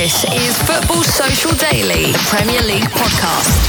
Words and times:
This 0.00 0.24
is 0.32 0.56
Football 0.62 1.04
Social 1.04 1.52
Daily, 1.56 2.14
Premier 2.30 2.62
League 2.62 2.88
podcast. 2.88 3.60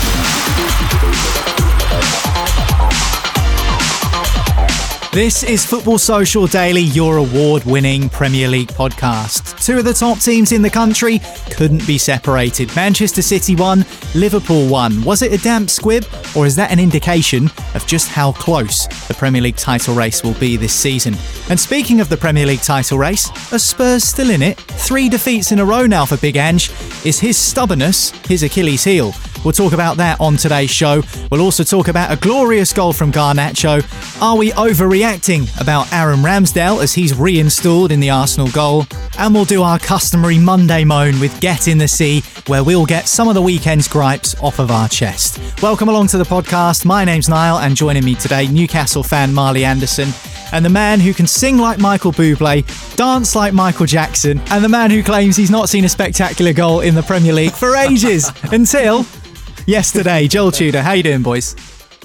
This 5.14 5.44
is 5.44 5.66
Football 5.66 5.98
Social 5.98 6.48
Daily, 6.48 6.84
your 6.84 7.18
award 7.18 7.66
winning 7.66 8.08
Premier 8.08 8.48
League 8.48 8.70
podcast. 8.70 9.62
Two 9.62 9.78
of 9.78 9.84
the 9.84 9.94
top 9.94 10.20
teams 10.20 10.54
in 10.54 10.62
the 10.62 10.70
country 10.70 11.20
couldn't 11.50 11.86
be 11.86 11.98
separated. 11.98 12.74
Manchester 12.78 13.22
City 13.22 13.54
won, 13.54 13.86
Liverpool 14.16 14.70
won. 14.70 15.04
Was 15.04 15.22
it 15.22 15.34
a 15.34 15.38
damp 15.44 15.70
squib, 15.70 16.06
or 16.34 16.46
is 16.46 16.56
that 16.56 16.72
an 16.72 16.80
indication 16.80 17.52
of 17.76 17.86
just 17.86 18.08
how 18.08 18.32
close 18.32 18.88
the 19.10 19.14
Premier 19.14 19.42
League 19.42 19.58
title 19.58 19.94
race 19.94 20.24
will 20.24 20.36
be 20.36 20.56
this 20.56 20.72
season? 20.72 21.14
And 21.50 21.60
speaking 21.60 22.00
of 22.00 22.08
the 22.08 22.16
Premier 22.16 22.46
League 22.46 22.62
title 22.62 22.98
race, 22.98 23.30
are 23.52 23.60
Spurs 23.60 24.06
still 24.06 24.30
in 24.30 24.42
it? 24.42 24.58
Three 24.62 25.10
defeats 25.10 25.52
in 25.52 25.60
a 25.60 25.66
row 25.66 25.86
now 25.86 26.06
for 26.06 26.16
Big 26.16 26.38
Ange. 26.38 26.72
Is 27.04 27.20
his 27.20 27.36
stubbornness 27.36 28.12
his 28.28 28.44
Achilles 28.44 28.86
heel? 28.86 29.14
We'll 29.44 29.54
talk 29.54 29.74
about 29.74 29.98
that 29.98 30.20
on 30.20 30.38
today's 30.38 30.70
show. 30.70 31.02
We'll 31.32 31.42
also 31.42 31.64
talk 31.64 31.88
about 31.88 32.12
a 32.12 32.16
glorious 32.16 32.72
goal 32.74 32.94
from 32.94 33.12
Garnacho. 33.12 33.82
Are 34.22 34.38
we 34.38 34.52
overreacting 34.52 35.60
about 35.60 35.92
Aaron 35.92 36.20
Ramsdale 36.20 36.84
as 36.84 36.94
he's 36.94 37.18
reinstalled 37.18 37.92
in 37.92 38.00
the 38.00 38.12
Arsenal 38.12 38.50
goal? 38.50 38.86
And 39.18 39.34
we'll 39.34 39.46
do 39.46 39.64
our 39.64 39.80
customary 39.80 40.38
Monday 40.38 40.84
moan 40.84 41.20
with 41.20 41.40
Get 41.42 41.68
in 41.68 41.80
the 41.80 41.88
Sea, 41.88 42.22
where 42.48 42.64
we'll 42.64 42.86
get 42.86 43.08
some 43.08 43.28
of 43.28 43.34
the 43.34 43.42
weekend's 43.42 43.88
gripes 43.88 44.36
off 44.42 44.60
of 44.60 44.70
our 44.70 44.88
chest. 44.88 45.40
Welcome 45.62 45.90
along 45.90 46.08
to 46.10 46.20
the 46.20 46.24
podcast. 46.24 46.86
My 46.86 47.04
name's 47.04 47.28
Niall, 47.28 47.60
and 47.60 47.76
joining 47.76 48.06
me 48.06 48.14
today, 48.14 48.48
Newcastle 48.48 49.04
fan 49.04 49.34
Marley 49.34 49.66
Anderson 49.66 50.10
and 50.54 50.66
the 50.66 50.70
man 50.70 51.00
who 51.00 51.14
can 51.14 51.28
sing 51.28 51.58
like 51.58 51.80
Michael 51.80 52.12
Bublé, 52.12 52.66
dance 52.98 53.36
like 53.36 53.54
Michael 53.54 53.86
Jackson, 53.86 54.40
and 54.52 54.64
the 54.64 54.70
man 54.70 54.92
who 54.92 55.02
claims 55.02 55.38
he's 55.38 55.50
not 55.50 55.70
seen 55.70 55.86
a 55.86 55.90
spectacular 55.90 56.52
goal 56.52 56.82
in 56.82 56.94
the 56.94 57.04
Premier 57.04 57.32
League 57.32 57.54
for 57.54 57.76
ages 57.76 58.30
until 58.52 59.06
yesterday. 59.66 60.28
Joel 60.28 60.52
Tudor, 60.52 60.82
how 60.82 60.94
you 60.94 61.04
doing, 61.04 61.22
boys? 61.22 61.56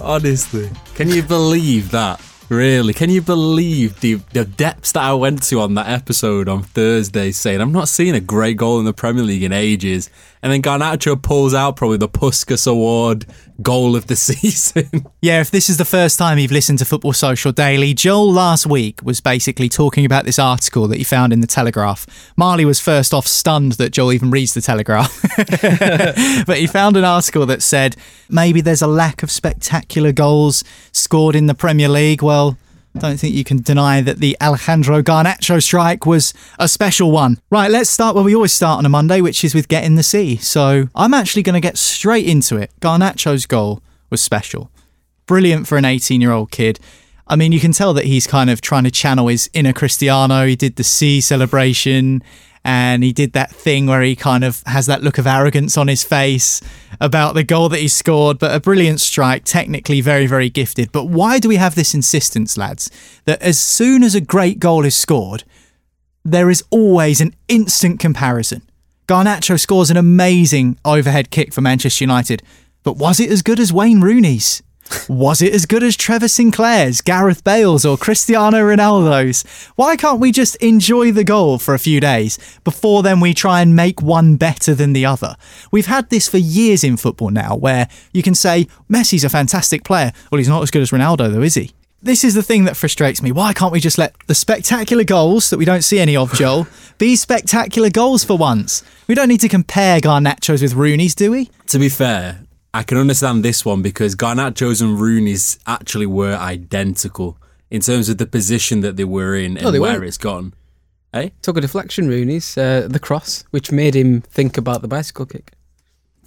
Honestly, 0.01 0.71
can 0.95 1.09
you 1.09 1.23
believe 1.23 1.91
that? 1.91 2.21
Really, 2.49 2.95
can 2.95 3.11
you 3.11 3.23
believe 3.23 3.99
the 4.01 4.15
the 4.33 4.45
depths 4.45 4.93
that 4.93 5.03
I 5.03 5.15
went 5.15 5.43
to 5.45 5.61
on 5.61 5.75
that 5.75 5.89
episode 5.89 6.49
on 6.49 6.63
Thursday, 6.63 7.33
saying 7.33 7.61
I'm 7.61 7.73
not 7.73 7.89
seeing 7.89 8.15
a 8.15 8.21
great 8.21 8.57
goal 8.57 8.79
in 8.79 8.85
the 8.85 8.93
Premier 8.93 9.25
League 9.25 9.43
in 9.43 9.53
ages, 9.53 10.11
and 10.43 10.53
then 10.53 10.63
Garnacho 10.63 11.21
pulls 11.21 11.55
out 11.55 11.75
probably 11.75 11.97
the 11.97 12.09
Puskas 12.09 12.69
Award 12.69 13.27
goal 13.63 13.97
of 13.97 14.07
the 14.07 14.17
season. 14.17 15.07
Yeah, 15.21 15.41
if 15.41 15.51
this 15.51 15.69
is 15.69 15.77
the 15.77 15.85
first 15.85 16.19
time 16.19 16.39
you've 16.39 16.53
listened 16.53 16.79
to 16.81 16.85
Football 16.85 17.13
Social 17.13 17.53
Daily, 17.53 17.95
Joel 17.95 18.33
last 18.33 18.67
week 18.67 19.01
was 19.03 19.21
basically 19.21 19.69
talking 19.69 20.05
about 20.05 20.25
this 20.25 20.39
article 20.39 20.87
that 20.89 20.99
he 20.99 21.05
found 21.05 21.33
in 21.33 21.41
the 21.41 21.47
Telegraph. 21.47 22.07
Marley 22.37 22.65
was 22.65 22.81
first 22.81 23.15
off 23.15 23.27
stunned 23.27 23.73
that 23.73 23.91
Joel 23.91 24.13
even 24.13 24.31
reads 24.31 24.55
the 24.55 24.61
Telegraph. 24.61 25.23
but 26.47 26.59
he 26.59 26.67
found 26.67 26.97
an 26.97 27.05
article 27.05 27.47
that 27.47 27.63
said 27.63 27.97
maybe 28.29 28.61
there's 28.61 28.83
a 28.83 28.87
lack 28.87 29.23
of 29.23 29.31
spectacular 29.31 30.13
goals 30.13 30.65
scored 30.93 31.37
in 31.37 31.47
the 31.47 31.55
Premier 31.55 31.89
League. 31.89 32.23
Well, 32.23 32.57
don't 32.99 33.19
think 33.19 33.35
you 33.35 33.45
can 33.45 33.59
deny 33.59 34.01
that 34.01 34.19
the 34.19 34.37
Alejandro 34.41 35.03
Garnacho 35.03 35.63
strike 35.63 36.07
was 36.07 36.35
a 36.59 36.69
special 36.69 37.13
one. 37.13 37.39
Right, 37.51 37.71
let's 37.71 37.91
start 37.91 38.15
where 38.15 38.25
we 38.25 38.35
always 38.35 38.53
start 38.53 38.79
on 38.79 38.87
a 38.87 38.89
Monday, 38.89 39.21
which 39.21 39.45
is 39.45 39.55
with 39.55 39.69
getting 39.69 39.97
the 39.97 40.03
Sea. 40.03 40.37
So 40.37 40.89
I'm 40.95 41.15
actually 41.15 41.43
going 41.43 41.55
to 41.55 41.61
get 41.61 41.79
straight 41.79 42.27
into 42.27 42.57
it. 42.57 42.73
Garnacho's 42.81 43.47
goal 43.47 43.83
was 44.11 44.23
special. 44.23 44.71
Brilliant 45.27 45.67
for 45.67 45.77
an 45.79 45.85
18 45.85 46.21
year 46.21 46.33
old 46.33 46.51
kid. 46.51 46.81
I 47.29 47.37
mean, 47.37 47.53
you 47.53 47.61
can 47.61 47.73
tell 47.73 47.93
that 47.95 48.05
he's 48.05 48.27
kind 48.27 48.51
of 48.51 48.61
trying 48.61 48.85
to 48.85 48.91
channel 48.91 49.27
his 49.27 49.51
inner 49.53 49.73
Cristiano. 49.73 50.47
He 50.47 50.55
did 50.55 50.77
the 50.77 50.85
Siu 50.85 51.21
celebration 51.21 52.23
and 52.67 53.05
he 53.05 53.13
did 53.13 53.33
that 53.33 53.53
thing 53.53 53.87
where 53.87 54.03
he 54.03 54.17
kind 54.17 54.43
of 54.43 54.61
has 54.67 54.87
that 54.87 55.01
look 55.01 55.19
of 55.19 55.27
arrogance 55.27 55.79
on 55.79 55.87
his 55.87 56.03
face 56.03 56.61
about 57.01 57.35
the 57.35 57.45
goal 57.45 57.69
that 57.69 57.79
he 57.79 57.87
scored. 57.87 58.41
But 58.41 58.53
a 58.53 58.59
brilliant 58.59 59.01
strike, 59.01 59.45
technically 59.45 60.01
very, 60.01 60.27
very 60.27 60.51
gifted. 60.51 60.91
But 60.91 61.05
why 61.05 61.39
do 61.39 61.49
we 61.49 61.57
have 61.57 61.77
this 61.77 61.95
insistence, 61.95 62.59
lads, 62.59 62.91
that 63.25 63.41
as 63.41 63.61
soon 63.61 64.03
as 64.03 64.17
a 64.17 64.21
great 64.21 64.59
goal 64.59 64.85
is 64.85 64.97
scored, 64.97 65.45
there 66.25 66.51
is 66.51 66.65
always 66.71 67.21
an 67.21 67.37
instant 67.47 68.01
comparison? 68.01 68.63
Garnacho 69.07 69.61
scores 69.61 69.89
an 69.89 69.97
amazing 69.97 70.77
overhead 70.85 71.31
kick 71.31 71.55
for 71.55 71.61
Manchester 71.61 72.03
United, 72.03 72.43
but 72.83 72.97
was 72.97 73.21
it 73.21 73.31
as 73.31 73.43
good 73.43 73.61
as 73.61 73.73
Wayne 73.73 74.01
Rooney's? 74.01 74.61
Was 75.09 75.43
it 75.43 75.53
as 75.53 75.67
good 75.67 75.83
as 75.83 75.97
Trevor 75.97 76.29
Sinclair's, 76.29 77.01
Gareth 77.01 77.45
Bale's, 77.45 77.85
or 77.85 77.97
Cristiano 77.97 78.59
Ronaldo's? 78.59 79.45
Why 79.77 79.97
can't 79.97 80.21
we 80.21 80.33
just 80.33 80.57
enjoy 80.57 81.13
the 81.13 81.25
goal 81.25 81.59
for 81.59 81.75
a 81.75 81.79
few 81.79 82.01
days 82.01 82.39
before 82.65 83.03
then 83.03 83.21
we 83.21 83.35
try 83.35 83.61
and 83.61 83.77
make 83.77 84.03
one 84.03 84.37
better 84.37 84.75
than 84.75 84.93
the 84.93 85.07
other? 85.07 85.37
We've 85.71 85.87
had 85.87 86.11
this 86.11 86.29
for 86.29 86.39
years 86.39 86.83
in 86.83 86.97
football 86.97 87.31
now 87.31 87.57
where 87.57 87.89
you 88.13 88.23
can 88.23 88.35
say, 88.35 88.67
Messi's 88.91 89.25
a 89.25 89.29
fantastic 89.29 89.85
player. 89.85 90.13
Well, 90.31 90.39
he's 90.39 90.49
not 90.49 90.63
as 90.63 90.71
good 90.71 90.83
as 90.83 90.91
Ronaldo, 90.91 91.33
though, 91.33 91.43
is 91.43 91.55
he? 91.55 91.73
This 92.03 92.23
is 92.23 92.35
the 92.35 92.43
thing 92.43 92.65
that 92.65 92.77
frustrates 92.77 93.23
me. 93.23 93.33
Why 93.33 93.53
can't 93.53 93.73
we 93.73 93.81
just 93.81 93.99
let 93.99 94.15
the 94.27 94.35
spectacular 94.35 95.03
goals 95.03 95.51
that 95.51 95.59
we 95.59 95.65
don't 95.65 95.83
see 95.83 95.99
any 95.99 96.17
of, 96.17 96.33
Joel, 96.35 96.69
be 96.99 97.17
spectacular 97.17 97.91
goals 97.91 98.23
for 98.23 98.37
once? 98.37 98.85
We 99.09 99.15
don't 99.15 99.29
need 99.29 99.41
to 99.41 99.49
compare 99.49 100.01
Garnachos 100.01 100.63
with 100.63 100.75
Rooney's, 100.75 101.15
do 101.15 101.31
we? 101.33 101.51
to 101.69 101.79
be 101.81 101.89
fair, 101.89 102.46
I 102.77 102.83
can 102.83 102.99
understand 102.99 103.43
this 103.43 103.65
one 103.65 103.81
because 103.81 104.15
Garnacho's 104.15 104.83
and 104.83 105.01
Rooney's 105.01 105.59
actually 105.67 106.05
were 106.05 106.35
identical 106.37 107.39
in 107.71 107.81
terms 107.81 108.11
of 108.11 108.19
the 108.19 108.27
position 108.27 108.81
that 108.83 108.97
they 108.97 109.05
were 109.05 109.35
in 109.35 109.57
and 109.57 109.75
they 109.75 109.81
where 109.81 109.93
weren't. 109.95 110.05
it's 110.05 110.19
gone. 110.19 110.53
Eh? 111.15 111.31
Took 111.41 111.57
a 111.57 111.63
deflection, 111.63 112.07
Rooney's, 112.07 112.59
uh, 112.59 112.87
the 112.91 112.99
cross, 112.99 113.45
which 113.51 113.73
made 113.73 113.95
him 113.97 114.21
think 114.21 114.59
about 114.59 114.83
the 114.83 114.89
bicycle 114.89 115.25
kick. 115.25 115.53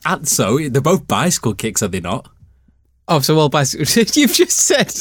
And 0.04 0.28
so 0.28 0.58
they're 0.58 0.82
both 0.82 1.08
bicycle 1.08 1.54
kicks, 1.54 1.84
are 1.84 1.88
they 1.88 2.00
not? 2.00 2.28
Oh, 3.08 3.20
so 3.20 3.36
well, 3.36 3.50
bicycle. 3.50 3.86
you've 4.16 4.34
just 4.34 4.58
said, 4.58 4.92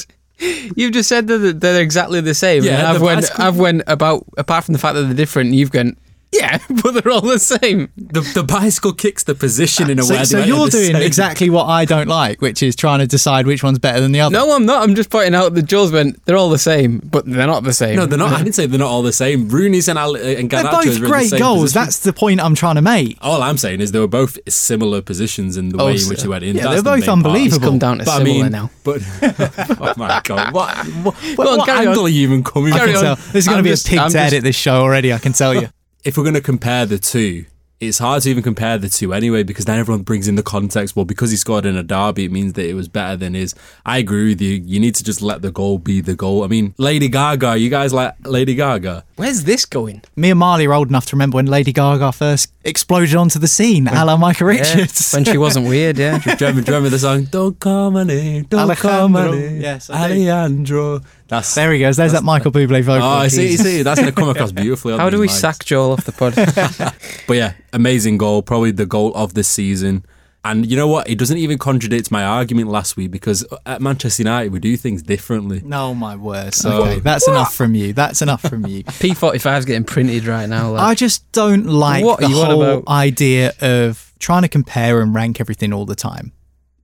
you've 0.76 0.92
just 0.92 1.08
said 1.08 1.28
that 1.28 1.60
they're 1.60 1.80
exactly 1.80 2.20
the 2.20 2.34
same. 2.34 2.62
Yeah, 2.62 2.90
I've 2.90 2.98
the 2.98 3.04
went, 3.06 3.20
bicycle- 3.22 3.44
I've 3.44 3.58
went 3.58 3.82
about 3.86 4.26
apart 4.36 4.64
from 4.64 4.74
the 4.74 4.78
fact 4.78 4.96
that 4.96 5.04
they're 5.04 5.14
different. 5.14 5.54
You've 5.54 5.72
gone, 5.72 5.96
yeah, 6.32 6.58
but 6.82 6.92
they're 6.92 7.10
all 7.12 7.20
the 7.22 7.38
same. 7.38 7.90
The, 7.96 8.20
the 8.34 8.42
bicycle 8.42 8.92
kicks 8.92 9.24
the 9.24 9.34
position 9.34 9.88
in 9.90 9.98
a 9.98 10.02
So, 10.02 10.14
way. 10.14 10.24
so 10.24 10.38
you're 10.38 10.68
doing 10.68 10.92
same. 10.92 10.96
exactly 10.96 11.48
what 11.50 11.64
I 11.66 11.84
don't 11.84 12.06
like, 12.08 12.40
which 12.42 12.62
is 12.62 12.76
trying 12.76 12.98
to 13.00 13.06
decide 13.06 13.46
which 13.46 13.62
one's 13.62 13.78
better 13.78 14.00
than 14.00 14.12
the 14.12 14.20
other. 14.20 14.32
No, 14.34 14.54
I'm 14.54 14.66
not. 14.66 14.82
I'm 14.82 14.94
just 14.94 15.10
pointing 15.10 15.34
out 15.34 15.54
that 15.54 15.62
Jules 15.62 15.90
went. 15.92 16.24
They're 16.26 16.36
all 16.36 16.50
the 16.50 16.58
same, 16.58 16.98
but 16.98 17.24
they're 17.26 17.46
not 17.46 17.64
the 17.64 17.72
same. 17.72 17.96
No, 17.96 18.06
they're 18.06 18.18
not. 18.18 18.32
I 18.32 18.38
didn't 18.42 18.54
say 18.56 18.66
they're 18.66 18.78
not 18.78 18.88
all 18.90 19.02
the 19.02 19.12
same. 19.12 19.48
Rooney's 19.48 19.88
and, 19.88 19.98
Al- 19.98 20.16
uh, 20.16 20.20
and 20.20 20.50
They're 20.50 20.62
Garnacho's 20.64 20.70
both 20.72 20.86
were 20.86 20.92
in 20.96 21.00
the 21.02 21.08
great 21.08 21.30
same 21.30 21.38
goals. 21.40 21.62
position. 21.62 21.82
That's 21.84 21.98
the 22.00 22.12
point 22.12 22.40
I'm 22.40 22.54
trying 22.54 22.74
to 22.76 22.82
make. 22.82 23.16
All 23.22 23.42
I'm 23.42 23.56
saying 23.56 23.80
is 23.80 23.92
they 23.92 23.98
were 24.00 24.06
both 24.06 24.38
similar 24.48 25.00
positions 25.00 25.56
in 25.56 25.70
the 25.70 25.78
Oh, 25.80 25.86
way 25.86 25.96
in 25.96 26.08
which 26.08 26.22
they 26.22 26.28
went 26.28 26.44
in. 26.44 26.56
yeah, 26.56 26.62
That's 26.64 26.74
they're 26.74 26.82
the 26.82 26.90
both 26.90 27.00
main 27.00 27.06
part. 27.06 27.16
unbelievable. 27.26 27.68
Come 27.68 27.78
down 27.78 27.98
to 27.98 28.04
But 28.04 28.10
I 28.10 28.18
similar 28.18 28.42
mean, 28.44 28.52
now. 28.52 28.70
but 28.84 29.02
oh 29.80 29.94
my 29.96 30.20
god, 30.24 30.52
what 30.52 30.76
what, 30.76 31.14
Go 31.36 31.52
on, 31.52 31.58
what 31.58 31.66
carry 31.66 31.80
on. 31.86 31.88
angle 31.88 32.04
are 32.06 32.08
you 32.10 32.22
even 32.22 32.44
coming 32.44 32.72
I 32.74 32.78
from? 32.78 32.86
can 32.88 32.96
on. 32.96 33.02
tell. 33.16 33.32
There's 33.32 33.46
going 33.46 33.58
to 33.58 33.62
be 33.64 33.72
a 33.72 33.76
pig 33.76 33.98
I'm 33.98 34.14
edit 34.14 34.42
this 34.44 34.56
show 34.56 34.74
already. 34.82 35.12
I 35.12 35.18
can 35.18 35.32
tell 35.32 35.54
you. 35.54 35.68
If 36.04 36.16
we're 36.16 36.24
going 36.24 36.34
to 36.34 36.40
compare 36.40 36.86
the 36.86 36.98
two, 36.98 37.46
it's 37.80 37.98
hard 37.98 38.22
to 38.22 38.30
even 38.30 38.42
compare 38.42 38.76
the 38.76 38.88
two 38.88 39.12
anyway 39.12 39.44
because 39.44 39.64
then 39.64 39.78
everyone 39.78 40.02
brings 40.02 40.26
in 40.26 40.34
the 40.34 40.42
context. 40.42 40.96
Well, 40.96 41.04
because 41.04 41.30
he 41.30 41.36
scored 41.36 41.64
in 41.64 41.76
a 41.76 41.82
derby, 41.84 42.24
it 42.24 42.32
means 42.32 42.54
that 42.54 42.68
it 42.68 42.74
was 42.74 42.88
better 42.88 43.16
than 43.16 43.34
his. 43.34 43.54
I 43.86 43.98
agree 43.98 44.30
with 44.30 44.40
you. 44.40 44.54
You 44.64 44.80
need 44.80 44.94
to 44.96 45.04
just 45.04 45.22
let 45.22 45.42
the 45.42 45.52
goal 45.52 45.78
be 45.78 46.00
the 46.00 46.14
goal. 46.16 46.42
I 46.42 46.48
mean, 46.48 46.74
Lady 46.76 47.08
Gaga. 47.08 47.56
You 47.56 47.70
guys 47.70 47.92
like 47.92 48.14
Lady 48.24 48.54
Gaga? 48.56 49.04
Where's 49.16 49.44
this 49.44 49.64
going? 49.64 50.02
Me 50.16 50.30
and 50.30 50.38
Marley 50.40 50.66
are 50.66 50.74
old 50.74 50.88
enough 50.88 51.06
to 51.06 51.16
remember 51.16 51.36
when 51.36 51.46
Lady 51.46 51.72
Gaga 51.72 52.10
first 52.12 52.52
exploded 52.64 53.14
onto 53.14 53.38
the 53.38 53.48
scene, 53.48 53.86
a 53.88 54.04
la 54.04 54.16
Michael 54.16 54.48
Richards. 54.48 55.12
when 55.12 55.24
she 55.24 55.38
wasn't 55.38 55.68
weird, 55.68 55.98
yeah. 55.98 56.18
Do 56.18 56.30
you 56.30 56.36
remember, 56.36 56.62
do 56.62 56.72
you 56.72 56.76
remember 56.76 56.88
the 56.90 56.98
song? 56.98 57.24
Don't 57.24 57.58
call 57.60 57.90
my 57.92 58.02
name. 58.04 58.44
Don't 58.44 58.76
call 58.76 59.08
my 59.08 59.20
Alejandro. 59.26 59.48
name. 59.50 59.60
Yes, 59.60 59.88
I 59.90 60.08
do. 60.08 60.14
Alejandro. 60.14 61.00
That's 61.28 61.54
there 61.54 61.72
he 61.72 61.78
goes. 61.80 61.96
There's 61.98 62.12
that 62.12 62.24
Michael 62.24 62.50
Bublé 62.50 62.82
vocal. 62.82 63.06
Oh, 63.06 63.10
I 63.10 63.28
see, 63.28 63.42
you 63.42 63.48
Jesus. 63.50 63.66
see, 63.66 63.82
that's 63.82 64.00
going 64.00 64.12
to 64.12 64.18
come 64.18 64.30
across 64.30 64.50
beautifully. 64.52 64.96
How 64.96 65.10
do 65.10 65.18
we 65.20 65.28
mics. 65.28 65.32
sack 65.40 65.64
Joel 65.64 65.92
off 65.92 66.04
the 66.04 66.12
pod? 66.12 66.34
But 67.26 67.36
yeah, 67.36 67.52
amazing 67.74 68.16
goal, 68.16 68.42
probably 68.42 68.70
the 68.70 68.86
goal 68.86 69.12
of 69.14 69.34
the 69.34 69.44
season. 69.44 70.04
And 70.44 70.64
you 70.70 70.76
know 70.76 70.86
what? 70.88 71.10
It 71.10 71.18
doesn't 71.18 71.36
even 71.36 71.58
contradict 71.58 72.10
my 72.10 72.24
argument 72.24 72.70
last 72.70 72.96
week 72.96 73.10
because 73.10 73.44
at 73.66 73.82
Manchester 73.82 74.22
United 74.22 74.52
we 74.52 74.60
do 74.60 74.76
things 74.78 75.02
differently. 75.02 75.60
No, 75.62 75.94
my 75.94 76.16
word. 76.16 76.54
So- 76.54 76.84
okay, 76.84 77.00
that's 77.00 77.28
enough 77.28 77.54
from 77.54 77.74
you. 77.74 77.92
That's 77.92 78.22
enough 78.22 78.40
from 78.40 78.64
you. 78.66 78.84
P 79.00 79.12
forty 79.12 79.38
five 79.38 79.58
is 79.58 79.64
getting 79.66 79.84
printed 79.84 80.24
right 80.24 80.48
now. 80.48 80.70
Like. 80.70 80.82
I 80.82 80.94
just 80.94 81.30
don't 81.32 81.66
like 81.66 82.02
What 82.04 82.20
the 82.20 82.26
are 82.26 82.30
you 82.30 82.36
whole 82.36 82.62
about? 82.62 82.88
idea 82.88 83.52
of 83.60 84.14
trying 84.18 84.42
to 84.42 84.48
compare 84.48 85.02
and 85.02 85.14
rank 85.14 85.40
everything 85.40 85.74
all 85.74 85.84
the 85.84 85.96
time. 85.96 86.32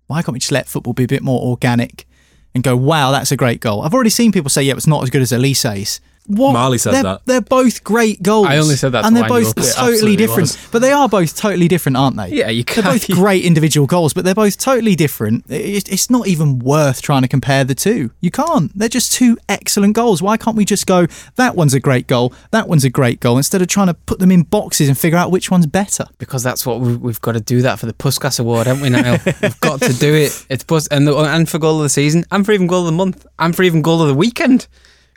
Why 0.09 0.21
can't 0.21 0.35
we 0.35 0.41
just 0.41 0.53
let 0.53 0.69
football 0.69 0.93
be 0.93 1.05
a 1.05 1.09
bit 1.09 1.23
more 1.23 1.41
organic 1.41 2.07
and 2.55 2.63
go, 2.63 2.77
wow, 2.77 3.11
that's 3.11 3.33
a 3.33 3.37
great 3.37 3.61
goal? 3.61 3.83
I've 3.83 3.95
already 3.95 4.11
seen 4.11 4.33
people 4.33 4.51
say, 4.51 4.63
yeah, 4.63 4.75
it's 4.75 4.87
not 4.87 5.03
as 5.03 5.11
good 5.11 5.23
as 5.23 5.33
Elise's. 5.33 6.01
What? 6.27 6.53
Marley 6.55 6.79
said 6.79 6.95
they're, 6.95 7.03
that. 7.03 7.21
They're 7.27 7.41
both 7.43 7.85
great 7.85 8.23
goals. 8.23 8.47
I 8.47 8.57
only 8.57 8.77
said 8.77 8.93
that 8.93 9.05
and 9.05 9.15
to 9.15 9.21
they're 9.23 9.31
wind 9.31 9.47
you 9.47 9.53
both 9.55 9.59
up. 9.59 9.65
It 9.65 9.73
totally 9.75 9.93
absolutely 9.93 10.17
different. 10.17 10.41
was. 10.41 10.69
But 10.73 10.79
they 10.79 10.91
are 10.93 11.07
both 11.09 11.37
totally 11.37 11.69
different, 11.69 11.97
aren't 11.99 12.17
they? 12.17 12.29
Yeah, 12.29 12.49
you 12.49 12.65
could. 12.65 12.85
They're 12.85 12.93
can't- 12.93 13.09
both 13.09 13.17
great 13.19 13.45
individual 13.45 13.87
goals, 13.87 14.15
but 14.15 14.25
they're 14.25 14.35
both 14.35 14.57
totally 14.59 14.95
different. 14.97 15.45
It- 15.51 15.89
It's 15.93 16.09
not 16.09 16.27
even 16.27 16.59
worth 16.61 17.03
trying 17.03 17.23
to 17.23 17.29
compare 17.29 17.63
the 17.65 17.75
two. 17.75 18.11
You 18.21 18.31
can't. 18.31 18.73
They're 18.79 18.89
just 18.89 19.13
two 19.13 19.37
excellent 19.51 19.95
goals. 19.95 20.23
Why 20.23 20.37
can't 20.39 20.57
we 20.57 20.65
just 20.65 20.87
go? 20.87 21.07
That 21.37 21.57
one's 21.57 21.75
a 21.75 21.81
great 21.81 22.07
goal. 22.07 22.33
That 22.53 22.69
one's 22.69 22.85
a 22.85 22.91
great 22.91 23.21
goal. 23.21 23.37
Instead 23.37 23.61
of 23.61 23.69
trying 23.69 23.89
to 23.89 23.95
put 23.95 24.19
them 24.19 24.31
in 24.33 24.45
boxes 24.45 24.89
and 24.89 24.97
figure 24.99 25.19
out 25.19 25.31
which 25.31 25.51
one's 25.51 25.67
better. 25.67 26.07
because 26.19 26.43
that's 26.43 26.65
what 26.65 26.81
we've, 26.81 26.99
we've 27.01 27.21
got 27.21 27.33
to 27.33 27.41
do 27.41 27.61
that 27.63 27.79
for 27.79 27.85
the 27.87 27.93
Puskas 27.93 28.41
Award, 28.41 28.67
haven't 28.67 28.83
we, 28.83 28.89
Niall? 28.89 29.19
we've 29.43 29.61
got 29.61 29.81
to 29.83 29.93
do 29.93 30.15
it. 30.15 30.47
It's 30.49 30.65
Pus 30.65 30.87
and 30.89 31.07
the, 31.07 31.15
and 31.17 31.47
for 31.49 31.59
goal 31.59 31.77
of 31.77 31.83
the 31.83 31.89
season, 31.91 32.25
and 32.31 32.47
for 32.47 32.53
even 32.53 32.67
goal 32.67 32.81
of 32.81 32.87
the 32.87 32.93
month, 32.93 33.27
and 33.39 33.55
for 33.55 33.63
even 33.63 33.83
goal 33.83 34.01
of 34.01 34.09
the 34.09 34.15
weekend, 34.15 34.69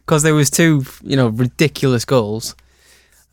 because 0.08 0.24
there 0.24 0.34
was 0.34 0.50
two, 0.50 0.86
you 1.04 1.18
know, 1.18 1.28
ridiculous 1.28 2.06
goals. 2.06 2.56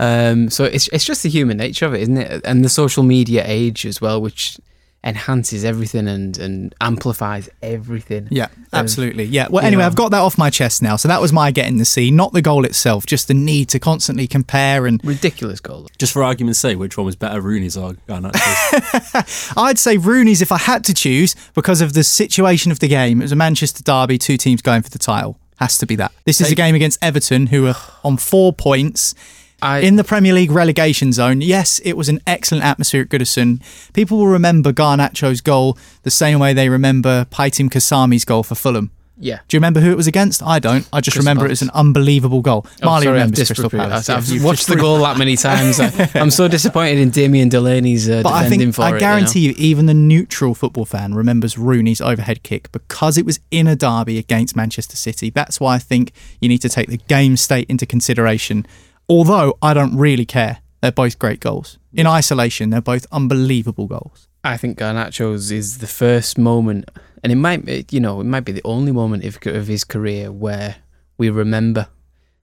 Um, 0.00 0.50
so 0.50 0.64
it's 0.64 0.88
it's 0.88 1.04
just 1.04 1.22
the 1.22 1.28
human 1.28 1.56
nature 1.56 1.86
of 1.86 1.94
it, 1.94 2.02
isn't 2.02 2.16
it? 2.16 2.42
And 2.44 2.64
the 2.64 2.68
social 2.68 3.04
media 3.04 3.44
age 3.46 3.86
as 3.86 4.00
well, 4.00 4.20
which 4.20 4.58
enhances 5.04 5.64
everything 5.64 6.08
and 6.08 6.36
and 6.38 6.74
amplifies 6.80 7.48
everything. 7.62 8.26
Yeah, 8.28 8.48
absolutely. 8.72 9.24
Yeah. 9.24 9.46
Well, 9.48 9.64
anyway, 9.64 9.82
know. 9.82 9.86
I've 9.86 9.94
got 9.94 10.10
that 10.10 10.18
off 10.18 10.36
my 10.36 10.50
chest 10.50 10.82
now. 10.82 10.96
So 10.96 11.06
that 11.06 11.20
was 11.20 11.32
my 11.32 11.52
getting 11.52 11.76
the 11.76 11.84
Sea, 11.84 12.10
not 12.10 12.32
the 12.32 12.42
goal 12.42 12.64
itself, 12.64 13.06
just 13.06 13.28
the 13.28 13.34
need 13.34 13.68
to 13.68 13.78
constantly 13.78 14.26
compare. 14.26 14.86
And 14.86 15.00
Ridiculous 15.04 15.60
goal. 15.60 15.86
Just 15.96 16.12
for 16.12 16.24
argument's 16.24 16.58
sake, 16.58 16.76
which 16.76 16.96
one 16.96 17.06
was 17.06 17.14
better, 17.14 17.40
Rooney's 17.40 17.76
or 17.76 17.92
Garnacho's? 18.08 19.52
I'd 19.56 19.78
say 19.78 19.96
Rooney's 19.96 20.42
if 20.42 20.50
I 20.50 20.58
had 20.58 20.82
to 20.86 20.94
choose 20.94 21.36
because 21.54 21.80
of 21.80 21.92
the 21.92 22.02
situation 22.02 22.72
of 22.72 22.80
the 22.80 22.88
game. 22.88 23.20
It 23.20 23.24
was 23.24 23.32
a 23.32 23.36
Manchester 23.36 23.84
derby, 23.84 24.18
two 24.18 24.36
teams 24.36 24.60
going 24.60 24.82
for 24.82 24.90
the 24.90 24.98
title. 24.98 25.38
Has 25.60 25.78
to 25.78 25.86
be 25.86 25.96
that. 25.96 26.12
This 26.24 26.40
is 26.40 26.50
a 26.50 26.54
game 26.54 26.74
against 26.74 26.98
Everton, 27.02 27.46
who 27.48 27.66
are 27.68 27.76
on 28.02 28.16
four 28.16 28.52
points. 28.52 29.14
I- 29.62 29.78
in 29.78 29.96
the 29.96 30.04
Premier 30.04 30.34
League 30.34 30.50
relegation 30.50 31.12
zone, 31.12 31.40
yes, 31.40 31.78
it 31.84 31.94
was 31.96 32.08
an 32.08 32.20
excellent 32.26 32.64
atmosphere 32.64 33.02
at 33.02 33.08
Goodison. 33.08 33.62
People 33.94 34.18
will 34.18 34.26
remember 34.26 34.72
Garnacho's 34.72 35.40
goal 35.40 35.78
the 36.02 36.10
same 36.10 36.38
way 36.38 36.52
they 36.52 36.68
remember 36.68 37.24
Pajtim 37.30 37.70
Kasami's 37.70 38.24
goal 38.24 38.42
for 38.42 38.54
Fulham. 38.56 38.90
Yeah. 39.16 39.38
Do 39.46 39.56
you 39.56 39.58
remember 39.58 39.80
who 39.80 39.90
it 39.92 39.96
was 39.96 40.06
against? 40.06 40.42
I 40.42 40.58
don't. 40.58 40.88
I 40.92 41.00
just 41.00 41.14
Crystal 41.14 41.20
remember 41.20 41.46
it 41.46 41.50
was 41.50 41.62
an 41.62 41.70
unbelievable 41.70 42.40
goal. 42.40 42.66
Oh, 42.82 42.86
Marley 42.86 43.04
sorry, 43.04 43.14
remembers 43.14 43.46
Crystal 43.46 43.70
Palace. 43.70 44.08
I've 44.08 44.42
watched 44.44 44.66
the 44.66 44.76
goal 44.76 44.98
that 44.98 45.16
many 45.18 45.36
times. 45.36 45.78
I, 45.78 46.10
I'm 46.14 46.30
so 46.30 46.48
disappointed 46.48 46.98
in 46.98 47.10
Damien 47.10 47.48
Delaney's 47.48 48.08
uh, 48.10 48.22
But 48.22 48.32
I 48.32 48.42
defending 48.44 48.72
think 48.72 48.74
for 48.74 48.82
I 48.82 48.86
it. 48.86 48.88
you 48.88 48.94
know? 48.94 49.00
guarantee 49.00 49.40
you, 49.40 49.54
even 49.56 49.86
the 49.86 49.94
neutral 49.94 50.54
football 50.54 50.84
fan 50.84 51.14
remembers 51.14 51.56
Rooney's 51.56 52.00
overhead 52.00 52.42
kick 52.42 52.72
because 52.72 53.16
it 53.16 53.24
was 53.24 53.38
in 53.50 53.66
a 53.68 53.76
derby 53.76 54.18
against 54.18 54.56
Manchester 54.56 54.96
City. 54.96 55.30
That's 55.30 55.60
why 55.60 55.76
I 55.76 55.78
think 55.78 56.12
you 56.40 56.48
need 56.48 56.62
to 56.62 56.68
take 56.68 56.88
the 56.88 56.98
game 56.98 57.36
state 57.36 57.70
into 57.70 57.86
consideration. 57.86 58.66
Although 59.08 59.56
I 59.62 59.74
don't 59.74 59.96
really 59.96 60.24
care, 60.26 60.58
they're 60.80 60.90
both 60.92 61.18
great 61.18 61.38
goals. 61.40 61.78
In 61.92 62.06
isolation, 62.06 62.70
they're 62.70 62.80
both 62.80 63.06
unbelievable 63.12 63.86
goals. 63.86 64.26
I 64.42 64.56
think 64.56 64.76
Garnacho's 64.78 65.50
is 65.50 65.78
the 65.78 65.86
first 65.86 66.36
moment, 66.36 66.90
and 67.24 67.32
it 67.32 67.36
might, 67.36 67.64
be, 67.64 67.84
you 67.90 67.98
know, 67.98 68.20
it 68.20 68.24
might 68.24 68.44
be 68.44 68.52
the 68.52 68.62
only 68.64 68.92
moment 68.92 69.24
of, 69.24 69.38
of 69.46 69.66
his 69.66 69.82
career 69.82 70.30
where 70.30 70.76
we 71.18 71.28
remember. 71.30 71.88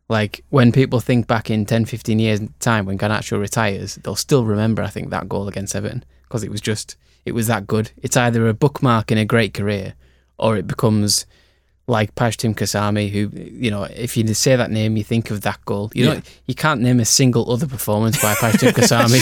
Like 0.10 0.44
when 0.50 0.74
people 0.74 1.00
think 1.00 1.28
back 1.28 1.50
in 1.50 1.66
10, 1.66 1.86
15 1.86 2.20
years 2.20 2.42
time 2.60 2.86
when 2.86 2.98
Garnacho 2.98 3.40
retires, 3.40 3.96
they'll 4.04 4.16
still 4.18 4.44
remember. 4.44 4.82
I 4.84 4.88
think 4.90 5.10
that 5.12 5.30
goal 5.30 5.48
against 5.48 5.74
Everton 5.76 6.04
because 6.24 6.44
it 6.44 6.52
was 6.52 6.60
just, 6.60 6.98
it 7.26 7.32
was 7.34 7.48
that 7.48 7.66
good. 7.68 7.92
It's 8.02 8.18
either 8.18 8.46
a 8.50 8.54
bookmark 8.54 9.10
in 9.12 9.18
a 9.18 9.24
great 9.24 9.54
career, 9.54 9.94
or 10.38 10.58
it 10.58 10.68
becomes 10.68 11.26
like 11.88 12.14
Pajtim 12.16 12.56
Kasami, 12.56 13.10
who 13.10 13.30
you 13.36 13.70
know, 13.72 13.84
if 13.84 14.18
you 14.18 14.26
say 14.34 14.56
that 14.56 14.72
name, 14.72 14.98
you 14.98 15.04
think 15.04 15.30
of 15.32 15.42
that 15.42 15.64
goal. 15.66 15.92
You 15.94 16.06
Yeah. 16.06 16.14
know, 16.16 16.22
you 16.46 16.56
can't 16.56 16.82
name 16.82 17.00
a 17.00 17.06
single 17.06 17.50
other 17.52 17.68
performance 17.68 18.22
by 18.22 18.34
Pajtim 18.36 18.72
Kasami. 18.80 19.20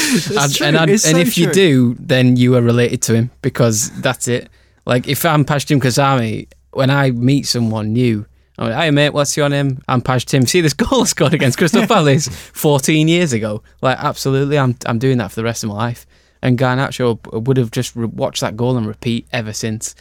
True. 0.56 0.65
And, 0.67 0.77
I'd- 0.77 0.91
and 0.91 1.00
so 1.01 1.17
if 1.17 1.38
you 1.38 1.51
do, 1.51 1.95
then 2.00 2.35
you 2.35 2.56
are 2.56 2.61
related 2.61 3.01
to 3.03 3.15
him 3.15 3.31
because 3.41 3.89
that's 4.01 4.27
it. 4.27 4.50
Like 4.89 5.07
if 5.07 5.24
I'm 5.24 5.45
Pajtim 5.45 5.80
Kasami, 5.80 6.47
when 6.71 6.89
I 6.89 7.12
meet 7.12 7.45
someone 7.45 7.94
new, 7.94 8.25
I'm 8.57 8.69
like, 8.69 8.75
hey 8.75 8.89
mate, 8.89 9.12
what's 9.12 9.38
your 9.38 9.47
name? 9.47 9.83
I'm 9.88 10.01
Pashtim. 10.01 10.50
See 10.50 10.62
this 10.62 10.74
goal 10.83 11.03
I 11.03 11.06
scored 11.06 11.36
against 11.36 11.59
Crystal 11.59 11.86
Palace 11.86 12.27
14 12.27 13.07
years 13.07 13.31
ago. 13.31 13.62
Like 13.83 14.00
absolutely, 14.00 14.57
I'm 14.57 14.75
I'm 14.88 14.97
doing 14.97 15.19
that 15.19 15.30
for 15.30 15.36
the 15.36 15.44
rest 15.44 15.63
of 15.63 15.69
my 15.69 15.75
life. 15.75 16.07
And 16.41 16.57
Garnacho 16.57 17.19
would 17.45 17.57
have 17.57 17.69
just 17.69 17.95
re- 17.95 18.07
watched 18.07 18.41
that 18.41 18.57
goal 18.57 18.77
and 18.77 18.88
repeat 18.88 19.27
ever 19.31 19.53
since. 19.53 19.94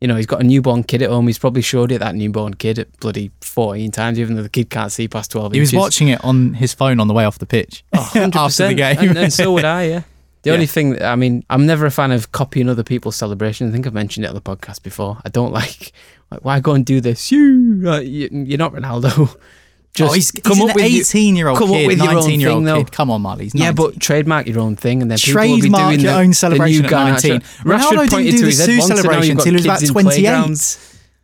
You 0.00 0.08
know, 0.08 0.16
he's 0.16 0.24
got 0.26 0.40
a 0.40 0.44
newborn 0.44 0.84
kid 0.84 1.02
at 1.02 1.10
home. 1.10 1.26
He's 1.26 1.38
probably 1.38 1.60
showed 1.60 1.92
it 1.92 1.98
that 1.98 2.14
newborn 2.14 2.54
kid 2.54 2.78
at 2.78 2.98
bloody 3.00 3.30
14 3.42 3.90
times, 3.90 4.18
even 4.18 4.36
though 4.36 4.42
the 4.42 4.48
kid 4.48 4.70
can't 4.70 4.90
see 4.90 5.08
past 5.08 5.30
12 5.30 5.52
He 5.52 5.60
was 5.60 5.74
watching 5.74 6.08
it 6.08 6.24
on 6.24 6.54
his 6.54 6.72
phone 6.72 7.00
on 7.00 7.06
the 7.06 7.14
way 7.14 7.26
off 7.26 7.38
the 7.38 7.46
pitch 7.46 7.84
oh, 7.92 7.98
after 8.14 8.68
the 8.68 8.74
100%. 8.74 8.76
game. 8.76 9.10
and, 9.10 9.18
and 9.18 9.32
so 9.32 9.52
would 9.52 9.66
I. 9.66 9.82
Yeah. 9.82 10.02
The 10.42 10.50
Yeah. 10.50 10.54
only 10.54 10.66
thing, 10.66 10.90
that- 10.94 11.04
I 11.04 11.16
mean, 11.16 11.44
I'm 11.50 11.66
never 11.66 11.86
a 11.86 11.90
fan 11.90 12.10
of 12.12 12.32
copying 12.32 12.68
other 12.68 12.82
people's 12.82 13.16
celebrations. 13.16 13.70
I 13.70 13.72
think 13.72 13.86
I've 13.86 13.94
mentioned 13.94 14.24
it 14.24 14.28
on 14.28 14.34
the 14.34 14.40
podcast 14.40 14.82
before. 14.82 15.18
I 15.24 15.28
don't 15.28 15.52
like, 15.60 15.92
like 16.30 16.44
why 16.44 16.60
go 16.60 16.72
and 16.72 16.84
do 16.84 17.00
this? 17.00 17.30
You, 17.32 17.40
you're 18.02 18.58
not 18.58 18.72
Ronaldo. 18.72 19.36
Just 19.94 20.10
oh, 20.10 20.14
he's, 20.14 20.30
come 20.30 20.54
he's 20.56 20.62
up 20.70 20.76
an 20.76 20.82
with 20.84 20.84
18 20.84 21.36
year 21.36 21.48
old 21.48 21.58
come 21.58 21.68
up 21.70 21.76
kid, 21.76 21.86
with 21.86 21.98
your 21.98 22.08
own 22.08 22.14
19 22.14 22.40
year 22.40 22.48
old 22.48 22.58
thing, 22.60 22.64
though. 22.64 22.78
kid. 22.82 22.92
Come 22.92 23.10
on, 23.10 23.20
Marley. 23.20 23.50
Yeah, 23.52 23.72
but 23.72 24.00
trademark 24.00 24.46
your 24.46 24.58
own 24.60 24.74
thing, 24.74 25.02
and 25.02 25.10
then 25.10 25.18
people 25.18 25.42
will 25.42 25.56
be 25.56 25.60
trademark 25.60 25.90
doing 25.90 26.00
your 26.00 26.12
the, 26.14 26.18
own 26.18 26.32
celebration 26.32 26.86
at 26.86 26.90
19. 26.90 27.40
Rashford 27.40 27.62
Ronaldo 27.64 28.08
didn't 28.08 28.30
do 28.30 28.38
the 28.38 28.46
his 28.46 28.64
Siu 28.64 28.78
once, 28.78 28.90
and 28.90 28.96
now 28.96 29.02
celebration 29.02 29.30
until 29.36 29.50
he 29.52 29.56
was 29.56 29.64
about 29.66 29.78
kids 29.80 29.90
in 29.90 29.94
28. 29.94 30.22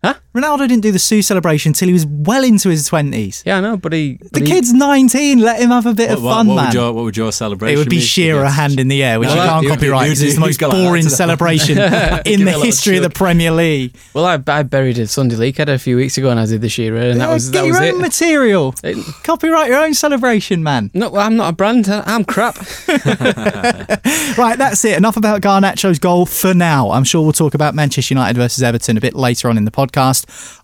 Playgrounds. 0.02 0.22
Huh? 0.34 0.38
Ronaldo 0.40 0.68
didn't 0.68 0.82
do 0.82 0.92
the 0.92 0.98
Siu 1.00 1.22
celebration 1.22 1.70
until 1.70 1.88
he 1.88 1.92
was 1.92 2.06
well 2.06 2.44
into 2.44 2.68
his 2.68 2.88
20s. 2.88 3.42
Yeah, 3.44 3.58
I 3.58 3.60
know, 3.60 3.76
but 3.76 3.92
he. 3.92 4.18
The 4.32 4.38
he- 4.40 4.46
kid's 4.46 4.72
19. 4.72 5.40
Let 5.40 5.60
him 5.60 5.70
have 5.70 5.86
a 5.86 5.94
bit 5.94 6.10
what, 6.10 6.18
of 6.18 6.22
fun, 6.22 6.46
what 6.46 6.54
man. 6.54 6.64
would 6.66 6.74
your, 6.74 6.92
what 6.92 7.04
would 7.04 7.16
your 7.16 7.32
celebration 7.32 7.74
it 7.74 7.78
would 7.78 7.88
be 7.90 7.96
be? 7.96 8.00
Shearer 8.02 8.44
Yes. 8.44 8.54
hand 8.54 8.78
in 8.78 8.86
the 8.86 9.02
air, 9.02 9.18
which 9.18 9.28
No, 9.30 9.34
you 9.34 9.40
that- 9.40 9.48
can't 9.48 9.62
you'd- 9.64 9.74
copyright 9.74 10.00
you'd- 10.02 10.10
because 10.10 10.22
it's 10.22 10.34
the 10.34 10.40
you'd 10.40 10.46
most 10.46 10.60
go 10.60 10.68
like 10.68 10.76
that 10.76 10.84
boring 10.84 11.08
celebration 11.08 11.78
in 11.78 12.44
the 12.44 12.50
it 12.52 12.56
a 12.56 12.64
history 12.64 12.96
of 12.98 13.02
the. 13.02 13.10
Premier 13.10 13.50
League. 13.50 13.96
Well, 14.14 14.24
I, 14.26 14.38
I 14.46 14.62
buried 14.62 14.98
a 14.98 15.06
Sunday 15.08 15.34
League 15.34 15.56
header 15.56 15.72
a 15.72 15.78
few 15.78 15.96
weeks 15.96 16.16
ago, 16.18 16.30
and 16.30 16.38
I 16.38 16.46
did 16.46 16.60
the 16.60 16.68
Shearer, 16.68 16.98
and 16.98 17.20
that 17.20 17.26
Yeah, 17.28 17.34
was 17.34 17.50
get 17.50 17.60
that 17.62 17.66
your 17.66 17.80
was 17.80 17.88
own 17.94 17.96
it. 17.96 18.02
material. 18.02 18.74
It- 18.84 19.04
Copyright 19.24 19.68
your 19.68 19.78
own 19.82 19.94
celebration, 19.94 20.62
man. 20.62 20.92
No, 20.94 21.10
well, 21.10 21.22
I'm 21.22 21.34
not 21.34 21.48
a 21.48 21.52
brand. 21.52 21.88
I'm 21.88 22.24
crap. 22.24 22.54
Right, 24.38 24.56
that's 24.56 24.84
it. 24.84 24.96
Enough 24.96 25.16
about 25.16 25.40
Garnacho's 25.40 25.98
goal 25.98 26.24
for 26.24 26.54
now. 26.54 26.90
I'm 26.92 27.02
sure 27.02 27.22
we'll 27.22 27.32
talk 27.32 27.54
about 27.54 27.74
Manchester 27.74 28.14
United 28.14 28.36
versus 28.36 28.62
Everton 28.62 28.96
a 28.96 29.00
bit 29.00 29.14
later 29.14 29.48
on 29.48 29.56
in 29.56 29.64
the 29.64 29.70
podcast. 29.72 29.87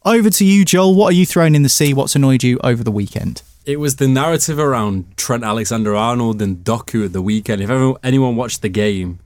Over 0.05 0.31
to 0.31 0.45
you, 0.45 0.65
Joel. 0.65 0.95
What 0.95 1.13
are 1.13 1.17
you 1.17 1.27
throwing 1.27 1.55
in 1.55 1.63
the 1.63 1.69
sea? 1.69 1.95
What's 1.95 2.17
annoyed 2.17 2.43
you 2.43 2.59
over 2.63 2.83
the 2.85 2.91
weekend? 2.91 3.43
It 3.67 3.81
was 3.81 3.97
the 3.97 4.09
narrative 4.09 4.59
around 4.59 5.17
Trent 5.17 5.43
Alexander 5.43 5.97
Arnold 5.97 6.43
and 6.43 6.59
Doku 6.59 7.07
at 7.07 7.13
the 7.13 7.23
weekend. 7.23 7.63
If 7.63 7.71
ever, 7.71 7.95
anyone 8.03 8.37
watched 8.37 8.61
the 8.61 8.69
game, 8.69 9.21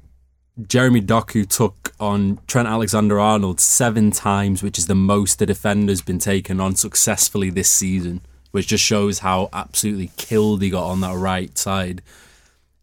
Jeremy 0.67 1.01
Doku 1.01 1.49
took 1.49 1.93
on 2.01 2.39
Trent 2.47 2.69
Alexander 2.69 3.19
Arnold 3.19 3.61
seven 3.61 4.11
times, 4.11 4.63
which 4.63 4.79
is 4.79 4.87
the 4.87 4.95
most 4.95 5.39
the 5.39 5.47
defender's 5.47 6.03
been 6.03 6.19
taken 6.19 6.61
on 6.61 6.77
successfully 6.77 7.51
this 7.51 7.69
season, 7.69 8.21
which 8.53 8.69
just 8.69 8.85
shows 8.85 9.21
how 9.21 9.49
absolutely 9.53 10.11
killed 10.17 10.63
he 10.63 10.71
got 10.71 10.89
on 10.89 11.01
that 11.01 11.17
right 11.17 11.57
side. 11.59 12.03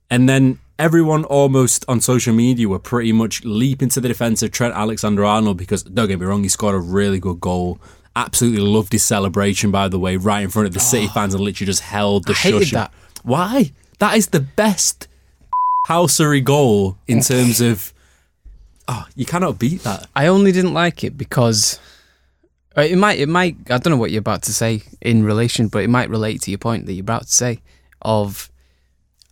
And 0.10 0.28
then 0.28 0.60
everyone 0.78 1.24
almost 1.26 1.86
on 1.88 2.02
social 2.02 2.34
media 2.34 2.68
were 2.68 2.80
pretty 2.80 3.12
much 3.12 3.44
leaping 3.44 3.90
to 3.90 4.02
the 4.02 4.08
defense 4.08 4.44
of 4.44 4.52
Trent 4.52 4.74
Alexander 4.74 5.26
Arnold 5.26 5.58
because, 5.58 5.84
don't 5.84 6.08
get 6.08 6.20
me 6.20 6.26
wrong, 6.26 6.44
he 6.44 6.50
scored 6.50 6.76
a 6.76 6.80
really 6.80 7.20
good 7.20 7.40
goal. 7.40 7.80
Absolutely 8.16 8.62
loved 8.62 8.94
his 8.94 9.04
celebration, 9.04 9.72
by 9.72 9.88
the 9.88 10.00
way, 10.00 10.18
right 10.18 10.44
in 10.44 10.50
front 10.50 10.68
of 10.68 10.74
the 10.74 10.80
City 10.80 11.08
fans 11.08 11.34
and 11.34 11.44
literally 11.44 11.66
just 11.66 11.82
held 11.82 12.26
the 12.26 12.34
I 12.34 12.36
shush. 12.36 12.72
that. 12.72 12.94
Why? 13.24 13.72
That 14.00 14.18
is 14.18 14.28
the 14.28 14.40
best 14.40 15.08
housery 15.88 16.44
goal 16.44 16.98
in 17.08 17.22
terms 17.22 17.62
of. 17.62 17.94
Oh, 18.88 19.06
you 19.16 19.26
cannot 19.26 19.58
beat 19.58 19.82
that. 19.84 20.08
I 20.16 20.28
only 20.28 20.52
didn't 20.52 20.74
like 20.74 21.04
it 21.04 21.18
because 21.18 21.80
uh, 22.78 22.82
it 22.82 22.98
might. 22.98 23.20
It 23.20 23.28
might. 23.28 23.58
I 23.70 23.78
don't 23.80 23.92
know 23.92 23.98
what 23.98 24.12
you're 24.12 24.20
about 24.20 24.44
to 24.44 24.54
say 24.54 24.84
in 25.02 25.24
relation, 25.24 25.68
but 25.70 25.84
it 25.84 25.90
might 25.90 26.10
relate 26.10 26.42
to 26.44 26.52
your 26.52 26.58
point 26.58 26.86
that 26.86 26.94
you're 26.94 27.02
about 27.02 27.24
to 27.24 27.32
say. 27.32 27.62
Of, 28.02 28.52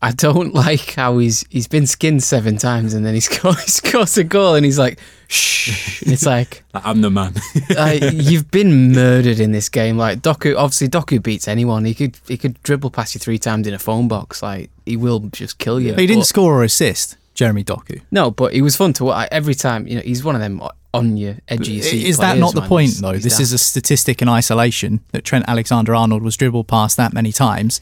I 0.04 0.12
don't 0.12 0.54
like 0.66 0.96
how 0.96 1.18
he's 1.18 1.46
he's 1.50 1.68
been 1.68 1.88
skinned 1.88 2.22
seven 2.24 2.58
times 2.58 2.94
and 2.94 3.06
then 3.06 3.14
he 3.14 3.20
scores, 3.22 3.64
he 3.64 3.72
scores 3.72 4.18
a 4.18 4.24
goal 4.24 4.56
and 4.56 4.66
he's 4.66 4.78
like, 4.78 5.00
shh. 5.28 6.04
It's 6.06 6.26
like. 6.36 6.64
I'm 6.74 7.02
the 7.02 7.10
man. 7.10 7.34
uh, 7.78 7.98
you've 8.14 8.52
been 8.52 8.92
murdered 8.92 9.40
in 9.40 9.52
this 9.54 9.70
game. 9.70 9.98
Like 9.98 10.20
Doku, 10.20 10.56
obviously 10.58 10.90
Doku 10.90 11.24
beats 11.24 11.48
anyone. 11.48 11.86
He 11.86 11.94
could 11.94 12.18
he 12.28 12.38
could 12.38 12.62
dribble 12.64 12.92
past 12.92 13.16
you 13.16 13.20
three 13.20 13.40
times 13.40 13.66
in 13.68 13.74
a 13.74 13.80
phone 13.80 14.08
box. 14.08 14.44
Like 14.44 14.70
he 14.86 14.98
will 14.98 15.20
just 15.32 15.58
kill 15.58 15.80
you. 15.80 15.92
But 15.94 16.02
he 16.02 16.08
didn't 16.08 16.22
But- 16.22 16.28
score 16.28 16.54
or 16.60 16.64
assist, 16.64 17.16
Jeremy 17.34 17.64
Doku. 17.64 18.02
No, 18.12 18.30
but 18.30 18.54
he 18.54 18.62
was 18.62 18.76
fun 18.76 18.94
to 18.94 19.06
watch. 19.06 19.30
Every 19.32 19.56
time, 19.56 19.88
you 19.88 19.96
know, 19.96 20.02
he's 20.02 20.24
one 20.24 20.36
of 20.36 20.42
them 20.42 20.62
on 20.94 21.18
your 21.18 21.38
your 21.50 21.64
seat. 21.82 22.06
Is 22.06 22.18
that 22.18 22.38
not 22.38 22.54
the 22.54 22.62
point, 22.62 22.90
He's- 22.90 23.00
though? 23.02 23.14
he's 23.14 23.24
This 23.24 23.34
daft. 23.34 23.42
is 23.44 23.54
a 23.54 23.58
statistic 23.58 24.22
in 24.22 24.28
isolation 24.30 25.00
that 25.14 25.24
Trent 25.24 25.46
Alexander 25.48 25.96
Arnold 25.96 26.22
was 26.24 26.36
dribbled 26.38 26.68
past 26.68 26.98
that 26.98 27.14
many 27.14 27.32
times. 27.32 27.80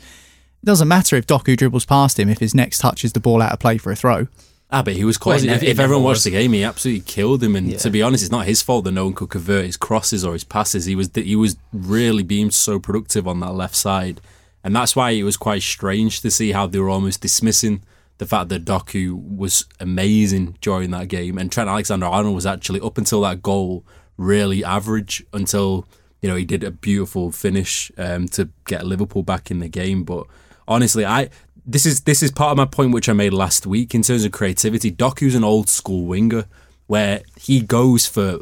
It 0.62 0.65
doesn't 0.65 0.88
matter 0.88 1.15
if 1.15 1.25
Doku 1.25 1.58
dribbles 1.58 1.86
past 1.86 2.20
him 2.20 2.30
if 2.30 2.39
his 2.39 2.53
next 2.53 2.77
touch 2.80 3.03
is 3.03 3.13
the 3.13 3.20
ball 3.20 3.41
out 3.41 3.51
of 3.51 3.60
play 3.60 3.77
for 3.77 3.91
a 3.91 3.96
throw. 3.96 4.27
Ah, 4.74 4.82
but 4.84 4.94
he 4.96 5.03
was 5.03 5.20
Well, 5.20 5.36
if, 5.44 5.63
if 5.63 5.80
everyone 5.80 6.03
watched 6.03 6.18
was. 6.18 6.24
the 6.25 6.32
game, 6.32 6.53
he 6.53 6.63
absolutely 6.63 7.01
killed 7.01 7.44
him. 7.44 7.56
And 7.58 7.68
Yeah. 7.72 7.77
to 7.80 7.89
be 7.89 8.01
honest, 8.01 8.24
it's 8.24 8.32
not 8.32 8.46
his 8.46 8.62
fault 8.62 8.86
that 8.86 8.91
no 8.94 9.06
one 9.06 9.13
could 9.13 9.30
convert 9.30 9.65
his 9.65 9.75
crosses 9.75 10.24
or 10.24 10.34
his 10.34 10.44
passes. 10.46 10.86
He 10.86 10.96
was 10.96 11.10
he 11.13 11.36
was 11.36 11.58
really 11.74 12.24
being 12.24 12.51
so 12.51 12.80
productive 12.80 13.27
on 13.27 13.39
that 13.41 13.53
left 13.53 13.75
side, 13.75 14.22
and 14.63 14.74
that's 14.75 14.96
why 14.96 15.12
it 15.12 15.24
was 15.24 15.36
quite 15.36 15.62
strange 15.62 16.22
to 16.22 16.32
see 16.32 16.51
how 16.53 16.68
they 16.68 16.80
were 16.80 16.89
almost 16.89 17.20
dismissing 17.22 17.82
the 18.18 18.25
fact 18.25 18.48
that 18.50 18.63
Doku 18.63 19.12
was 19.13 19.65
amazing 19.80 20.56
during 20.62 20.91
that 20.91 21.08
game, 21.10 21.38
and 21.38 21.51
Trent 21.51 21.70
Alexander-Arnold 21.70 22.36
was 22.36 22.46
actually 22.46 22.80
up 22.80 22.98
until 22.98 23.22
that 23.22 23.41
goal 23.41 23.84
really 24.15 24.63
average 24.63 25.22
until 25.34 25.86
you 26.22 26.30
know 26.30 26.36
he 26.36 26.46
did 26.46 26.63
a 26.63 26.72
beautiful 26.72 27.32
finish 27.32 27.91
um, 27.98 28.27
to 28.30 28.48
get 28.68 28.86
Liverpool 28.86 29.24
back 29.24 29.51
in 29.51 29.60
the 29.60 29.68
game. 29.68 30.03
But 30.06 30.27
honestly, 30.68 31.06
I 31.06 31.30
this 31.65 31.86
is 31.86 32.01
this 32.01 32.24
is 32.24 32.32
part 32.32 32.51
of 32.51 32.58
my 32.58 32.65
point 32.65 32.94
which 32.94 33.08
I 33.10 33.13
made 33.13 33.34
last 33.34 33.65
week 33.65 33.94
in 33.94 34.01
terms 34.01 34.25
of 34.25 34.32
creativity. 34.32 34.91
Doku's 34.91 35.36
an 35.36 35.44
old 35.44 35.70
school 35.70 36.06
winger 36.06 36.46
where 36.88 37.22
he 37.39 37.62
goes 37.62 38.06
for 38.08 38.39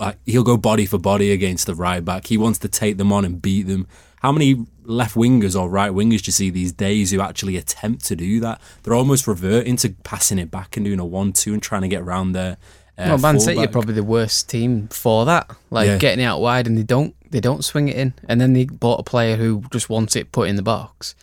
uh, 0.00 0.12
he'll 0.24 0.42
go 0.42 0.56
body 0.56 0.86
for 0.86 0.98
body 0.98 1.32
against 1.32 1.66
the 1.66 1.74
right 1.74 2.04
back. 2.04 2.26
He 2.26 2.36
wants 2.36 2.58
to 2.60 2.68
take 2.68 2.96
them 2.96 3.12
on 3.12 3.24
and 3.24 3.40
beat 3.40 3.64
them. 3.64 3.86
How 4.20 4.32
many 4.32 4.64
left 4.84 5.14
wingers 5.14 5.58
or 5.60 5.68
right 5.68 5.92
wingers 5.92 6.22
do 6.22 6.28
you 6.28 6.32
see 6.32 6.50
these 6.50 6.72
days 6.72 7.10
who 7.10 7.20
actually 7.20 7.56
attempt 7.56 8.04
to 8.06 8.16
do 8.16 8.40
that? 8.40 8.60
They're 8.82 8.94
almost 8.94 9.26
reverting 9.26 9.76
to 9.78 9.90
passing 10.02 10.38
it 10.38 10.50
back 10.50 10.76
and 10.76 10.86
doing 10.86 10.98
a 10.98 11.04
one-two 11.04 11.52
and 11.52 11.62
trying 11.62 11.82
to 11.82 11.88
get 11.88 12.00
around 12.02 12.32
there. 12.32 12.56
Uh, 12.98 13.08
well, 13.08 13.18
Man 13.18 13.38
City 13.38 13.60
are 13.62 13.68
probably 13.68 13.92
the 13.94 14.02
worst 14.02 14.48
team 14.48 14.88
for 14.88 15.26
that. 15.26 15.50
Like 15.70 15.86
Yeah. 15.86 15.98
getting 15.98 16.24
it 16.24 16.26
out 16.26 16.40
wide 16.40 16.66
and 16.66 16.78
they 16.78 16.82
don't 16.82 17.14
they 17.30 17.40
don't 17.40 17.64
swing 17.64 17.88
it 17.88 17.96
in. 17.96 18.14
And 18.28 18.40
then 18.40 18.54
they 18.54 18.64
bought 18.64 19.00
a 19.00 19.02
player 19.02 19.36
who 19.36 19.64
just 19.70 19.90
wants 19.90 20.16
it 20.16 20.32
put 20.32 20.48
in 20.48 20.56
the 20.56 20.62
box. 20.62 21.14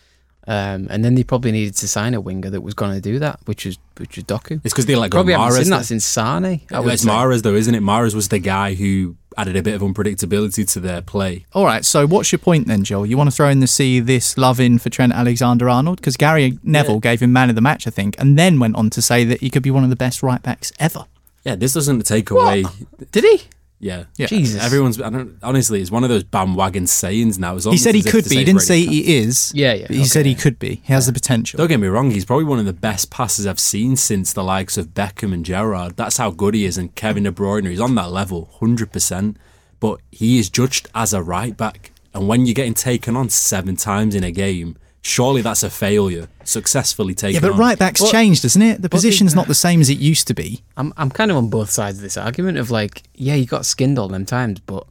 Um, 0.45 0.87
and 0.89 1.05
then 1.05 1.15
they 1.15 1.23
probably 1.23 1.51
needed 1.51 1.75
to 1.75 1.87
sign 1.87 2.13
a 2.13 2.19
winger 2.19 2.49
that 2.49 2.61
was 2.61 2.73
going 2.73 2.93
to 2.93 3.01
do 3.01 3.19
that, 3.19 3.39
which 3.45 3.65
is 3.65 3.77
which 3.97 4.17
is 4.17 4.25
Doku. 4.25 4.59
It's 4.63 4.73
because 4.73 4.85
they 4.85 4.95
like 4.95 5.11
Probably 5.11 5.33
haven't 5.33 5.63
seen 5.63 5.69
that 5.69 5.85
since 5.85 6.05
Sane. 6.05 6.61
Yeah, 6.69 6.81
it's 6.85 7.03
say. 7.03 7.41
Though, 7.41 7.55
isn't 7.55 7.73
it? 7.73 7.81
Mahrez 7.81 8.13
was 8.13 8.27
the 8.27 8.39
guy 8.39 8.73
who 8.73 9.15
added 9.37 9.55
a 9.55 9.63
bit 9.63 9.73
of 9.73 9.81
unpredictability 9.81 10.69
to 10.73 10.79
their 10.79 11.01
play. 11.01 11.45
All 11.53 11.65
right, 11.65 11.85
so 11.85 12.05
what's 12.05 12.31
your 12.31 12.39
point 12.39 12.67
then, 12.67 12.83
Joel? 12.83 13.05
You 13.05 13.17
want 13.17 13.29
to 13.29 13.35
throw 13.35 13.49
in 13.49 13.61
the 13.61 13.67
sea 13.67 13.99
this 13.99 14.37
love 14.37 14.59
in 14.59 14.79
for 14.79 14.89
Trent 14.89 15.13
Alexander 15.13 15.69
Arnold? 15.69 15.97
Because 15.97 16.17
Gary 16.17 16.59
Neville 16.63 16.99
gave 16.99 17.21
him 17.21 17.31
man 17.33 17.49
of 17.49 17.55
the 17.55 17.61
match, 17.61 17.87
I 17.87 17.89
think, 17.89 18.15
and 18.19 18.37
then 18.37 18.59
went 18.59 18.75
on 18.75 18.89
to 18.91 19.01
say 19.01 19.23
that 19.23 19.41
he 19.41 19.49
could 19.49 19.63
be 19.63 19.71
one 19.71 19.83
of 19.83 19.89
the 19.89 19.95
best 19.95 20.21
right 20.21 20.41
backs 20.41 20.71
ever. 20.79 21.05
Yeah, 21.43 21.55
this 21.55 21.73
doesn't 21.73 22.05
take 22.05 22.29
away. 22.31 22.65
Did 23.11 23.23
he? 23.23 23.43
Yeah. 23.83 24.05
Yeah. 24.17 24.27
Jesus. 24.27 24.63
Everyone's. 24.63 25.01
I 25.01 25.09
don't. 25.09 25.37
Honestly, 25.43 25.81
it's 25.81 25.91
one 25.91 26.03
of 26.03 26.09
those 26.09 26.23
bandwagon 26.23 26.87
sayings 26.87 27.37
now. 27.37 27.57
He 27.57 27.77
said 27.77 27.95
he 27.95 28.01
could 28.01 28.27
be. 28.29 28.37
He 28.37 28.43
didn't 28.45 28.61
say 28.61 28.85
Ca- 28.85 28.91
he 28.91 29.17
is. 29.17 29.51
Yeah, 29.53 29.73
yeah, 29.73 29.87
But 29.87 29.97
he 29.97 30.05
said 30.05 30.21
okay. 30.21 30.29
he 30.29 30.35
could 30.35 30.57
be. 30.57 30.75
He 30.83 30.93
has 30.93 31.05
the 31.05 31.13
potential. 31.13 31.57
Don't 31.57 31.67
get 31.67 31.79
me 31.81 31.87
wrong. 31.87 32.09
He's 32.11 32.23
probably 32.23 32.45
one 32.45 32.59
of 32.59 32.65
the 32.65 32.71
best 32.73 33.11
passes 33.11 33.45
I've 33.45 33.59
seen 33.59 33.97
since 33.97 34.31
the 34.31 34.43
likes 34.43 34.77
of 34.77 34.93
Beckham 34.93 35.33
and 35.33 35.45
Gerrard. 35.45 35.97
That's 35.97 36.15
how 36.17 36.31
good 36.31 36.53
he 36.53 36.63
is. 36.63 36.77
And 36.77 36.95
Kevin 36.95 37.23
De 37.23 37.31
Bruyne, 37.31 37.67
he's 37.67 37.81
on 37.81 37.95
that 37.95 38.09
level, 38.11 38.49
hundred 38.59 38.93
percent. 38.93 39.35
But 39.81 39.99
he 40.11 40.39
is 40.39 40.49
judged 40.49 40.87
as 40.95 41.13
a 41.13 41.21
right 41.21 41.57
back, 41.57 41.91
and 42.13 42.25
when 42.29 42.45
you're 42.45 42.53
getting 42.53 42.73
taken 42.73 43.17
on 43.17 43.27
seven 43.27 43.75
times 43.75 44.15
in 44.15 44.23
a 44.23 44.31
game, 44.31 44.77
surely 45.03 45.41
that's 45.41 45.61
a 45.63 45.69
failure. 45.69 46.27
Successfully 46.43 47.13
taken. 47.13 47.35
Yeah, 47.35 47.39
but 47.41 47.51
on. 47.53 47.59
right 47.59 47.77
back's 47.77 48.01
Well- 48.01 48.11
changed, 48.11 48.43
isn't 48.45 48.61
it? 48.61 48.75
The 48.77 48.81
the- 48.83 48.89
position's 48.89 49.35
not 49.35 49.47
the 49.47 49.53
same 49.55 49.79
as 49.81 49.89
it 49.89 49.99
used 49.99 50.27
to 50.27 50.33
be. 50.33 50.63
I'm 50.77 50.91
I'm 50.97 51.09
kind 51.11 51.29
of 51.29 51.37
on 51.37 51.49
both 51.49 51.69
sides 51.69 51.97
of 51.97 52.03
this 52.03 52.17
argument 52.17 52.57
of 52.57 52.71
like, 52.71 53.03
yeah, 53.13 53.35
he 53.35 53.45
got 53.45 53.65
skinned 53.65 53.99
all 53.99 54.07
them 54.07 54.25
times, 54.25 54.59
but 54.59 54.85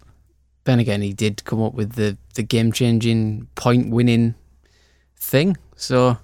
then 0.64 0.78
again, 0.78 1.02
he 1.02 1.12
did 1.12 1.44
come 1.44 1.60
up 1.62 1.74
with 1.74 1.92
the 1.94 2.16
the 2.34 2.42
game 2.42 2.70
changing, 2.72 3.48
point 3.54 3.90
winning 3.90 4.34
thing. 5.16 5.56
So 5.76 6.18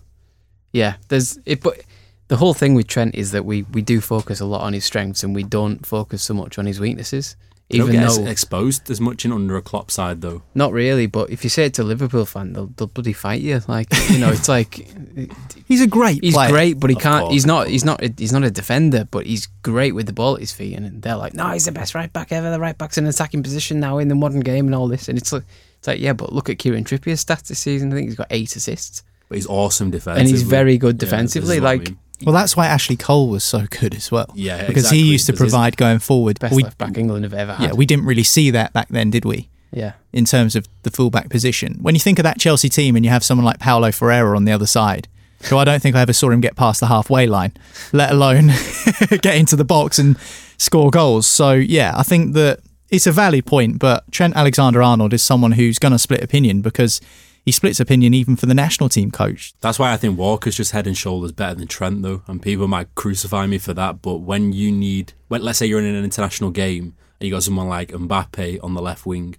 yeah, 0.73 0.95
there's 1.09 1.39
it. 1.45 1.63
But 1.63 1.81
the 2.29 2.37
whole 2.37 2.55
thing 2.55 2.75
with 2.75 2.87
Trent 2.87 3.15
is 3.15 3.31
that 3.33 3.45
we 3.45 3.63
we 3.73 3.83
do 3.83 4.01
focus 4.01 4.41
a 4.41 4.45
lot 4.47 4.61
on 4.63 4.73
his 4.75 4.85
strengths 4.85 5.25
and 5.25 5.35
we 5.35 5.43
don't 5.43 5.85
focus 5.87 6.23
so 6.23 6.35
much 6.35 6.59
on 6.59 6.67
his 6.67 6.79
weaknesses. 6.79 7.37
They 7.71 7.77
don't 7.79 7.89
Even 7.89 8.01
get 8.01 8.09
though 8.09 8.23
ex- 8.23 8.31
exposed 8.31 8.91
as 8.91 8.99
much 8.99 9.27
in 9.27 9.33
under 9.33 9.55
a 9.59 9.61
Klopp 9.61 9.91
side 9.91 10.23
though. 10.23 10.41
not 10.55 10.73
really, 10.73 11.07
but 11.07 11.29
if 11.29 11.45
you 11.45 11.51
say 11.51 11.67
it 11.67 11.75
to 11.75 11.83
a 11.83 11.85
Liverpool 11.85 12.25
fan, 12.25 12.55
they'll, 12.55 12.69
they'll 12.77 12.87
bloody 12.87 13.13
fight 13.13 13.43
you. 13.43 13.61
Like 13.69 13.89
you 14.09 14.19
know, 14.19 14.31
it's 14.31 14.49
like 14.49 14.89
He's 15.67 15.83
a 15.83 15.87
great 15.87 16.25
he's 16.25 16.33
player. 16.33 16.49
great, 16.49 16.81
but 16.81 16.89
he 16.89 16.97
Of 16.97 17.03
can't. 17.03 17.23
course, 17.25 17.33
he's 17.35 17.45
not. 17.45 17.69
He's 17.69 17.85
not. 17.85 18.03
A, 18.03 18.13
he's 18.17 18.33
not 18.33 18.43
a 18.43 18.51
defender, 18.51 19.07
but 19.11 19.27
he's 19.27 19.47
great 19.63 19.95
with 19.95 20.07
the 20.07 20.15
ball 20.15 20.35
at 20.35 20.41
his 20.41 20.51
feet. 20.53 20.75
And 20.79 21.03
they're 21.03 21.17
like, 21.17 21.35
no, 21.35 21.47
he's 21.51 21.67
the 21.67 21.73
best 21.73 21.95
right 21.95 22.11
back 22.11 22.33
ever. 22.33 22.51
The 22.51 22.59
right 22.59 22.77
back's 22.79 22.97
in 22.97 23.05
an 23.05 23.11
attacking 23.11 23.43
position 23.43 23.81
now 23.81 23.99
in 23.99 24.09
the 24.09 24.15
modern 24.15 24.41
game 24.41 24.65
and 24.67 24.75
all 24.75 24.89
this. 24.89 25.11
And 25.11 25.19
it's 25.19 25.31
like, 25.31 25.45
it's 25.79 25.89
like, 25.89 26.01
yeah, 26.01 26.15
but 26.15 26.33
look 26.33 26.49
at 26.49 26.59
Kieran 26.59 26.85
Trippier's 26.85 27.23
stats 27.23 27.49
this 27.49 27.59
season. 27.59 27.93
I 27.93 27.97
think 27.97 28.09
he's 28.09 28.17
got 28.17 28.29
eight 28.31 28.57
assists, 28.57 29.03
But 29.29 29.37
he's 29.37 29.47
awesome 29.47 29.91
defensively. 29.91 30.21
and 30.23 30.31
he's 30.31 30.43
very 30.43 30.79
good 30.79 30.97
Yeah, 30.97 31.01
defensively. 31.01 31.57
I 31.59 31.61
like 31.61 31.81
mean. 31.83 31.99
Well, 32.25 32.35
that's 32.35 32.57
why 32.57 32.67
Ashley 32.67 32.97
Cole 32.97 33.29
was 33.29 33.45
so 33.45 33.67
good 33.71 33.95
as 33.95 34.11
well. 34.11 34.31
Yeah, 34.35 34.67
because 34.67 34.85
exactly, 34.85 34.99
he 34.99 35.13
used 35.13 35.27
to 35.27 35.33
provide 35.33 35.77
going 35.77 36.01
forward. 36.01 36.41
best 36.41 36.55
we, 36.55 36.65
left 36.65 36.79
back 36.79 36.99
England 36.99 37.25
have 37.25 37.35
ever 37.35 37.55
had. 37.55 37.69
yeah, 37.69 37.73
we 37.75 37.87
didn't 37.87 38.07
really 38.07 38.25
see 38.25 38.51
that 38.51 38.73
back 38.73 38.89
then, 38.89 39.11
did 39.11 39.25
we? 39.25 39.49
yeah. 39.73 39.93
in 40.13 40.25
terms 40.25 40.57
of 40.57 40.67
the 40.83 40.91
fullback 40.91 41.29
position. 41.29 41.79
When 41.81 41.95
you 41.95 42.01
think 42.01 42.19
of 42.19 42.23
that 42.25 42.39
Chelsea 42.39 42.69
team 42.69 42.97
and 42.97 43.05
you 43.05 43.11
have 43.11 43.25
someone 43.25 43.45
like 43.45 43.59
Paulo 43.59 43.93
Ferreira 43.93 44.37
on 44.37 44.45
the 44.45 44.53
other 44.53 44.67
side, 44.67 45.09
who 45.45 45.59
I 45.59 45.65
don't 45.65 45.81
think 45.81 45.95
I 45.95 46.01
ever 46.01 46.13
saw 46.13 46.31
him 46.31 46.41
get 46.41 46.57
past 46.57 46.81
the 46.81 46.87
halfway 46.87 47.27
line, 47.27 47.53
let 47.93 48.11
alone 48.11 48.47
get 49.23 49.37
into 49.37 49.57
the 49.57 49.65
box 49.65 49.99
and 49.99 50.17
score 50.57 50.91
goals. 50.91 51.27
So, 51.27 51.53
yeah, 51.53 51.95
I 51.97 52.03
think 52.03 52.35
that 52.35 52.61
it's 52.91 53.07
a 53.07 53.13
valid 53.13 53.47
point, 53.47 53.79
but 53.79 54.11
Trent 54.11 54.35
Alexander 54.35 54.83
Arnold 54.83 55.13
is 55.13 55.23
someone 55.23 55.53
who's 55.53 55.79
going 55.79 55.93
to 55.93 55.99
split 55.99 56.25
opinion 56.25 56.61
because 56.63 57.01
he 57.49 57.53
splits 57.53 57.81
opinion 57.81 58.13
even 58.13 58.37
for 58.37 58.45
the 58.45 58.53
national 58.53 58.91
team 58.91 59.11
coach. 59.11 59.55
That's 59.63 59.79
why 59.79 59.91
I 59.91 59.97
think 59.97 60.19
Walker's 60.19 60.55
just 60.55 60.73
head 60.73 60.87
and 60.87 60.95
shoulders 60.95 61.33
better 61.33 61.55
than 61.55 61.67
Trent, 61.67 62.03
though. 62.03 62.23
And 62.27 62.43
people 62.43 62.69
might 62.69 62.95
crucify 62.95 63.47
me 63.47 63.57
for 63.57 63.73
that. 63.73 64.03
But 64.03 64.17
when 64.17 64.53
you 64.53 64.71
need, 64.71 65.15
when, 65.29 65.41
let's 65.41 65.59
say 65.59 65.65
you're 65.65 65.79
in 65.79 65.87
an 65.87 66.05
international 66.05 66.51
game 66.51 66.95
and 67.19 67.27
you 67.27 67.31
got 67.31 67.43
someone 67.43 67.67
like 67.67 67.89
Mbappe 67.89 68.63
on 68.63 68.75
the 68.75 68.83
left 68.83 69.07
wing, 69.07 69.37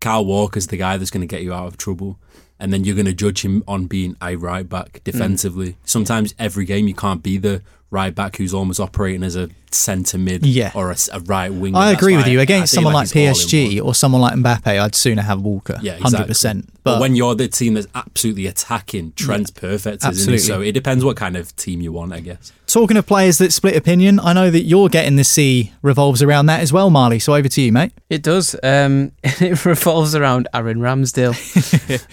Kyle 0.00 0.24
Walker's 0.24 0.68
the 0.68 0.76
guy 0.76 0.96
that's 0.96 1.10
going 1.10 1.22
to 1.22 1.26
get 1.26 1.42
you 1.42 1.52
out 1.52 1.66
of 1.66 1.76
trouble. 1.76 2.20
And 2.60 2.72
then 2.72 2.84
you're 2.84 2.94
going 2.94 3.06
to 3.06 3.14
judge 3.14 3.42
him 3.44 3.64
on 3.66 3.86
being 3.86 4.16
a 4.22 4.36
right 4.36 4.68
back 4.68 5.00
defensively. 5.02 5.76
Sometimes 5.84 6.34
every 6.38 6.64
game 6.66 6.86
you 6.86 6.94
can't 6.94 7.22
be 7.22 7.38
the 7.38 7.62
right 7.90 8.14
back 8.14 8.36
who's 8.36 8.54
almost 8.54 8.78
operating 8.78 9.24
as 9.24 9.34
a 9.34 9.48
centre 9.72 10.18
mid 10.18 10.44
Yeah. 10.46 10.70
or 10.76 10.90
a, 10.90 10.94
s- 10.94 11.08
a 11.12 11.18
right 11.20 11.52
wing. 11.52 11.74
I 11.74 11.90
agree 11.92 12.16
with 12.16 12.26
you. 12.28 12.38
Against 12.40 12.72
someone 12.72 12.92
like, 12.92 13.10
he's 13.10 13.28
all 13.28 13.58
in 13.60 13.68
PSG 13.68 13.84
or 13.84 13.94
someone 13.94 14.20
like 14.20 14.34
Mbappe, 14.34 14.66
I'd 14.80 14.94
sooner 14.94 15.22
have 15.22 15.40
Walker. 15.40 15.78
Yeah, 15.82 15.94
exactly. 15.96 16.34
100%. 16.34 16.66
But, 16.82 16.94
But, 16.94 17.00
when 17.00 17.14
you're 17.16 17.34
the 17.34 17.46
team 17.48 17.74
that's 17.74 17.86
absolutely 17.94 18.46
attacking, 18.46 19.12
Trent's 19.16 19.50
perfect, 19.50 19.98
isn't 19.98 20.08
absolutely. 20.08 20.34
he? 20.34 20.38
So 20.40 20.60
it 20.60 20.72
depends 20.72 21.04
what 21.04 21.16
kind 21.16 21.36
of 21.36 21.54
team 21.56 21.80
you 21.80 21.92
want, 21.92 22.12
I 22.12 22.20
guess. 22.20 22.52
talking 22.66 22.96
of 22.96 23.06
players 23.06 23.38
that 23.38 23.52
split 23.52 23.76
opinion, 23.76 24.18
I 24.20 24.32
know 24.32 24.50
that 24.50 24.62
you're 24.62 24.88
getting 24.88 25.16
the 25.16 25.24
Sea 25.24 25.72
revolves 25.82 26.22
around 26.22 26.46
that 26.46 26.60
as 26.60 26.72
well, 26.72 26.90
Marley. 26.90 27.18
So 27.18 27.34
over 27.34 27.48
to 27.48 27.60
you, 27.60 27.70
mate. 27.72 27.92
It 28.08 28.22
does. 28.22 28.56
Um, 28.62 29.12
it 29.24 29.64
revolves 29.64 30.14
around 30.14 30.48
Aaron 30.54 30.78
Ramsdale. 30.78 31.34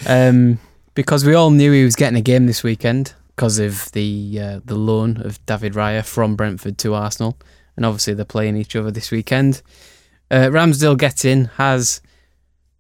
um, 0.10 0.37
because 0.94 1.26
we 1.26 1.34
all 1.34 1.52
knew 1.52 1.72
he 1.72 1.84
was 1.84 1.96
getting 1.96 2.18
a 2.18 2.22
game 2.22 2.48
this 2.48 2.64
weekend 2.64 3.14
because 3.36 3.60
of 3.60 3.92
the 3.92 4.40
uh, 4.42 4.60
the 4.66 4.76
loan 4.76 5.22
of 5.24 5.44
David 5.46 5.74
Raya 5.74 6.04
from 6.04 6.36
Brentford 6.36 6.78
to 6.80 6.96
Arsenal, 6.96 7.38
and 7.76 7.86
obviously 7.86 8.14
they're 8.14 8.26
playing 8.26 8.58
each 8.58 8.76
other 8.76 8.92
this 8.92 9.12
weekend. 9.12 9.62
Uh, 10.30 10.50
Ramsdale 10.50 10.98
gets 10.98 11.24
in, 11.24 11.46
has 11.56 12.02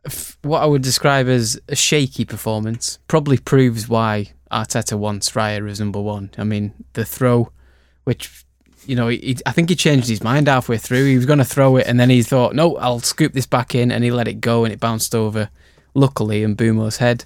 f- 0.06 0.38
what 0.42 0.64
I 0.64 0.66
would 0.66 0.82
describe 0.82 1.28
as 1.28 1.60
a 1.70 1.76
shaky 1.76 2.26
performance. 2.26 3.00
Probably 3.08 3.38
proves 3.38 3.88
why 3.88 4.34
Arteta 4.52 4.98
wants 4.98 5.32
Raya 5.32 5.70
as 5.70 5.80
number 5.80 6.02
one. 6.02 6.32
I 6.38 6.44
mean, 6.44 6.74
the 6.94 7.06
throw, 7.06 7.52
which 8.04 8.46
you 8.88 8.96
know, 8.96 9.10
he, 9.10 9.38
I 9.46 9.52
think 9.52 9.70
he 9.70 9.76
changed 9.76 10.08
his 10.08 10.24
mind 10.24 10.48
halfway 10.48 10.78
through. 10.78 11.06
He 11.06 11.18
was 11.18 11.26
going 11.26 11.40
to 11.40 11.46
throw 11.46 11.76
it, 11.76 11.86
and 11.88 12.00
then 12.00 12.10
he 12.10 12.24
thought, 12.24 12.56
"No, 12.56 12.78
I'll 12.78 13.00
scoop 13.00 13.34
this 13.34 13.46
back 13.46 13.76
in," 13.76 13.92
and 13.92 14.04
he 14.04 14.12
let 14.12 14.28
it 14.28 14.42
go, 14.42 14.64
and 14.64 14.74
it 14.74 14.80
bounced 14.80 15.14
over, 15.14 15.50
luckily, 15.94 16.42
in 16.42 16.56
Mbeumo's 16.56 16.98
head. 16.98 17.26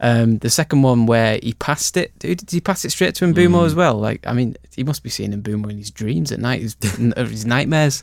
Um, 0.00 0.38
the 0.38 0.50
second 0.50 0.82
one 0.82 1.06
where 1.06 1.38
he 1.42 1.54
passed 1.54 1.96
it, 1.96 2.18
did 2.18 2.38
did 2.38 2.50
he 2.50 2.60
pass 2.60 2.84
it 2.84 2.90
straight 2.90 3.14
to 3.16 3.24
Mbeumo 3.24 3.64
as 3.64 3.74
well? 3.74 3.94
Like, 3.94 4.26
I 4.26 4.32
mean, 4.32 4.56
he 4.74 4.84
must 4.84 5.02
be 5.02 5.10
seeing 5.10 5.32
Mbeumo 5.32 5.70
in 5.70 5.78
his 5.78 5.90
dreams 5.90 6.32
at 6.32 6.40
night, 6.40 6.62
his, 6.62 6.76
his 7.16 7.46
nightmares. 7.46 8.02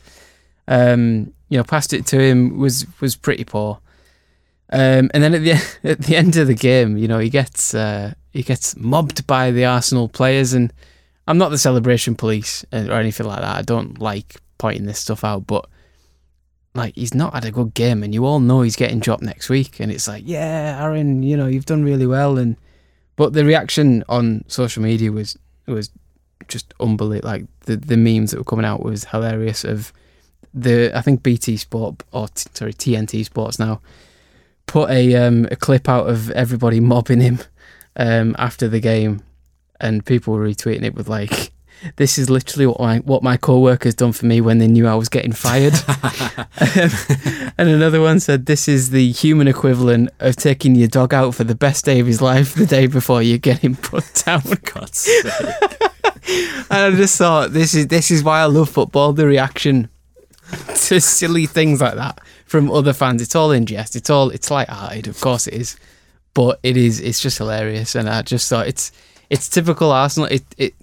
Um, 0.67 1.33
you 1.50 1.57
know, 1.57 1.63
passed 1.63 1.91
it 1.91 2.05
to 2.07 2.19
him 2.19 2.57
was 2.57 2.88
was 3.01 3.15
pretty 3.15 3.43
poor. 3.43 3.79
Um, 4.71 5.12
and 5.13 5.21
then 5.21 5.33
at 5.33 5.41
the 5.41 5.51
at 5.83 6.00
the 6.00 6.15
end 6.15 6.38
of 6.38 6.48
the 6.48 6.55
game, 6.55 6.98
you 6.98 7.07
know, 7.07 7.19
he 7.19 7.29
gets 7.29 7.74
uh, 7.74 8.13
he 8.31 8.41
gets 8.41 8.75
mobbed 8.77 9.27
by 9.27 9.51
the 9.51 9.65
Arsenal 9.65 10.07
players, 10.07 10.53
and 10.53 10.71
I'm 11.27 11.38
not 11.38 11.50
the 11.50 11.57
celebration 11.57 12.15
police 12.15 12.65
uh, 12.71 12.86
or 12.89 12.93
anything 12.93 13.27
like 13.27 13.41
that. 13.41 13.57
I 13.57 13.62
don't 13.63 14.00
like 14.00 14.38
pointing 14.57 14.86
this 14.86 15.00
stuff 15.00 15.24
out, 15.24 15.45
but 15.45 15.67
like 16.73 16.95
he's 16.95 17.13
not 17.13 17.33
had 17.33 17.45
a 17.45 17.51
good 17.51 17.73
game, 17.73 18.03
and 18.03 18.13
you 18.13 18.25
all 18.25 18.39
know 18.39 18.61
he's 18.61 18.75
getting 18.75 18.99
dropped 18.99 19.23
next 19.23 19.49
week, 19.49 19.79
and 19.79 19.91
it's 19.91 20.07
like, 20.07 20.23
yeah, 20.25 20.79
Aaron, 20.81 21.23
you 21.23 21.35
know, 21.35 21.47
you've 21.47 21.65
done 21.65 21.83
really 21.83 22.07
well, 22.07 22.37
and 22.37 22.55
but 23.15 23.33
the 23.33 23.45
reaction 23.45 24.03
on 24.07 24.43
social 24.47 24.81
media 24.81 25.11
was 25.11 25.37
was 25.67 25.89
just 26.47 26.73
unbelievable. 26.79 27.29
Like 27.29 27.45
the 27.61 27.75
the 27.75 27.97
memes 27.97 28.31
that 28.31 28.37
were 28.37 28.43
coming 28.43 28.65
out 28.65 28.83
was 28.83 29.05
hilarious. 29.05 29.63
Of 29.63 29.91
the 30.53 30.91
I 30.95 31.01
think 31.01 31.23
BT 31.23 31.57
Sport 31.57 32.03
or 32.11 32.27
t- 32.29 32.49
sorry 32.53 32.73
TNT 32.73 33.25
Sports 33.25 33.59
now 33.59 33.81
put 34.65 34.89
a 34.89 35.15
um, 35.15 35.47
a 35.51 35.55
clip 35.55 35.89
out 35.89 36.09
of 36.09 36.31
everybody 36.31 36.79
mobbing 36.79 37.19
him 37.19 37.39
um, 37.97 38.35
after 38.39 38.67
the 38.67 38.79
game, 38.79 39.21
and 39.79 40.05
people 40.05 40.33
were 40.33 40.47
retweeting 40.47 40.83
it 40.83 40.95
with 40.95 41.09
like 41.09 41.51
this 41.95 42.17
is 42.17 42.29
literally 42.29 42.67
what 42.67 42.79
my 42.79 42.97
what 43.00 43.23
my 43.23 43.38
co-workers 43.38 43.95
done 43.95 44.11
for 44.11 44.25
me 44.25 44.41
when 44.41 44.59
they 44.59 44.67
knew 44.67 44.88
I 44.88 44.95
was 44.95 45.09
getting 45.09 45.33
fired. 45.33 45.73
Um, 46.61 46.91
and 47.57 47.69
another 47.69 48.01
one 48.01 48.19
said, 48.19 48.45
"This 48.45 48.67
is 48.67 48.91
the 48.91 49.11
human 49.11 49.47
equivalent 49.47 50.09
of 50.19 50.35
taking 50.35 50.75
your 50.75 50.88
dog 50.88 51.13
out 51.13 51.33
for 51.33 51.43
the 51.43 51.55
best 51.55 51.85
day 51.85 52.00
of 52.00 52.07
his 52.07 52.21
life 52.21 52.53
the 52.53 52.65
day 52.65 52.88
before 52.88 53.21
you 53.21 53.38
get 53.38 53.59
him 53.59 53.75
put 53.75 54.23
down." 54.25 54.43
God's 54.63 54.97
sake. 55.00 55.25
And 56.69 56.79
I 56.79 56.91
just 56.91 57.17
thought, 57.17 57.51
this 57.51 57.73
is 57.73 57.88
this 57.88 58.11
is 58.11 58.23
why 58.23 58.41
I 58.41 58.45
love 58.45 58.69
football. 58.69 59.11
The 59.13 59.25
reaction 59.25 59.89
to 60.75 61.00
silly 61.00 61.45
things 61.45 61.81
like 61.81 61.95
that 61.95 62.19
from 62.45 62.71
other 62.71 62.93
fans. 62.93 63.21
It's 63.21 63.35
all 63.35 63.51
in 63.51 63.65
jest. 63.65 63.95
It's 63.95 64.09
all 64.09 64.29
it's 64.29 64.51
light-hearted. 64.51 65.07
Of 65.07 65.19
course 65.19 65.47
it 65.47 65.53
is, 65.53 65.77
but 66.33 66.59
it 66.63 66.77
is. 66.77 67.00
It's 67.00 67.19
just 67.19 67.38
hilarious. 67.38 67.95
And 67.95 68.09
I 68.09 68.21
just 68.21 68.50
thought 68.50 68.67
it's 68.67 68.91
it's 69.29 69.50
typical 69.50 69.91
Arsenal. 69.91 70.29
It 70.29 70.43
it 70.57 70.73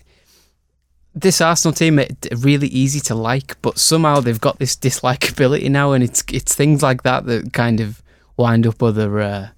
this 1.20 1.40
Arsenal 1.40 1.72
team 1.74 1.98
it 1.98 2.28
really 2.36 2.68
easy 2.68 3.00
to 3.00 3.14
like, 3.14 3.60
but 3.62 3.78
somehow 3.78 4.20
they've 4.20 4.40
got 4.40 4.58
this 4.58 4.76
dislikability 4.76 5.70
now, 5.70 5.92
and 5.92 6.02
it's 6.04 6.22
it's 6.32 6.54
things 6.54 6.82
like 6.82 7.02
that 7.02 7.26
that 7.26 7.52
kind 7.52 7.80
of 7.80 8.02
wind 8.36 8.66
up 8.66 8.82
other 8.82 9.20
uh, 9.20 9.48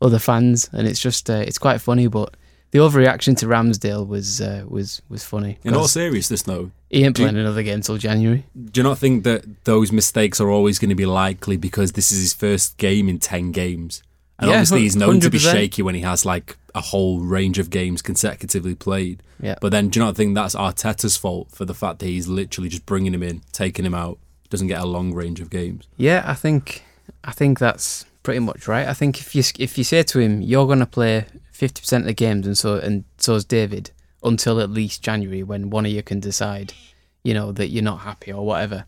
other 0.00 0.18
fans, 0.18 0.68
and 0.72 0.86
it's 0.86 1.00
just 1.00 1.28
uh, 1.30 1.34
it's 1.46 1.58
quite 1.58 1.80
funny. 1.80 2.06
But 2.06 2.36
the 2.70 2.78
overreaction 2.78 3.36
to 3.38 3.46
Ramsdale 3.46 4.06
was 4.06 4.40
uh, 4.40 4.64
was 4.68 5.02
was 5.08 5.24
funny. 5.24 5.58
In 5.64 5.74
all 5.74 5.88
seriousness, 5.88 6.42
though, 6.42 6.70
he 6.88 7.04
ain't 7.04 7.16
do 7.16 7.22
you- 7.22 7.28
playing 7.28 7.40
another 7.40 7.62
game 7.62 7.80
till 7.80 7.96
January. 7.98 8.44
do 8.70 8.80
you 8.80 8.84
not 8.84 8.98
think 8.98 9.24
that 9.24 9.64
those 9.64 9.90
mistakes 9.92 10.40
are 10.40 10.50
always 10.50 10.78
going 10.78 10.90
to 10.90 10.94
be 10.94 11.06
likely 11.06 11.56
because 11.56 11.92
this 11.92 12.12
is 12.12 12.20
his 12.20 12.32
first 12.34 12.76
game 12.76 13.08
in 13.08 13.18
10 13.18 13.52
games? 13.52 14.02
And 14.38 14.48
Yeah, 14.48 14.54
obviously, 14.56 14.80
he's 14.82 14.96
known 14.96 15.20
to 15.20 15.28
be 15.30 15.38
shaky 15.38 15.82
when 15.82 15.94
he 15.94 16.00
has 16.00 16.24
like 16.24 16.56
a 16.74 16.80
whole 16.80 17.20
range 17.20 17.58
of 17.58 17.70
games 17.70 18.02
consecutively 18.02 18.74
played. 18.74 19.22
Yeah. 19.40 19.56
But 19.60 19.72
then, 19.72 19.88
do 19.88 19.98
you 19.98 20.04
not 20.04 20.16
think 20.16 20.34
that's 20.34 20.54
Arteta's 20.54 21.16
fault 21.16 21.50
for 21.50 21.64
the 21.64 21.74
fact 21.74 21.98
that 22.00 22.06
he's 22.06 22.28
literally 22.28 22.68
just 22.68 22.86
bringing 22.86 23.14
him 23.14 23.22
in, 23.22 23.42
taking 23.52 23.84
him 23.84 23.94
out, 23.94 24.18
doesn't 24.48 24.68
get 24.68 24.80
a 24.80 24.86
long 24.86 25.14
range 25.14 25.40
of 25.40 25.50
games? 25.50 25.86
Yeah, 25.96 26.22
I 26.26 26.34
think 26.34 26.84
I 27.24 27.32
think 27.32 27.58
that's 27.58 28.04
pretty 28.22 28.40
much 28.40 28.68
right. 28.68 28.86
I 28.86 28.94
think 28.94 29.20
if 29.20 29.34
you 29.34 29.42
if 29.58 29.78
you 29.78 29.84
say 29.84 30.02
to 30.02 30.18
him, 30.18 30.42
you're 30.42 30.66
going 30.66 30.80
to 30.80 30.86
play 30.86 31.26
fifty 31.52 31.80
percent 31.80 32.02
of 32.02 32.08
the 32.08 32.14
games, 32.14 32.46
and 32.46 32.56
so 32.56 32.76
and 32.76 33.04
so's 33.18 33.44
David 33.44 33.90
until 34.22 34.60
at 34.60 34.70
least 34.70 35.02
January, 35.02 35.42
when 35.42 35.70
one 35.70 35.86
of 35.86 35.92
you 35.92 36.02
can 36.02 36.20
decide, 36.20 36.74
you 37.22 37.32
know, 37.32 37.52
that 37.52 37.68
you're 37.68 37.82
not 37.82 38.00
happy 38.00 38.32
or 38.32 38.44
whatever. 38.44 38.84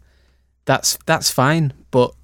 That's 0.65 0.99
that's 1.07 1.31
fine, 1.31 1.73
but 1.91 2.15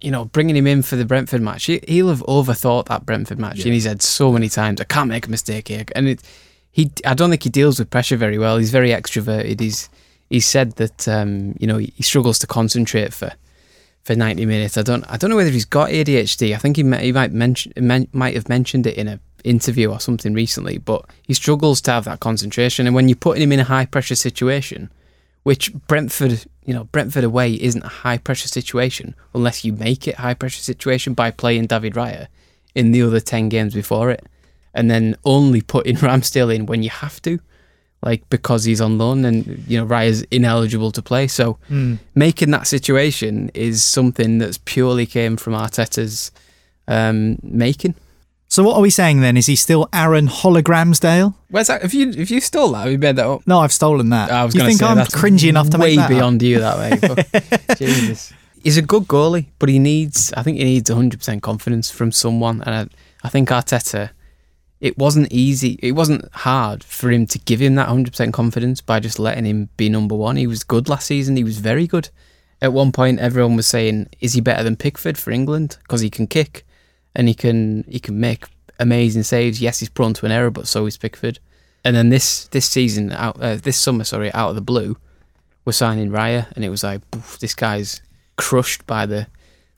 you 0.00 0.10
know, 0.10 0.26
bringing 0.26 0.56
him 0.56 0.66
in 0.66 0.82
for 0.82 0.96
the 0.96 1.04
Brentford 1.04 1.40
match, 1.40 1.64
he, 1.64 1.80
he'll 1.88 2.08
have 2.08 2.22
overthought 2.22 2.86
that 2.86 3.04
Brentford 3.04 3.38
match 3.38 3.64
in 3.64 3.72
his 3.72 3.84
head 3.84 4.02
so 4.02 4.32
many 4.32 4.48
times. 4.48 4.80
I 4.80 4.84
can't 4.84 5.08
make 5.08 5.26
a 5.26 5.30
mistake 5.30 5.68
here, 5.68 5.84
and 5.94 6.08
it, 6.08 6.22
he, 6.70 6.90
I 7.04 7.14
don't 7.14 7.30
think 7.30 7.42
he 7.42 7.50
deals 7.50 7.78
with 7.78 7.90
pressure 7.90 8.16
very 8.16 8.38
well. 8.38 8.58
He's 8.58 8.70
very 8.70 8.90
extroverted. 8.90 9.60
He's 9.60 9.88
he's 10.30 10.46
said 10.46 10.72
that 10.76 11.08
um, 11.08 11.56
you 11.58 11.66
know 11.66 11.78
he, 11.78 11.92
he 11.96 12.02
struggles 12.02 12.38
to 12.40 12.46
concentrate 12.46 13.12
for 13.12 13.32
for 14.04 14.14
90 14.14 14.46
minutes. 14.46 14.78
I 14.78 14.82
don't 14.82 15.04
I 15.10 15.16
don't 15.16 15.30
know 15.30 15.36
whether 15.36 15.50
he's 15.50 15.64
got 15.64 15.90
ADHD. 15.90 16.54
I 16.54 16.58
think 16.58 16.76
he 16.76 16.82
might, 16.82 17.02
he 17.02 17.12
might 17.12 17.32
mention 17.32 17.72
men, 17.76 18.08
might 18.12 18.34
have 18.34 18.48
mentioned 18.48 18.86
it 18.86 18.96
in 18.96 19.08
a 19.08 19.20
interview 19.44 19.90
or 19.90 20.00
something 20.00 20.34
recently, 20.34 20.78
but 20.78 21.04
he 21.22 21.34
struggles 21.34 21.80
to 21.82 21.90
have 21.90 22.04
that 22.04 22.20
concentration 22.20 22.86
and 22.86 22.94
when 22.94 23.08
you're 23.08 23.16
putting 23.16 23.42
him 23.42 23.52
in 23.52 23.60
a 23.60 23.64
high 23.64 23.86
pressure 23.86 24.16
situation, 24.16 24.90
which 25.48 25.72
Brentford, 25.86 26.44
you 26.66 26.74
know, 26.74 26.84
Brentford 26.84 27.24
away 27.24 27.54
isn't 27.54 27.82
a 27.82 27.88
high 27.88 28.18
pressure 28.18 28.48
situation 28.48 29.14
unless 29.34 29.64
you 29.64 29.72
make 29.72 30.06
it 30.06 30.16
high 30.16 30.34
pressure 30.34 30.60
situation 30.60 31.14
by 31.14 31.30
playing 31.30 31.68
David 31.68 31.94
Raya 31.94 32.26
in 32.74 32.92
the 32.92 33.00
other 33.00 33.18
10 33.18 33.48
games 33.48 33.72
before 33.72 34.10
it 34.10 34.26
and 34.74 34.90
then 34.90 35.16
only 35.24 35.62
putting 35.62 35.96
Ramsdale 36.06 36.54
in 36.54 36.66
when 36.66 36.82
you 36.82 36.90
have 36.90 37.22
to 37.22 37.40
like 38.02 38.28
because 38.28 38.64
he's 38.64 38.82
on 38.82 38.98
loan 38.98 39.24
and 39.24 39.64
you 39.66 39.78
know 39.78 39.86
Raya's 39.86 40.20
ineligible 40.30 40.92
to 40.92 41.00
play 41.00 41.26
so 41.26 41.56
making 42.14 42.50
that 42.50 42.66
situation 42.66 43.50
is 43.54 43.82
something 43.82 44.36
that's 44.36 44.58
purely 44.58 45.06
came 45.06 45.38
from 45.38 45.54
Arteta's 45.54 46.30
um, 46.88 47.38
making. 47.42 47.94
So 48.50 48.62
what 48.62 48.76
are 48.76 48.80
we 48.80 48.88
saying 48.90 49.20
then? 49.20 49.36
Is 49.36 49.44
he 49.46 49.56
still 49.56 49.88
Aaron 49.92 50.26
Hologramsdale? 50.26 51.34
Where's 51.50 51.66
that? 51.66 51.84
If 51.84 51.92
you 51.92 52.10
if 52.10 52.30
you 52.30 52.40
stole 52.40 52.72
that, 52.72 52.84
have 52.84 52.92
you 52.92 52.98
made 52.98 53.16
that 53.16 53.26
up? 53.26 53.46
No, 53.46 53.58
I've 53.60 53.72
stolen 53.72 54.08
that. 54.10 54.30
Oh, 54.30 54.34
I 54.34 54.44
was 54.44 54.54
you 54.54 54.60
going 54.60 54.70
to 54.72 54.78
think 54.78 54.80
say 54.80 54.86
I'm 54.86 54.96
that's 54.96 55.14
cringy 55.14 55.48
enough 55.50 55.68
to 55.70 55.78
way 55.78 55.90
make 55.90 55.96
that 55.98 56.04
up? 56.04 56.10
beyond 56.10 56.42
you 56.42 56.60
that 56.60 56.78
way. 56.78 57.74
Jesus, 57.76 58.32
he's 58.62 58.78
a 58.78 58.82
good 58.82 59.02
goalie, 59.04 59.46
but 59.58 59.68
he 59.68 59.78
needs. 59.78 60.32
I 60.32 60.42
think 60.42 60.56
he 60.56 60.64
needs 60.64 60.90
100 60.90 61.18
percent 61.18 61.42
confidence 61.42 61.90
from 61.90 62.10
someone, 62.10 62.62
and 62.62 62.74
I, 62.74 63.26
I 63.26 63.28
think 63.28 63.48
Arteta. 63.50 64.10
It 64.80 64.96
wasn't 64.96 65.32
easy. 65.32 65.76
It 65.82 65.92
wasn't 65.92 66.32
hard 66.32 66.84
for 66.84 67.10
him 67.10 67.26
to 67.26 67.38
give 67.40 67.60
him 67.60 67.74
that 67.74 67.88
100 67.88 68.12
percent 68.12 68.32
confidence 68.32 68.80
by 68.80 69.00
just 69.00 69.18
letting 69.18 69.44
him 69.44 69.68
be 69.76 69.88
number 69.88 70.14
one. 70.14 70.36
He 70.36 70.46
was 70.46 70.62
good 70.62 70.88
last 70.88 71.06
season. 71.08 71.36
He 71.36 71.42
was 71.42 71.58
very 71.58 71.88
good. 71.88 72.10
At 72.62 72.72
one 72.72 72.92
point, 72.92 73.18
everyone 73.18 73.56
was 73.56 73.66
saying, 73.66 74.08
"Is 74.20 74.34
he 74.34 74.40
better 74.40 74.62
than 74.62 74.76
Pickford 74.76 75.18
for 75.18 75.32
England? 75.32 75.78
Because 75.82 76.00
he 76.00 76.08
can 76.10 76.28
kick, 76.28 76.64
and 77.18 77.28
he 77.28 77.34
can 77.34 77.84
he 77.88 78.00
can 78.00 78.18
make 78.18 78.46
amazing 78.78 79.24
saves. 79.24 79.60
Yes, 79.60 79.80
he's 79.80 79.90
prone 79.90 80.14
to 80.14 80.24
an 80.24 80.32
error, 80.32 80.50
but 80.50 80.66
so 80.66 80.86
is 80.86 80.96
Pickford." 80.96 81.40
And 81.84 81.94
then 81.94 82.08
this 82.08 82.48
this 82.48 82.64
season 82.64 83.12
out 83.12 83.38
uh, 83.42 83.56
this 83.56 83.76
summer, 83.76 84.04
sorry, 84.04 84.32
out 84.32 84.50
of 84.50 84.54
the 84.54 84.62
blue, 84.62 84.96
we're 85.64 85.72
signing 85.72 86.10
Raya, 86.10 86.50
and 86.54 86.64
it 86.64 86.70
was 86.70 86.84
like 86.84 87.08
"Poof, 87.10 87.38
this 87.40 87.54
guy's 87.54 88.00
crushed 88.36 88.86
by 88.86 89.04
the 89.04 89.26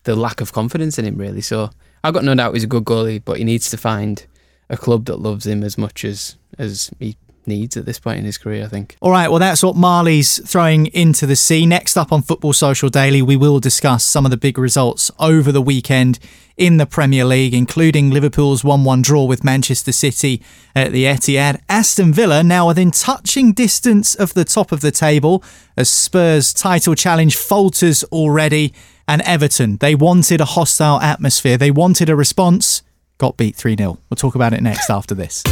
the 0.04 0.14
lack 0.14 0.40
of 0.40 0.52
confidence 0.52 0.98
in 0.98 1.04
him, 1.04 1.16
really. 1.16 1.40
So 1.40 1.70
I've 2.04 2.14
got 2.14 2.24
no 2.24 2.34
doubt 2.34 2.54
he's 2.54 2.64
a 2.64 2.68
good 2.68 2.84
goalie, 2.84 3.22
but 3.24 3.38
he 3.38 3.44
needs 3.44 3.68
to 3.70 3.76
find 3.76 4.24
a 4.68 4.76
club 4.76 5.06
that 5.06 5.16
loves 5.16 5.46
him 5.46 5.64
as 5.64 5.76
much 5.76 6.04
as 6.04 6.36
as 6.58 6.90
he 6.98 7.16
needs 7.46 7.76
at 7.76 7.86
this 7.86 7.98
point 7.98 8.18
in 8.18 8.24
his 8.24 8.38
career. 8.38 8.64
I 8.64 8.68
think. 8.68 8.96
All 9.00 9.10
right, 9.10 9.28
well, 9.28 9.38
that's 9.38 9.62
what 9.62 9.76
Marley's 9.76 10.38
throwing 10.48 10.86
into 10.86 11.26
the 11.26 11.36
sea. 11.36 11.66
Next 11.66 11.96
up 11.96 12.12
on 12.12 12.22
Football 12.22 12.52
Social 12.52 12.88
Daily, 12.88 13.22
we 13.22 13.36
will 13.36 13.60
discuss 13.60 14.04
some 14.04 14.24
of 14.24 14.30
the 14.30 14.36
big 14.36 14.58
results 14.58 15.10
over 15.18 15.52
the 15.52 15.62
weekend 15.62 16.18
in 16.60 16.76
the 16.76 16.84
Premier 16.84 17.24
League, 17.24 17.54
including 17.54 18.10
Liverpool's 18.10 18.62
1 18.62 18.84
1 18.84 19.02
draw 19.02 19.24
with 19.24 19.42
Manchester 19.42 19.92
City 19.92 20.42
at 20.76 20.92
the 20.92 21.04
Etihad. 21.04 21.58
Aston 21.70 22.12
Villa 22.12 22.42
now 22.42 22.68
within 22.68 22.90
touching 22.90 23.52
distance 23.52 24.14
of 24.14 24.34
the 24.34 24.44
top 24.44 24.70
of 24.70 24.82
the 24.82 24.90
table 24.90 25.42
as 25.76 25.88
Spurs' 25.88 26.52
title 26.52 26.94
challenge 26.94 27.34
falters 27.34 28.04
already. 28.04 28.74
And 29.08 29.22
Everton, 29.22 29.78
they 29.78 29.94
wanted 29.94 30.40
a 30.42 30.44
hostile 30.44 31.00
atmosphere, 31.00 31.56
they 31.56 31.70
wanted 31.70 32.10
a 32.10 32.14
response, 32.14 32.82
got 33.16 33.38
beat 33.38 33.56
3 33.56 33.74
0. 33.76 33.98
We'll 34.10 34.16
talk 34.16 34.34
about 34.34 34.52
it 34.52 34.60
next 34.60 34.90
after 34.90 35.14
this. 35.14 35.42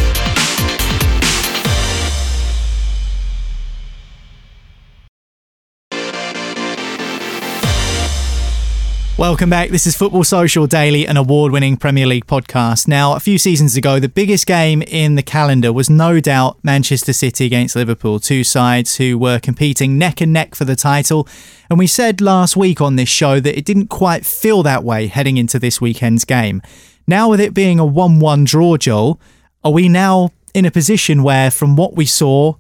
Welcome 9.19 9.51
back. 9.51 9.71
This 9.71 9.85
is 9.85 9.97
Football 9.97 10.23
Social 10.23 10.69
Daily, 10.69 11.05
an 11.05 11.17
award 11.17 11.51
winning 11.51 11.77
Premier 11.77 12.07
League 12.07 12.29
podcast. 12.29 12.87
Now, 12.87 13.15
a 13.15 13.21
few 13.21 13.37
seasons 13.37 13.77
ago, 13.77 13.99
the 13.99 14.09
biggest 14.09 14.47
game 14.47 14.81
in 14.83 15.17
the 15.17 15.25
calendar 15.25 15.73
was 15.73 15.91
no 15.91 16.21
doubt 16.21 16.57
Manchester 16.63 17.13
City 17.13 17.45
against 17.45 17.75
Liverpool, 17.75 18.21
two 18.21 18.45
sides 18.45 18.99
who 18.99 19.19
were 19.19 19.41
competing 19.41 19.99
neck 19.99 20.21
and 20.21 20.33
neck 20.33 20.55
for 20.55 20.65
the 20.65 20.77
title. 20.77 21.27
And 21.69 21.81
we 21.81 21.89
said 21.89 22.21
last 22.21 22.57
week 22.57 22.81
on 22.81 22.95
this 22.95 23.09
show 23.09 23.41
that 23.41 23.59
it 23.59 23.65
didn't 23.65 23.89
quite 23.89 24.25
feel 24.25 24.63
that 24.63 24.85
way 24.85 25.09
heading 25.09 25.37
into 25.37 25.59
this 25.59 25.81
weekend's 25.81 26.25
game. 26.25 26.63
Now, 27.09 27.29
with 27.29 27.41
it 27.41 27.55
being 27.55 27.81
a 27.81 27.85
1 27.85 28.21
1 28.21 28.45
draw, 28.45 28.77
Joel, 28.77 29.21
are 29.65 29.73
we 29.73 29.89
now 29.89 30.31
in 30.55 30.65
a 30.65 30.71
position 30.71 31.25
where, 31.25 31.51
from 31.51 31.75
what 31.75 31.97
we 31.97 32.07
saw 32.07 32.55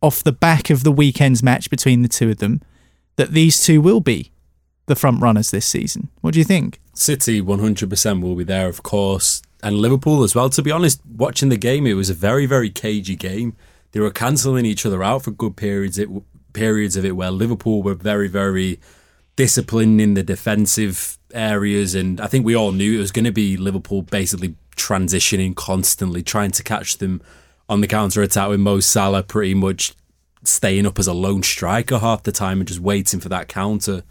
off 0.00 0.22
the 0.22 0.30
back 0.30 0.70
of 0.70 0.84
the 0.84 0.92
weekend's 0.92 1.42
match 1.42 1.68
between 1.68 2.02
the 2.02 2.08
two 2.08 2.30
of 2.30 2.38
them, 2.38 2.62
that 3.16 3.32
these 3.32 3.60
two 3.60 3.80
will 3.80 4.00
be 4.00 4.30
the 4.90 4.96
front 4.96 5.22
runners 5.22 5.50
this 5.50 5.64
season. 5.64 6.10
What 6.20 6.34
do 6.34 6.40
you 6.40 6.44
think? 6.44 6.80
City 6.92 7.40
100% 7.40 8.20
will 8.20 8.34
be 8.34 8.44
there, 8.44 8.68
of 8.68 8.82
course, 8.82 9.40
and 9.62 9.76
Liverpool 9.76 10.22
as 10.22 10.34
well. 10.34 10.50
To 10.50 10.62
be 10.62 10.70
honest, 10.70 11.00
watching 11.06 11.48
the 11.48 11.56
game, 11.56 11.86
it 11.86 11.94
was 11.94 12.10
a 12.10 12.14
very, 12.14 12.44
very 12.44 12.68
cagey 12.68 13.16
game. 13.16 13.56
They 13.92 14.00
were 14.00 14.10
cancelling 14.10 14.66
each 14.66 14.84
other 14.84 15.02
out 15.02 15.22
for 15.22 15.30
good 15.30 15.56
periods. 15.56 15.98
It 15.98 16.08
periods 16.52 16.96
of 16.96 17.04
it 17.04 17.12
where 17.12 17.30
Liverpool 17.30 17.82
were 17.82 17.94
very, 17.94 18.28
very 18.28 18.80
disciplined 19.36 20.00
in 20.00 20.14
the 20.14 20.22
defensive 20.22 21.16
areas, 21.32 21.94
and 21.94 22.20
I 22.20 22.26
think 22.26 22.44
we 22.44 22.56
all 22.56 22.72
knew 22.72 22.98
it 22.98 23.00
was 23.00 23.12
going 23.12 23.24
to 23.24 23.32
be 23.32 23.56
Liverpool 23.56 24.02
basically 24.02 24.56
transitioning 24.76 25.54
constantly, 25.54 26.22
trying 26.22 26.50
to 26.52 26.62
catch 26.62 26.98
them 26.98 27.22
on 27.68 27.80
the 27.80 27.86
counter 27.86 28.22
attack 28.22 28.48
with 28.48 28.60
Mo 28.60 28.80
Salah 28.80 29.22
pretty 29.22 29.54
much 29.54 29.94
staying 30.42 30.86
up 30.86 30.98
as 30.98 31.06
a 31.06 31.12
lone 31.12 31.42
striker 31.42 31.98
half 31.98 32.22
the 32.22 32.32
time 32.32 32.58
and 32.58 32.68
just 32.68 32.80
waiting 32.80 33.20
for 33.20 33.28
that 33.28 33.48
counter. 33.48 34.02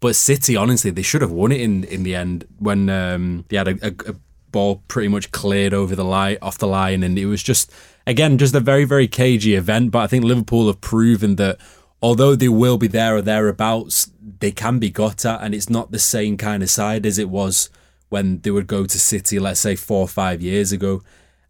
But 0.00 0.16
City, 0.16 0.56
honestly, 0.56 0.90
they 0.90 1.02
should 1.02 1.20
have 1.20 1.30
won 1.30 1.52
it 1.52 1.60
in, 1.60 1.84
in 1.84 2.02
the 2.02 2.14
end 2.14 2.46
when 2.58 2.88
um, 2.88 3.44
they 3.48 3.56
had 3.56 3.68
a, 3.68 3.86
a, 3.86 4.10
a 4.10 4.14
ball 4.50 4.82
pretty 4.88 5.08
much 5.08 5.30
cleared 5.30 5.74
over 5.74 5.94
the 5.94 6.04
line, 6.04 6.38
off 6.42 6.58
the 6.58 6.66
line, 6.66 7.02
and 7.02 7.18
it 7.18 7.26
was 7.26 7.42
just 7.42 7.72
again 8.06 8.38
just 8.38 8.54
a 8.54 8.60
very 8.60 8.84
very 8.84 9.06
cagey 9.06 9.54
event. 9.54 9.90
But 9.90 10.00
I 10.00 10.06
think 10.06 10.24
Liverpool 10.24 10.66
have 10.68 10.80
proven 10.80 11.36
that 11.36 11.58
although 12.02 12.34
they 12.34 12.48
will 12.48 12.78
be 12.78 12.86
there 12.86 13.16
or 13.16 13.22
thereabouts, 13.22 14.10
they 14.40 14.50
can 14.50 14.78
be 14.78 14.90
got 14.90 15.24
at, 15.24 15.42
and 15.42 15.54
it's 15.54 15.70
not 15.70 15.90
the 15.90 15.98
same 15.98 16.36
kind 16.36 16.62
of 16.62 16.70
side 16.70 17.04
as 17.04 17.18
it 17.18 17.28
was 17.28 17.68
when 18.08 18.40
they 18.40 18.50
would 18.50 18.66
go 18.66 18.86
to 18.86 18.98
City, 18.98 19.38
let's 19.38 19.60
say 19.60 19.76
four 19.76 20.00
or 20.00 20.08
five 20.08 20.42
years 20.42 20.72
ago. 20.72 21.02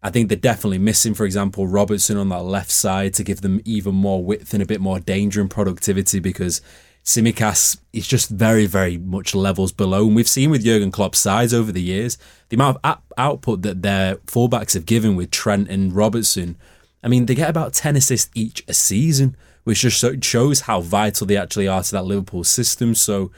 I 0.03 0.09
think 0.09 0.29
they're 0.29 0.37
definitely 0.37 0.79
missing, 0.79 1.13
for 1.13 1.25
example, 1.25 1.67
Robertson 1.67 2.17
on 2.17 2.29
that 2.29 2.43
left 2.43 2.71
side 2.71 3.13
to 3.15 3.23
give 3.23 3.41
them 3.41 3.61
even 3.65 3.93
more 3.93 4.23
width 4.23 4.53
and 4.53 4.61
a 4.61 4.65
bit 4.65 4.81
more 4.81 4.99
danger 4.99 5.41
and 5.41 5.49
productivity 5.49 6.19
because 6.19 6.59
Tsimikas 7.03 7.79
is 7.93 8.07
just 8.07 8.29
very, 8.29 8.65
very 8.65 8.97
much 8.97 9.33
levels 9.33 9.71
below. 9.71 10.05
And 10.05 10.15
we've 10.15 10.27
seen 10.27 10.51
with 10.51 10.63
Jurgen 10.63 10.91
Klopp's 10.91 11.19
sides 11.19 11.53
over 11.53 11.71
the 11.71 11.81
years, 11.81 12.17
the 12.49 12.55
amount 12.55 12.77
of 12.83 12.99
output 13.17 13.63
that 13.63 13.81
their 13.81 14.17
fullbacks 14.17 14.73
have 14.73 14.85
given 14.85 15.15
with 15.15 15.31
Trent 15.31 15.69
and 15.69 15.93
Robertson. 15.93 16.57
I 17.03 17.07
mean, 17.07 17.25
they 17.25 17.35
get 17.35 17.49
about 17.49 17.73
10 17.73 17.95
assists 17.95 18.29
each 18.35 18.63
a 18.67 18.73
season, 18.73 19.35
which 19.63 19.81
just 19.81 20.23
shows 20.23 20.61
how 20.61 20.81
vital 20.81 21.25
they 21.25 21.37
actually 21.37 21.67
are 21.67 21.81
to 21.81 21.91
that 21.91 22.05
Liverpool 22.05 22.43
system. 22.43 22.93
So 22.93 23.31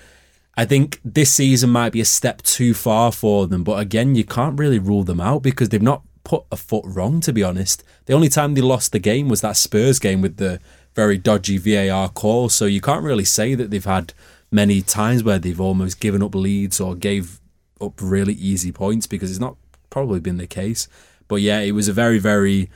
I 0.55 0.65
think 0.65 0.99
this 1.03 1.31
season 1.31 1.69
might 1.69 1.93
be 1.93 2.01
a 2.01 2.05
step 2.05 2.41
too 2.41 2.73
far 2.73 3.11
for 3.11 3.47
them. 3.47 3.63
But 3.63 3.79
again, 3.79 4.15
you 4.15 4.25
can't 4.25 4.59
really 4.59 4.79
rule 4.79 5.03
them 5.03 5.21
out 5.21 5.41
because 5.41 5.69
they've 5.69 5.81
not 5.81 6.03
put 6.25 6.43
a 6.51 6.57
foot 6.57 6.85
wrong, 6.85 7.21
to 7.21 7.33
be 7.33 7.43
honest. 7.43 7.83
The 8.05 8.13
only 8.13 8.29
time 8.29 8.53
they 8.53 8.61
lost 8.61 8.91
the 8.91 8.99
game 8.99 9.29
was 9.29 9.41
that 9.41 9.57
Spurs 9.57 9.99
game 9.99 10.21
with 10.21 10.37
the 10.37 10.59
very 10.95 11.17
dodgy 11.17 11.57
VAR 11.57 12.09
call. 12.09 12.49
So 12.49 12.65
you 12.65 12.81
can't 12.81 13.03
really 13.03 13.25
say 13.25 13.55
that 13.55 13.71
they've 13.71 13.83
had 13.83 14.13
many 14.51 14.81
times 14.81 15.23
where 15.23 15.39
they've 15.39 15.59
almost 15.59 15.99
given 15.99 16.21
up 16.21 16.35
leads 16.35 16.79
or 16.79 16.95
gave 16.95 17.39
up 17.81 17.93
really 18.01 18.33
easy 18.33 18.71
points 18.71 19.07
because 19.07 19.31
it's 19.31 19.39
not 19.39 19.57
probably 19.89 20.19
been 20.19 20.37
the 20.37 20.47
case. 20.47 20.87
But 21.27 21.37
yeah, 21.37 21.59
it 21.59 21.71
was 21.71 21.87
a 21.87 21.93
very, 21.93 22.19
very, 22.19 22.69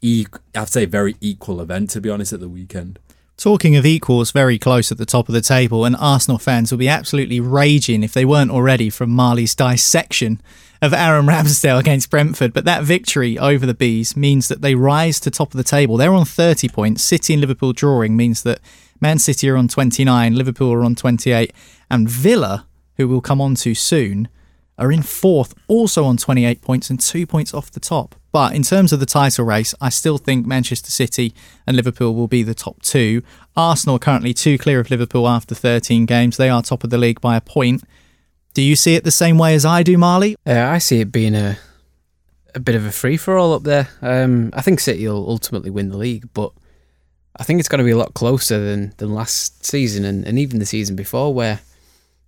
e- 0.00 0.26
I'd 0.54 0.68
say, 0.68 0.84
very 0.84 1.16
equal 1.20 1.60
event 1.60 1.90
to 1.90 2.00
be 2.00 2.10
honest 2.10 2.32
at 2.32 2.40
the 2.40 2.48
weekend. 2.48 2.98
Talking 3.36 3.76
of 3.76 3.86
equals, 3.86 4.32
very 4.32 4.58
close 4.58 4.90
at 4.90 4.98
the 4.98 5.06
top 5.06 5.28
of 5.28 5.32
the 5.32 5.40
table, 5.40 5.84
and 5.84 5.94
Arsenal 5.94 6.38
fans 6.38 6.72
will 6.72 6.78
be 6.78 6.88
absolutely 6.88 7.38
raging 7.38 8.02
if 8.02 8.12
they 8.12 8.24
weren't 8.24 8.50
already 8.50 8.90
from 8.90 9.10
Marley's 9.10 9.54
dissection 9.54 10.40
of 10.80 10.92
Aaron 10.92 11.26
Ramsdale 11.26 11.78
against 11.78 12.10
Brentford. 12.10 12.52
But 12.52 12.64
that 12.64 12.84
victory 12.84 13.38
over 13.38 13.66
the 13.66 13.74
Bees 13.74 14.16
means 14.16 14.48
that 14.48 14.62
they 14.62 14.74
rise 14.74 15.20
to 15.20 15.30
top 15.30 15.52
of 15.52 15.58
the 15.58 15.64
table. 15.64 15.96
They're 15.96 16.12
on 16.12 16.24
30 16.24 16.68
points. 16.68 17.02
City 17.02 17.34
and 17.34 17.40
Liverpool 17.40 17.72
drawing 17.72 18.16
means 18.16 18.42
that 18.42 18.60
Man 19.00 19.18
City 19.18 19.48
are 19.48 19.56
on 19.56 19.68
29, 19.68 20.34
Liverpool 20.34 20.72
are 20.72 20.84
on 20.84 20.94
28, 20.94 21.52
and 21.90 22.08
Villa, 22.08 22.66
who 22.96 23.06
we'll 23.06 23.20
come 23.20 23.40
on 23.40 23.54
to 23.56 23.74
soon, 23.74 24.28
are 24.76 24.92
in 24.92 25.02
fourth, 25.02 25.54
also 25.66 26.04
on 26.04 26.16
28 26.16 26.62
points 26.62 26.90
and 26.90 27.00
two 27.00 27.26
points 27.26 27.52
off 27.52 27.70
the 27.70 27.80
top. 27.80 28.14
But 28.30 28.54
in 28.54 28.62
terms 28.62 28.92
of 28.92 29.00
the 29.00 29.06
title 29.06 29.44
race, 29.44 29.74
I 29.80 29.88
still 29.88 30.18
think 30.18 30.46
Manchester 30.46 30.90
City 30.90 31.34
and 31.66 31.76
Liverpool 31.76 32.14
will 32.14 32.28
be 32.28 32.42
the 32.42 32.54
top 32.54 32.82
two. 32.82 33.22
Arsenal 33.56 33.98
currently 33.98 34.34
two 34.34 34.58
clear 34.58 34.80
of 34.80 34.90
Liverpool 34.90 35.26
after 35.26 35.54
13 35.54 36.06
games. 36.06 36.36
They 36.36 36.48
are 36.48 36.62
top 36.62 36.84
of 36.84 36.90
the 36.90 36.98
league 36.98 37.20
by 37.20 37.36
a 37.36 37.40
point. 37.40 37.82
Do 38.58 38.64
you 38.64 38.74
see 38.74 38.96
it 38.96 39.04
the 39.04 39.12
same 39.12 39.38
way 39.38 39.54
as 39.54 39.64
I 39.64 39.84
do, 39.84 39.96
Marley? 39.96 40.34
Uh, 40.44 40.58
I 40.58 40.78
see 40.78 40.98
it 41.00 41.12
being 41.12 41.36
a 41.36 41.58
a 42.56 42.58
bit 42.58 42.74
of 42.74 42.84
a 42.84 42.90
free 42.90 43.16
for 43.16 43.38
all 43.38 43.52
up 43.52 43.62
there. 43.62 43.88
Um, 44.02 44.50
I 44.52 44.62
think 44.62 44.80
City 44.80 45.06
will 45.06 45.30
ultimately 45.30 45.70
win 45.70 45.90
the 45.90 45.96
league, 45.96 46.28
but 46.34 46.50
I 47.36 47.44
think 47.44 47.60
it's 47.60 47.68
going 47.68 47.78
to 47.78 47.84
be 47.84 47.92
a 47.92 47.96
lot 47.96 48.14
closer 48.14 48.58
than, 48.58 48.94
than 48.96 49.14
last 49.14 49.64
season 49.64 50.04
and, 50.04 50.26
and 50.26 50.40
even 50.40 50.58
the 50.58 50.66
season 50.66 50.96
before, 50.96 51.32
where 51.32 51.60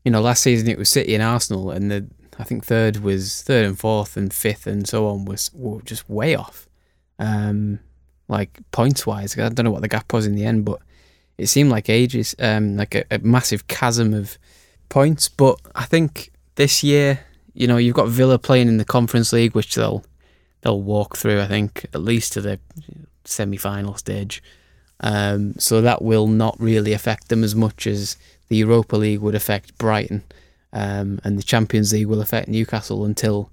you 0.05 0.13
know 0.13 0.21
last 0.21 0.45
season 0.45 0.69
it 0.69 0.79
was 0.79 0.89
City 0.89 1.17
and 1.17 1.23
Arsenal, 1.25 1.73
and 1.73 1.91
the 1.91 2.07
I 2.39 2.45
think 2.45 2.65
third 2.65 2.99
was 2.99 3.43
third 3.43 3.67
and 3.67 3.77
fourth 3.77 4.17
and 4.17 4.33
fifth 4.33 4.69
and 4.69 4.87
so 4.87 5.09
on 5.09 5.25
was 5.25 5.51
were 5.53 5.83
just 5.83 6.09
way 6.09 6.37
off. 6.37 6.69
Um, 7.19 7.81
like 8.29 8.57
points 8.71 9.05
wise, 9.05 9.37
I 9.37 9.49
don't 9.49 9.65
know 9.65 9.73
what 9.73 9.83
the 9.83 9.89
gap 9.89 10.13
was 10.13 10.29
in 10.29 10.37
the 10.37 10.45
end, 10.45 10.65
but 10.65 10.79
it 11.39 11.49
seemed 11.49 11.71
like 11.71 11.91
ages, 11.91 12.37
um, 12.39 12.77
like 12.77 12.95
a, 12.95 13.05
a 13.11 13.19
massive 13.19 13.67
chasm 13.67 14.15
of 14.15 14.39
points. 14.91 15.31
But 15.31 15.59
I 15.75 15.87
think 15.87 16.31
this 16.57 16.85
year, 16.85 17.21
you 17.55 17.67
know, 17.67 17.79
you've 17.79 17.97
got 17.97 18.09
Villa 18.09 18.39
playing 18.39 18.69
in 18.69 18.77
the 18.77 18.85
Conference 18.85 19.33
League, 19.33 19.55
which 19.55 19.75
they'll 19.75 20.05
they'll 20.61 20.83
walk 20.83 21.17
through. 21.17 21.41
I 21.41 21.47
think 21.47 21.87
at 21.95 22.03
least 22.03 22.35
to 22.35 22.43
the 22.43 22.61
semi-final 23.25 23.97
stage. 23.97 24.43
Um, 25.03 25.55
so 25.59 25.81
that 25.81 26.03
will 26.03 26.27
not 26.27 26.61
really 26.61 26.93
affect 26.93 27.31
them 27.31 27.43
as 27.43 27.55
much 27.55 27.87
as 27.87 28.19
the 28.49 28.57
Europa 28.57 28.97
League 28.97 29.21
would 29.21 29.35
affect 29.35 29.79
Brighton 29.79 30.25
um, 30.73 31.21
and 31.25 31.39
the 31.39 31.43
Champions 31.43 31.93
League 31.93 32.07
will 32.07 32.21
affect 32.21 32.49
Newcastle 32.49 33.05
until 33.05 33.51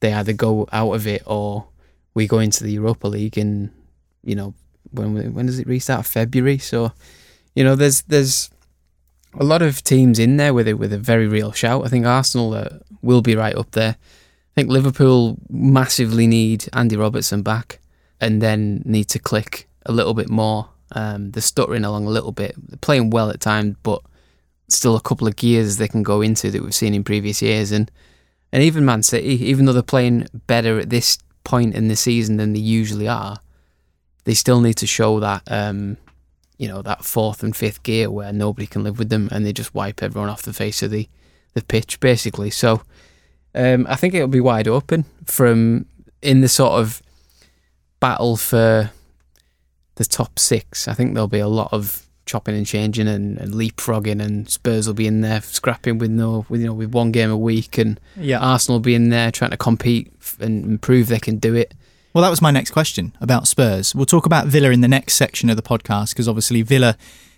they 0.00 0.12
either 0.12 0.32
go 0.32 0.66
out 0.72 0.92
of 0.92 1.06
it 1.06 1.22
or 1.26 1.68
we 2.14 2.26
go 2.26 2.38
into 2.38 2.64
the 2.64 2.72
Europa 2.72 3.06
League 3.06 3.38
in 3.38 3.70
you 4.24 4.34
know 4.34 4.54
when 4.90 5.34
when 5.34 5.46
does 5.46 5.58
it 5.58 5.66
restart 5.66 6.06
February 6.06 6.58
so 6.58 6.92
you 7.54 7.62
know 7.62 7.76
there's 7.76 8.02
there's 8.02 8.50
a 9.34 9.44
lot 9.44 9.62
of 9.62 9.82
teams 9.82 10.18
in 10.18 10.36
there 10.36 10.54
with 10.54 10.68
it 10.68 10.78
with 10.78 10.92
a 10.92 10.98
very 10.98 11.26
real 11.26 11.52
shout. 11.52 11.84
I 11.84 11.88
think 11.88 12.06
Arsenal 12.06 12.54
uh, 12.54 12.68
will 13.02 13.22
be 13.22 13.36
right 13.36 13.54
up 13.54 13.70
there. 13.72 13.96
I 13.98 14.54
think 14.54 14.70
Liverpool 14.70 15.36
massively 15.48 16.26
need 16.26 16.68
Andy 16.72 16.96
Robertson 16.96 17.42
back 17.42 17.80
and 18.20 18.42
then 18.42 18.82
need 18.84 19.04
to 19.10 19.18
click 19.18 19.68
a 19.86 19.92
little 19.92 20.14
bit 20.14 20.28
more. 20.28 20.70
Um, 20.92 21.30
they're 21.30 21.42
stuttering 21.42 21.84
along 21.84 22.06
a 22.06 22.10
little 22.10 22.32
bit. 22.32 22.54
They're 22.56 22.78
playing 22.78 23.10
well 23.10 23.30
at 23.30 23.40
times 23.40 23.76
but 23.82 24.02
still 24.68 24.96
a 24.96 25.00
couple 25.00 25.26
of 25.26 25.36
gears 25.36 25.76
they 25.76 25.88
can 25.88 26.02
go 26.02 26.20
into 26.20 26.50
that 26.50 26.62
we've 26.62 26.74
seen 26.74 26.94
in 26.94 27.04
previous 27.04 27.42
years. 27.42 27.72
And 27.72 27.90
and 28.52 28.62
even 28.62 28.84
Man 28.84 29.02
City, 29.02 29.44
even 29.44 29.66
though 29.66 29.74
they're 29.74 29.82
playing 29.82 30.26
better 30.46 30.78
at 30.78 30.90
this 30.90 31.18
point 31.44 31.74
in 31.74 31.88
the 31.88 31.96
season 31.96 32.38
than 32.38 32.54
they 32.54 32.60
usually 32.60 33.06
are, 33.06 33.38
they 34.24 34.34
still 34.34 34.60
need 34.60 34.74
to 34.74 34.86
show 34.86 35.20
that 35.20 35.42
um, 35.48 35.98
you 36.58 36.68
know 36.68 36.82
that 36.82 37.04
fourth 37.04 37.42
and 37.42 37.56
fifth 37.56 37.82
gear 37.82 38.10
where 38.10 38.32
nobody 38.32 38.66
can 38.66 38.84
live 38.84 38.98
with 38.98 39.08
them 39.08 39.28
and 39.32 39.46
they 39.46 39.52
just 39.52 39.74
wipe 39.74 40.02
everyone 40.02 40.28
off 40.28 40.42
the 40.42 40.52
face 40.52 40.82
of 40.82 40.90
the 40.90 41.08
the 41.54 41.62
pitch 41.62 41.98
basically. 42.00 42.50
So 42.50 42.82
um, 43.54 43.86
I 43.88 43.96
think 43.96 44.14
it'll 44.14 44.28
be 44.28 44.40
wide 44.40 44.68
open 44.68 45.04
from 45.24 45.86
in 46.20 46.40
the 46.40 46.48
sort 46.48 46.72
of 46.72 47.02
battle 48.00 48.36
for 48.36 48.90
the 49.94 50.04
top 50.04 50.38
six. 50.38 50.88
I 50.88 50.94
think 50.94 51.14
there'll 51.14 51.28
be 51.28 51.38
a 51.38 51.48
lot 51.48 51.72
of 51.72 52.06
chopping 52.26 52.54
and 52.54 52.66
changing 52.66 53.08
and, 53.08 53.38
and, 53.38 53.54
leapfrogging, 53.54 54.22
and 54.22 54.48
Spurs 54.48 54.86
will 54.86 54.94
be 54.94 55.06
in 55.06 55.22
there 55.22 55.40
scrapping 55.40 55.98
with 55.98 56.10
no, 56.10 56.44
with 56.48 56.60
you 56.60 56.66
know, 56.66 56.74
with 56.74 56.92
one 56.92 57.10
game 57.10 57.30
a 57.30 57.36
week, 57.36 57.78
and 57.78 57.98
yeah. 58.16 58.38
Arsenal 58.38 58.78
will 58.78 58.84
be 58.84 58.94
in 58.94 59.08
there 59.08 59.32
trying 59.32 59.50
to 59.50 59.56
compete 59.56 60.12
and 60.38 60.80
prove 60.80 61.08
they 61.08 61.18
can 61.18 61.38
do 61.38 61.54
it. 61.54 61.74
Well, 62.12 62.22
that 62.22 62.30
was 62.30 62.42
my 62.42 62.50
next 62.50 62.70
question 62.70 63.14
about 63.20 63.46
Spurs. 63.46 63.94
We'll 63.94 64.06
talk 64.06 64.26
about 64.26 64.46
Villa 64.46 64.70
in 64.70 64.80
the 64.80 64.88
next 64.88 65.14
section 65.14 65.50
of 65.50 65.56
the 65.56 65.62
podcast 65.62 66.10
because 66.10 66.28
obviously 66.28 66.62
Villa 66.62 66.96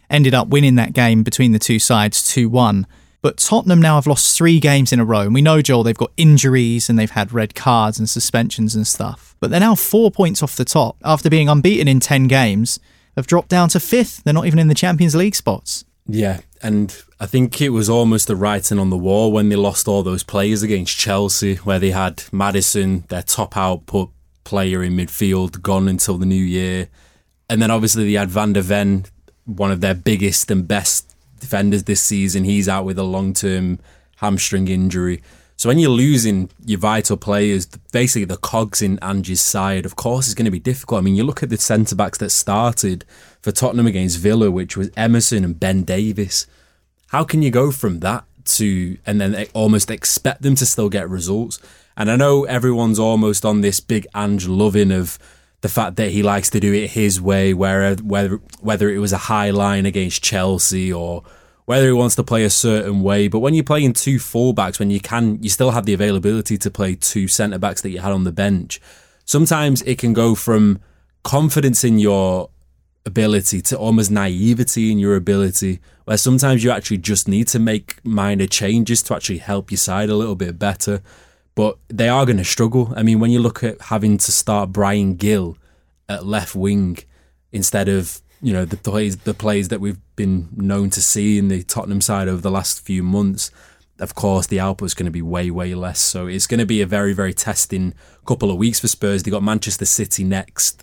ended 0.09 0.35
up 0.35 0.49
winning 0.49 0.77
that 0.77 0.93
game 0.93 1.23
between 1.23 1.53
the 1.53 1.59
two 1.59 1.79
sides 1.79 2.23
2 2.33 2.49
1. 2.49 2.87
But 3.23 3.37
Tottenham 3.37 3.83
now 3.83 3.97
have 3.97 4.07
lost 4.07 4.37
three 4.37 4.61
games 4.61 4.93
in 4.93 5.01
a 5.01 5.05
row. 5.05 5.21
And 5.21 5.35
we 5.35 5.43
know, 5.43 5.61
Joel, 5.61 5.83
they've 5.83 5.97
got 5.97 6.13
injuries 6.17 6.89
and 6.89 6.99
they've 6.99 7.11
had 7.11 7.33
red 7.33 7.55
cards 7.55 7.99
and 7.99 8.09
suspensions 8.09 8.75
and 8.75 8.87
stuff. 8.87 9.37
But 9.41 9.51
they're 9.51 9.61
now 9.61 9.75
four 9.75 10.11
points 10.11 10.43
off 10.43 10.57
the 10.57 10.65
top 10.65 10.97
after 11.05 11.29
being 11.29 11.49
unbeaten 11.49 11.87
in 11.87 12.01
10 12.01 12.29
games 12.29 12.81
have 13.17 13.27
dropped 13.27 13.49
down 13.49 13.69
to 13.71 13.81
fifth. 13.81 14.23
They're 14.25 14.33
not 14.33 14.47
even 14.47 14.59
in 14.59 14.69
the 14.69 14.75
Champions 14.75 15.15
League 15.15 15.35
spots. 15.35 15.85
Yeah, 16.07 16.41
and 16.63 16.97
I 17.21 17.27
think 17.27 17.61
it 17.61 17.69
was 17.71 17.89
almost 17.89 18.27
the 18.27 18.37
writing 18.37 18.79
on 18.79 18.91
the 18.91 18.97
wall 18.97 19.31
when 19.31 19.49
they 19.49 19.57
lost 19.57 19.87
all 19.87 20.03
those 20.03 20.23
players 20.23 20.63
against 20.63 20.97
Chelsea, 20.97 21.57
where 21.57 21.79
they 21.79 21.91
had 21.91 22.25
Maddison, 22.33 23.05
their 23.09 23.23
top 23.23 23.57
output 23.57 24.11
player 24.45 24.83
in 24.83 24.95
midfield, 24.95 25.63
gone 25.63 25.89
until 25.89 26.19
the 26.19 26.27
new 26.27 26.35
year. 26.35 26.89
And 27.49 27.61
then 27.61 27.71
obviously 27.71 28.05
they 28.05 28.19
had 28.19 28.31
Van 28.31 28.53
der 28.53 28.63
Ven, 28.63 29.07
one 29.45 29.71
of 29.71 29.81
their 29.81 29.95
biggest 29.95 30.51
and 30.51 30.67
best 30.67 31.15
defenders 31.41 31.85
this 31.85 32.01
season. 32.01 32.45
He's 32.45 32.69
out 32.69 32.85
with 32.85 32.99
a 32.99 33.03
long 33.03 33.33
term 33.33 33.79
hamstring 34.17 34.69
injury. 34.69 35.23
So 35.57 35.69
when 35.69 35.79
you're 35.79 35.91
losing 35.91 36.49
your 36.65 36.79
vital 36.79 37.19
players, 37.19 37.67
basically 37.93 38.25
the 38.25 38.39
cogs 38.39 38.81
in 38.81 38.99
Ange's 39.03 39.43
side, 39.43 39.85
of 39.85 39.95
course, 39.95 40.27
it's 40.27 40.35
going 40.35 40.47
to 40.47 40.51
be 40.51 40.59
difficult. 40.59 41.01
I 41.01 41.03
mean, 41.03 41.17
you 41.17 41.23
look 41.23 41.43
at 41.43 41.51
the 41.51 41.59
centre 41.59 41.95
backs 41.95 42.17
that 42.19 42.31
started 42.31 43.05
for 43.43 43.53
Tottenham 43.53 43.87
against 43.87 44.19
Villa, 44.21 44.51
which 44.51 44.75
was 44.75 44.91
Emerson 44.97 45.45
and 45.45 45.61
Ben 45.61 45.83
Davies. 45.83 46.47
How 47.09 47.25
can 47.25 47.43
you 47.43 47.51
go 47.51 47.71
from 47.73 48.01
that 48.01 48.25
to 48.57 48.97
and 49.05 49.21
then 49.21 49.47
almost 49.53 49.91
expect 49.91 50.41
them 50.41 50.55
to 50.55 50.65
still 50.65 50.89
get 50.89 51.11
results? 51.11 51.59
And 52.01 52.11
I 52.11 52.17
know 52.17 52.45
everyone's 52.45 52.99
almost 52.99 53.45
on 53.45 53.61
this 53.61 53.79
big 53.79 54.07
Ange 54.17 54.49
loving 54.49 54.91
of 54.91 55.19
the 55.61 55.69
fact 55.69 55.97
that 55.97 56.13
he 56.13 56.23
likes 56.23 56.49
to 56.49 56.59
do 56.59 56.73
it 56.73 56.93
his 56.93 57.21
way, 57.21 57.53
where 57.53 57.95
whether 57.97 58.37
whether 58.61 58.89
it 58.89 58.97
was 58.97 59.13
a 59.13 59.19
high 59.19 59.51
line 59.51 59.85
against 59.85 60.25
Chelsea 60.25 60.91
or 60.91 61.23
whether 61.67 61.85
he 61.85 61.93
wants 61.93 62.15
to 62.15 62.23
play 62.23 62.43
a 62.43 62.49
certain 62.49 63.03
way. 63.03 63.29
But 63.29 63.41
when 63.41 63.53
you're 63.53 63.65
playing 63.65 63.93
two 63.93 64.17
fullbacks, 64.17 64.79
when 64.79 64.89
you 64.89 64.99
can, 64.99 65.43
you 65.43 65.51
still 65.51 65.73
have 65.73 65.85
the 65.85 65.93
availability 65.93 66.57
to 66.57 66.71
play 66.71 66.95
two 66.95 67.29
centre 67.29 67.59
backs 67.59 67.83
that 67.83 67.91
you 67.91 67.99
had 67.99 68.13
on 68.13 68.25
the 68.25 68.33
bench. 68.33 68.81
Sometimes 69.27 69.83
it 69.83 69.99
can 69.99 70.15
go 70.15 70.35
from 70.35 70.81
confidence 71.23 71.85
in 71.85 71.99
your 71.99 72.49
ability 73.05 73.61
to 73.61 73.77
almost 73.77 74.11
naivety 74.11 74.91
in 74.91 74.99
your 74.99 75.17
ability, 75.17 75.81
where 76.07 76.17
sometimes 76.17 76.65
you 76.65 76.71
actually 76.71 76.97
just 76.97 77.29
need 77.29 77.47
to 77.49 77.59
make 77.59 78.03
minor 78.03 78.47
changes 78.47 79.03
to 79.03 79.15
actually 79.15 79.37
help 79.37 79.71
your 79.71 79.77
side 79.77 80.09
a 80.09 80.17
little 80.17 80.35
bit 80.35 80.59
better. 80.59 81.03
But 81.61 81.77
they 81.89 82.09
are 82.09 82.25
going 82.25 82.39
to 82.39 82.45
struggle. 82.45 82.95
I 82.97 83.03
mean, 83.03 83.21
when 83.21 83.31
you 83.31 83.39
look 83.39 83.63
at 83.63 83.79
having 83.83 84.17
to 84.17 84.33
start 84.33 84.73
Bryan 84.73 85.17
Gil 85.17 85.59
at 86.09 86.25
left 86.25 86.55
wing 86.55 86.97
instead 87.53 87.87
of 87.87 88.23
you 88.41 88.55
know 88.55 88.65
the 88.65 88.79
plays 88.79 89.19
the 89.19 89.35
plays 89.35 89.69
that 89.69 89.79
we've 89.79 90.01
been 90.17 90.49
known 90.53 90.89
to 90.89 91.03
see 91.03 91.37
in 91.37 91.49
the 91.49 91.63
Tottenham 91.63 92.01
side 92.01 92.29
over 92.29 92.41
the 92.41 92.51
last 92.51 92.81
few 92.81 93.03
months. 93.03 93.51
of 93.99 94.15
course, 94.15 94.47
the 94.47 94.59
output's 94.59 94.95
going 94.95 95.05
to 95.05 95.11
be 95.11 95.21
way, 95.21 95.51
way 95.51 95.75
less. 95.75 96.01
So 96.01 96.27
it's 96.27 96.47
going 96.47 96.61
to 96.61 96.65
be 96.65 96.81
a 96.81 96.87
very, 96.87 97.13
very 97.13 97.35
testing 97.35 97.93
couple 98.25 98.51
of 98.51 98.57
weeks 98.57 98.81
for 98.81 98.89
Spurs. 98.89 99.23
They 99.23 99.31
got 99.31 99.43
Manchester 99.43 99.85
City 99.85 100.25
next. 100.25 100.83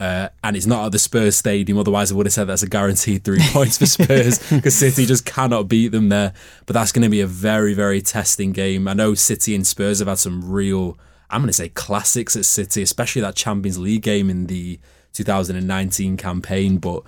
Uh, 0.00 0.30
and 0.42 0.56
it's 0.56 0.66
not 0.66 0.86
at 0.86 0.92
the 0.92 0.98
Spurs 0.98 1.36
stadium. 1.36 1.78
Otherwise, 1.78 2.10
I 2.10 2.14
would 2.14 2.24
have 2.24 2.32
said 2.32 2.46
that's 2.46 2.62
a 2.62 2.68
guaranteed 2.68 3.22
three 3.22 3.38
points 3.52 3.76
for 3.76 3.84
Spurs 3.84 4.38
because 4.50 4.74
City 4.74 5.04
just 5.04 5.26
cannot 5.26 5.68
beat 5.68 5.88
them 5.88 6.08
there. 6.08 6.32
But 6.64 6.72
that's 6.72 6.90
going 6.90 7.02
to 7.02 7.10
be 7.10 7.20
a 7.20 7.26
very, 7.26 7.74
very 7.74 8.00
testing 8.00 8.52
game. 8.52 8.88
I 8.88 8.94
know 8.94 9.12
City 9.12 9.54
and 9.54 9.66
Spurs 9.66 9.98
have 9.98 10.08
had 10.08 10.18
some 10.18 10.50
real, 10.50 10.98
I'm 11.28 11.42
going 11.42 11.48
to 11.48 11.52
say 11.52 11.68
classics 11.68 12.34
at 12.34 12.46
City, 12.46 12.80
especially 12.80 13.20
that 13.20 13.36
Champions 13.36 13.78
League 13.78 14.02
game 14.02 14.30
in 14.30 14.46
the 14.46 14.80
2019 15.12 16.16
campaign. 16.16 16.78
But 16.78 17.02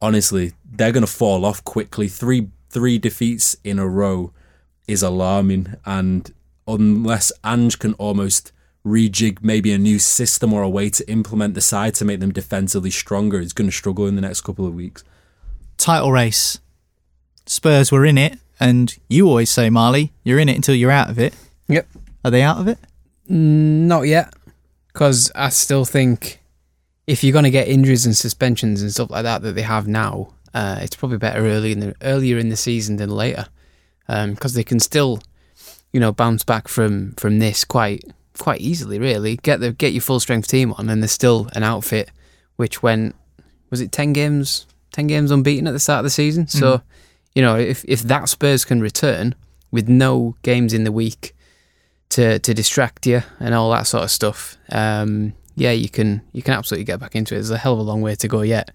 honestly, 0.00 0.52
they're 0.68 0.92
going 0.92 1.06
to 1.06 1.12
fall 1.12 1.44
off 1.44 1.62
quickly. 1.62 2.08
Three 2.08 2.48
three 2.70 2.98
defeats 2.98 3.54
in 3.62 3.78
a 3.78 3.86
row 3.86 4.32
is 4.88 5.02
alarming, 5.02 5.76
and 5.84 6.32
unless 6.66 7.30
Ange 7.44 7.78
can 7.78 7.92
almost 7.94 8.50
rejig 8.84 9.42
maybe 9.42 9.72
a 9.72 9.78
new 9.78 9.98
system 9.98 10.52
or 10.52 10.62
a 10.62 10.68
way 10.68 10.90
to 10.90 11.08
implement 11.08 11.54
the 11.54 11.60
side 11.60 11.94
to 11.94 12.04
make 12.04 12.20
them 12.20 12.32
defensively 12.32 12.90
stronger, 12.90 13.40
he's 13.40 13.52
going 13.52 13.70
to 13.70 13.76
struggle 13.76 14.06
in 14.06 14.16
the 14.16 14.22
next 14.22 14.40
couple 14.40 14.66
of 14.66 14.74
weeks. 14.74 15.04
Title 15.76 16.12
race. 16.12 16.58
Spurs 17.46 17.90
were 17.90 18.04
in 18.04 18.18
it, 18.18 18.38
and 18.60 18.96
you 19.08 19.28
always 19.28 19.50
say, 19.50 19.68
Marley, 19.70 20.12
you're 20.22 20.38
in 20.38 20.48
it 20.48 20.56
until 20.56 20.74
you're 20.74 20.90
out 20.90 21.10
of 21.10 21.18
it. 21.18 21.34
Yep. 21.68 21.88
Are 22.24 22.30
they 22.30 22.42
out 22.42 22.58
of 22.58 22.68
it? 22.68 22.78
Not 23.28 24.02
yet, 24.02 24.34
because 24.92 25.32
I 25.34 25.48
still 25.48 25.84
think 25.84 26.40
if 27.06 27.24
you're 27.24 27.32
going 27.32 27.44
to 27.44 27.50
get 27.50 27.68
injuries 27.68 28.06
and 28.06 28.16
suspensions 28.16 28.82
and 28.82 28.92
stuff 28.92 29.10
like 29.10 29.24
that 29.24 29.42
that 29.42 29.54
they 29.54 29.62
have 29.62 29.88
now, 29.88 30.34
uh, 30.54 30.78
it's 30.80 30.94
probably 30.94 31.18
better 31.18 31.46
early 31.46 31.72
in 31.72 31.80
the 31.80 31.96
earlier 32.02 32.38
in 32.38 32.48
the 32.48 32.56
season 32.56 32.96
than 32.96 33.10
later, 33.10 33.46
because 34.06 34.54
they 34.54 34.64
can 34.64 34.78
still, 34.78 35.20
you 35.92 35.98
know, 35.98 36.12
bounce 36.12 36.44
back 36.44 36.68
from 36.68 37.12
from 37.12 37.38
this 37.38 37.64
quite 37.64 38.04
quite 38.38 38.60
easily. 38.60 38.98
Really, 38.98 39.36
get 39.36 39.60
the 39.60 39.72
get 39.72 39.92
your 39.92 40.02
full 40.02 40.20
strength 40.20 40.48
team 40.48 40.72
on, 40.72 40.88
and 40.88 41.02
there's 41.02 41.12
still 41.12 41.48
an 41.54 41.62
outfit 41.62 42.10
which 42.56 42.82
went 42.82 43.14
was 43.70 43.80
it 43.80 43.92
ten 43.92 44.12
games 44.12 44.66
ten 44.92 45.06
games 45.06 45.30
unbeaten 45.30 45.66
at 45.66 45.72
the 45.72 45.80
start 45.80 46.00
of 46.00 46.04
the 46.04 46.10
season. 46.10 46.46
So, 46.46 46.82
you 47.34 47.42
know, 47.42 47.56
if 47.56 47.84
if 47.88 48.02
that 48.02 48.28
Spurs 48.28 48.64
can 48.64 48.80
return 48.80 49.34
with 49.70 49.88
no 49.88 50.36
games 50.42 50.72
in 50.72 50.84
the 50.84 50.92
week 50.92 51.34
to 52.10 52.38
to 52.38 52.54
distract 52.54 53.06
you 53.06 53.22
and 53.40 53.54
all 53.54 53.70
that 53.70 53.86
sort 53.86 54.04
of 54.04 54.10
stuff, 54.10 54.56
um, 54.70 55.32
yeah, 55.56 55.72
you 55.72 55.88
can 55.88 56.22
you 56.32 56.42
can 56.42 56.54
absolutely 56.54 56.84
get 56.84 57.00
back 57.00 57.16
into 57.16 57.34
it. 57.34 57.38
There's 57.38 57.50
a 57.50 57.58
hell 57.58 57.74
of 57.74 57.80
a 57.80 57.82
long 57.82 58.02
way 58.02 58.14
to 58.14 58.28
go 58.28 58.42
yet. 58.42 58.70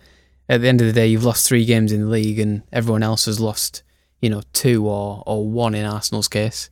At 0.49 0.61
the 0.61 0.69
end 0.69 0.81
of 0.81 0.87
the 0.87 0.93
day, 0.93 1.07
you've 1.07 1.25
lost 1.25 1.47
three 1.47 1.65
games 1.65 1.91
in 1.91 2.01
the 2.01 2.07
league, 2.07 2.39
and 2.39 2.63
everyone 2.71 3.03
else 3.03 3.25
has 3.25 3.39
lost, 3.39 3.83
you 4.21 4.29
know, 4.29 4.41
two 4.53 4.87
or 4.87 5.23
or 5.25 5.47
one 5.47 5.75
in 5.75 5.85
Arsenal's 5.85 6.27
case. 6.27 6.69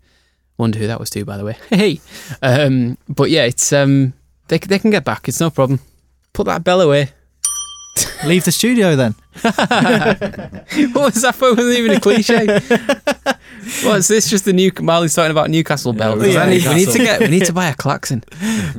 Wonder 0.58 0.80
who 0.80 0.88
that 0.88 1.00
was 1.00 1.10
to, 1.12 1.26
by 1.26 1.38
the 1.38 1.44
way. 1.46 1.58
Hey, 1.70 2.00
um, 2.42 2.98
but 3.10 3.30
yeah, 3.30 3.44
it's 3.44 3.74
um, 3.74 4.14
they 4.48 4.58
they 4.58 4.80
can 4.80 4.92
get 4.92 5.04
back. 5.04 5.28
It's 5.28 5.40
no 5.42 5.50
problem. 5.50 5.80
Put 6.34 6.46
that 6.46 6.64
bell 6.64 6.82
away. 6.82 7.10
Leave 8.26 8.44
the 8.46 8.52
studio 8.52 8.96
then. 8.96 9.16
What 10.94 11.14
was 11.14 11.22
that 11.22 11.36
for? 11.36 11.50
It 11.50 11.58
wasn't 11.58 11.78
even 11.78 11.92
a 11.92 12.00
cliche. 12.00 12.46
What's 13.88 14.08
this? 14.08 14.30
Just 14.30 14.46
the 14.46 14.54
new 14.54 14.72
Marley's 14.82 15.14
talking 15.14 15.32
about 15.32 15.50
Newcastle 15.50 15.94
bell. 15.94 16.26
Yeah, 16.26 16.42
I 16.44 16.50
need- 16.50 16.66
we 16.68 16.74
need 16.76 16.90
to 16.90 16.98
get 17.00 17.20
we 17.22 17.28
need 17.28 17.46
to 17.46 17.54
buy 17.54 17.68
a 17.68 17.74
klaxon. 17.76 18.24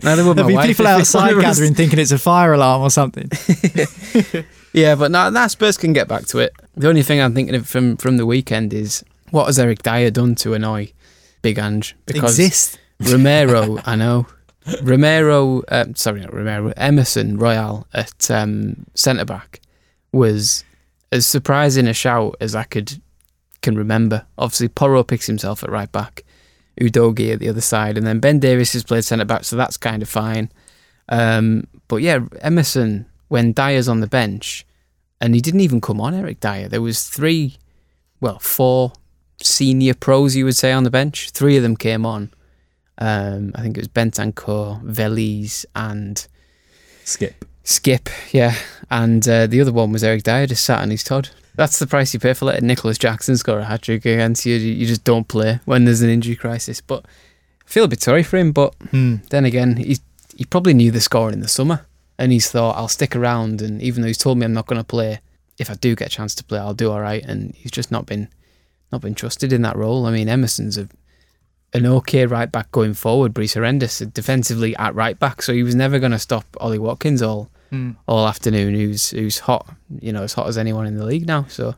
Neither 0.02 0.24
would 0.24 0.28
my 0.36 0.42
There'll 0.42 0.48
be 0.48 0.54
wife 0.54 0.66
people 0.66 0.86
outside 0.86 1.38
gathering 1.40 1.74
thinking 1.74 1.98
it's 1.98 2.12
a 2.12 2.18
fire 2.18 2.52
alarm 2.52 2.82
or 2.82 2.90
something. 2.90 3.30
Yeah, 4.72 4.94
but 4.94 5.10
now 5.10 5.30
that 5.30 5.50
Spurs 5.50 5.76
can 5.78 5.92
get 5.94 6.06
back 6.08 6.26
to 6.26 6.38
it. 6.38 6.52
The 6.76 6.88
only 6.88 7.02
thing 7.02 7.20
I'm 7.20 7.34
thinking 7.34 7.54
of 7.54 7.66
from 7.66 7.96
from 7.96 8.16
the 8.18 8.26
weekend 8.26 8.74
is 8.74 9.02
what 9.30 9.46
has 9.46 9.58
Eric 9.58 9.82
Dier 9.82 10.10
done 10.10 10.34
to 10.36 10.52
annoy 10.54 10.92
Big 11.46 11.60
Ange? 11.60 11.94
Because 12.06 12.40
Exist. 12.40 12.80
Romero, 12.98 13.78
I 13.86 13.94
know. 13.94 14.26
Romero, 14.82 15.62
uh, 15.68 15.84
sorry, 15.94 16.22
not 16.22 16.34
Romero, 16.34 16.72
Emerson 16.76 17.38
Royal 17.38 17.86
at 17.94 18.28
um, 18.32 18.84
centre 18.94 19.24
back 19.24 19.60
was 20.10 20.64
as 21.12 21.24
surprising 21.24 21.86
a 21.86 21.92
shout 21.92 22.34
as 22.40 22.56
I 22.56 22.64
could 22.64 23.00
can 23.62 23.76
remember. 23.76 24.26
Obviously, 24.36 24.66
Porro 24.66 25.04
picks 25.04 25.28
himself 25.28 25.62
at 25.62 25.70
right 25.70 25.92
back, 25.92 26.24
Udogie 26.80 27.32
at 27.32 27.38
the 27.38 27.48
other 27.48 27.60
side, 27.60 27.96
and 27.96 28.04
then 28.04 28.18
Ben 28.18 28.40
Davies 28.40 28.72
has 28.72 28.82
played 28.82 29.04
centre 29.04 29.24
back, 29.24 29.44
so 29.44 29.54
that's 29.54 29.76
kind 29.76 30.02
of 30.02 30.08
fine. 30.08 30.50
Um, 31.08 31.68
but 31.86 31.98
yeah, 31.98 32.20
Emerson 32.40 33.06
when 33.28 33.52
Dier's 33.52 33.86
on 33.86 34.00
the 34.00 34.08
bench, 34.08 34.66
and 35.20 35.32
he 35.32 35.40
didn't 35.40 35.60
even 35.60 35.80
come 35.80 36.00
on. 36.00 36.12
Eric 36.12 36.40
Dier. 36.40 36.68
There 36.68 36.82
was 36.82 37.08
three, 37.08 37.56
well, 38.20 38.40
four 38.40 38.94
senior 39.42 39.94
pros 39.94 40.34
you 40.36 40.44
would 40.44 40.56
say 40.56 40.72
on 40.72 40.84
the 40.84 40.90
bench. 40.90 41.30
Three 41.30 41.56
of 41.56 41.62
them 41.62 41.76
came 41.76 42.04
on. 42.06 42.30
Um, 42.98 43.52
I 43.54 43.62
think 43.62 43.76
it 43.76 43.80
was 43.80 43.88
Bentancur, 43.88 44.82
Veliz, 44.82 45.64
and 45.74 46.26
Skipp. 47.04 47.34
Skipp. 47.64 48.08
Yeah, 48.32 48.54
and 48.90 49.26
uh, 49.28 49.46
the 49.46 49.60
other 49.60 49.72
one 49.72 49.92
was 49.92 50.02
Eric 50.04 50.22
Dier 50.22 50.46
just 50.46 50.64
sat 50.64 50.80
on 50.80 50.90
his 50.90 51.04
Todd. 51.04 51.28
That's 51.56 51.78
the 51.78 51.86
price 51.86 52.12
you 52.14 52.20
pay 52.20 52.32
for 52.34 52.44
letting 52.46 52.66
Nicolas 52.66 52.98
Jackson 52.98 53.36
score 53.36 53.58
a 53.60 53.64
hat 53.64 53.82
trick 53.82 54.04
against 54.04 54.44
you. 54.46 54.56
You 54.56 54.86
just 54.86 55.04
don't 55.04 55.26
play 55.26 55.60
when 55.64 55.84
there's 55.84 56.02
an 56.02 56.10
injury 56.10 56.36
crisis. 56.36 56.80
But 56.82 57.04
I 57.66 57.68
feel 57.68 57.84
a 57.84 57.88
bit 57.88 58.02
sorry 58.02 58.22
for 58.22 58.36
him. 58.36 58.52
But 58.52 58.74
Hmm. 58.90 59.16
then 59.30 59.44
again, 59.44 59.76
he 59.76 59.98
he 60.36 60.44
probably 60.44 60.74
knew 60.74 60.90
the 60.90 61.00
score 61.00 61.30
in 61.32 61.40
the 61.40 61.48
summer, 61.48 61.86
and 62.18 62.30
he's 62.30 62.50
thought 62.50 62.76
I'll 62.76 62.88
stick 62.88 63.16
around. 63.16 63.62
And 63.62 63.80
even 63.82 64.02
though 64.02 64.08
he's 64.08 64.18
told 64.18 64.36
me 64.38 64.44
I'm 64.44 64.52
not 64.52 64.66
going 64.66 64.80
to 64.80 64.84
play, 64.84 65.20
if 65.58 65.70
I 65.70 65.74
do 65.74 65.94
get 65.96 66.08
a 66.08 66.10
chance 66.10 66.34
to 66.36 66.44
play, 66.44 66.58
I'll 66.58 66.74
do 66.74 66.90
all 66.90 67.00
right. 67.00 67.24
And 67.24 67.54
he's 67.56 67.72
just 67.72 67.90
not 67.90 68.04
been 68.06 68.28
not 68.92 69.00
been 69.00 69.14
trusted 69.14 69.52
in 69.52 69.62
that 69.62 69.76
role. 69.76 70.06
I 70.06 70.12
mean, 70.12 70.28
Emerson's 70.28 70.78
a 70.78 70.88
an 71.74 71.84
okay 71.84 72.24
right 72.24 72.50
back 72.50 72.70
going 72.72 72.94
forward, 72.94 73.34
but 73.34 73.42
he's 73.42 73.54
horrendous 73.54 73.98
defensively 73.98 74.74
at 74.76 74.94
right 74.94 75.18
back. 75.18 75.42
So 75.42 75.52
he 75.52 75.62
was 75.62 75.74
never 75.74 75.98
going 75.98 76.12
to 76.12 76.18
stop 76.18 76.44
Ollie 76.60 76.78
Watkins 76.78 77.20
all 77.22 77.50
Hmm. 77.70 77.92
all 78.06 78.28
afternoon. 78.28 78.74
Who's 78.74 79.10
who's 79.10 79.40
hot, 79.40 79.66
you 80.00 80.12
know, 80.12 80.22
as 80.22 80.34
hot 80.34 80.46
as 80.46 80.56
anyone 80.56 80.86
in 80.86 80.96
the 80.96 81.04
league 81.04 81.26
now. 81.26 81.46
So 81.48 81.74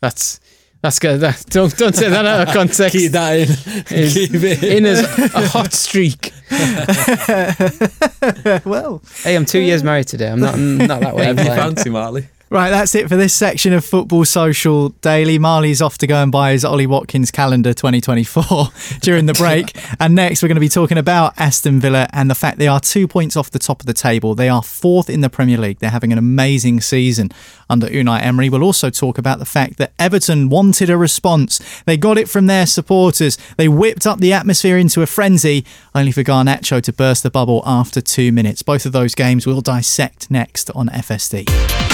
that's 0.00 0.38
that's 0.82 1.00
good. 1.00 1.18
That, 1.20 1.44
don't 1.50 1.76
don't 1.76 1.92
take 1.94 2.10
that 2.10 2.24
out 2.24 2.46
of 2.46 2.54
context. 2.54 2.96
Keep 2.96 3.10
that 3.12 3.32
in. 3.36 3.48
Is 3.90 4.14
Keep 4.14 4.34
it 4.34 4.62
in 4.62 4.86
as 4.86 5.00
a 5.34 5.48
hot 5.48 5.72
streak. 5.72 6.32
well, 8.64 9.02
Hey, 9.24 9.34
I'm 9.34 9.44
two 9.46 9.58
years 9.60 9.82
married 9.82 10.06
today. 10.06 10.30
I'm 10.30 10.38
not 10.40 10.54
I'm 10.54 10.78
not 10.78 11.00
that 11.00 11.16
way. 11.16 11.26
Whatever 11.26 11.42
you 11.42 11.50
inclined. 11.50 11.76
fancy, 11.76 11.90
Marley. 11.90 12.28
Right, 12.50 12.70
that's 12.70 12.94
it 12.94 13.08
for 13.08 13.16
this 13.16 13.34
section 13.34 13.72
of 13.72 13.84
Football 13.84 14.24
Social 14.24 14.90
Daily. 15.00 15.38
Marley's 15.38 15.82
off 15.82 15.98
to 15.98 16.06
go 16.06 16.22
and 16.22 16.30
buy 16.30 16.52
his 16.52 16.64
Ollie 16.64 16.86
Watkins 16.86 17.30
calendar 17.30 17.74
2024 17.74 18.44
during 19.00 19.26
the 19.26 19.34
break. 19.34 19.76
and 20.00 20.14
next, 20.14 20.42
we're 20.42 20.48
going 20.48 20.56
to 20.56 20.60
be 20.60 20.68
talking 20.68 20.98
about 20.98 21.38
Aston 21.38 21.80
Villa 21.80 22.08
and 22.12 22.30
the 22.30 22.34
fact 22.34 22.58
they 22.58 22.68
are 22.68 22.78
two 22.78 23.08
points 23.08 23.36
off 23.36 23.50
the 23.50 23.58
top 23.58 23.80
of 23.80 23.86
the 23.86 23.92
table. 23.92 24.34
They 24.34 24.48
are 24.48 24.62
fourth 24.62 25.10
in 25.10 25.22
the 25.22 25.30
Premier 25.30 25.58
League. 25.58 25.80
They're 25.80 25.90
having 25.90 26.12
an 26.12 26.18
amazing 26.18 26.80
season 26.82 27.30
under 27.68 27.88
Unai 27.88 28.22
Emery. 28.22 28.48
We'll 28.48 28.62
also 28.62 28.90
talk 28.90 29.18
about 29.18 29.38
the 29.38 29.44
fact 29.44 29.78
that 29.78 29.92
Everton 29.98 30.48
wanted 30.48 30.88
a 30.88 30.96
response. 30.96 31.82
They 31.84 31.96
got 31.96 32.18
it 32.18 32.28
from 32.28 32.46
their 32.46 32.66
supporters. 32.66 33.38
They 33.56 33.68
whipped 33.68 34.06
up 34.06 34.20
the 34.20 34.32
atmosphere 34.32 34.78
into 34.78 35.02
a 35.02 35.06
frenzy, 35.06 35.64
only 35.94 36.12
for 36.12 36.22
Garnacho 36.22 36.80
to 36.82 36.92
burst 36.92 37.22
the 37.22 37.30
bubble 37.30 37.62
after 37.66 38.00
two 38.00 38.30
minutes. 38.30 38.62
Both 38.62 38.86
of 38.86 38.92
those 38.92 39.14
games 39.14 39.46
we'll 39.46 39.60
dissect 39.62 40.30
next 40.30 40.70
on 40.70 40.88
FSD. 40.88 41.85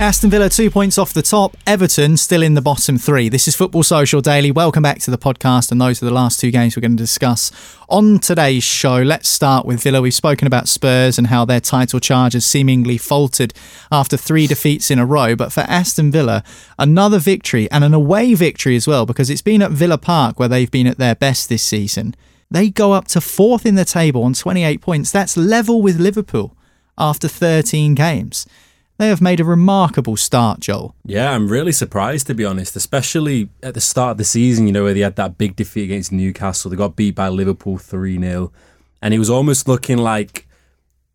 Aston 0.00 0.30
Villa 0.30 0.48
two 0.48 0.70
points 0.70 0.96
off 0.96 1.12
the 1.12 1.20
top. 1.20 1.58
Everton 1.66 2.16
still 2.16 2.42
in 2.42 2.54
the 2.54 2.62
bottom 2.62 2.96
three. 2.96 3.28
This 3.28 3.46
is 3.46 3.54
Football 3.54 3.82
Social 3.82 4.22
Daily. 4.22 4.50
Welcome 4.50 4.82
back 4.82 4.98
to 5.00 5.10
the 5.10 5.18
podcast, 5.18 5.70
and 5.70 5.78
those 5.78 6.02
are 6.02 6.06
the 6.06 6.10
last 6.10 6.40
two 6.40 6.50
games 6.50 6.74
we're 6.74 6.80
going 6.80 6.96
to 6.96 7.02
discuss 7.02 7.52
on 7.86 8.18
today's 8.18 8.64
show. 8.64 9.02
Let's 9.02 9.28
start 9.28 9.66
with 9.66 9.82
Villa. 9.82 10.00
We've 10.00 10.14
spoken 10.14 10.46
about 10.46 10.68
Spurs 10.68 11.18
and 11.18 11.26
how 11.26 11.44
their 11.44 11.60
title 11.60 12.00
charge 12.00 12.32
has 12.32 12.46
seemingly 12.46 12.96
faltered 12.96 13.52
after 13.92 14.16
three 14.16 14.46
defeats 14.46 14.90
in 14.90 14.98
a 14.98 15.04
row. 15.04 15.36
But 15.36 15.52
for 15.52 15.60
Aston 15.68 16.10
Villa, 16.10 16.44
another 16.78 17.18
victory 17.18 17.70
and 17.70 17.84
an 17.84 17.92
away 17.92 18.32
victory 18.32 18.76
as 18.76 18.86
well, 18.86 19.04
because 19.04 19.28
it's 19.28 19.42
been 19.42 19.60
at 19.60 19.70
Villa 19.70 19.98
Park 19.98 20.38
where 20.38 20.48
they've 20.48 20.70
been 20.70 20.86
at 20.86 20.96
their 20.96 21.14
best 21.14 21.50
this 21.50 21.62
season. 21.62 22.14
They 22.50 22.70
go 22.70 22.92
up 22.92 23.06
to 23.08 23.20
fourth 23.20 23.66
in 23.66 23.74
the 23.74 23.84
table 23.84 24.22
on 24.22 24.32
28 24.32 24.80
points. 24.80 25.12
That's 25.12 25.36
level 25.36 25.82
with 25.82 26.00
Liverpool 26.00 26.56
after 26.96 27.28
13 27.28 27.94
games. 27.94 28.46
They 29.00 29.08
have 29.08 29.22
made 29.22 29.40
a 29.40 29.44
remarkable 29.44 30.18
start, 30.18 30.60
Joel. 30.60 30.94
Yeah, 31.06 31.32
I'm 31.32 31.48
really 31.48 31.72
surprised 31.72 32.26
to 32.26 32.34
be 32.34 32.44
honest, 32.44 32.76
especially 32.76 33.48
at 33.62 33.72
the 33.72 33.80
start 33.80 34.10
of 34.10 34.18
the 34.18 34.24
season, 34.24 34.66
you 34.66 34.74
know, 34.74 34.84
where 34.84 34.92
they 34.92 35.00
had 35.00 35.16
that 35.16 35.38
big 35.38 35.56
defeat 35.56 35.84
against 35.84 36.12
Newcastle. 36.12 36.70
They 36.70 36.76
got 36.76 36.96
beat 36.96 37.14
by 37.14 37.30
Liverpool 37.30 37.78
3 37.78 38.20
0. 38.20 38.52
And 39.00 39.14
it 39.14 39.18
was 39.18 39.30
almost 39.30 39.66
looking 39.66 39.96
like 39.96 40.46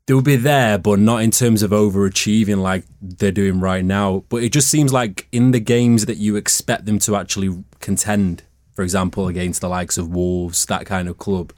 they'll 0.07 0.23
be 0.23 0.35
there, 0.35 0.79
but 0.79 0.97
not 0.97 1.21
in 1.21 1.29
terms 1.29 1.61
of 1.61 1.69
overachieving 1.69 2.57
like 2.57 2.85
they're 2.99 3.31
doing 3.31 3.59
right 3.59 3.85
now. 3.85 4.23
But 4.29 4.41
it 4.41 4.51
just 4.51 4.67
seems 4.67 4.91
like 4.91 5.27
in 5.31 5.51
the 5.51 5.59
games 5.59 6.07
that 6.07 6.17
you 6.17 6.37
expect 6.37 6.87
them 6.87 6.97
to 6.97 7.15
actually 7.15 7.63
contend, 7.81 8.41
for 8.73 8.81
example, 8.81 9.27
against 9.27 9.61
the 9.61 9.69
likes 9.69 9.99
of 9.99 10.09
Wolves, 10.09 10.65
that 10.65 10.87
kind 10.87 11.07
of 11.07 11.19
club, 11.19 11.53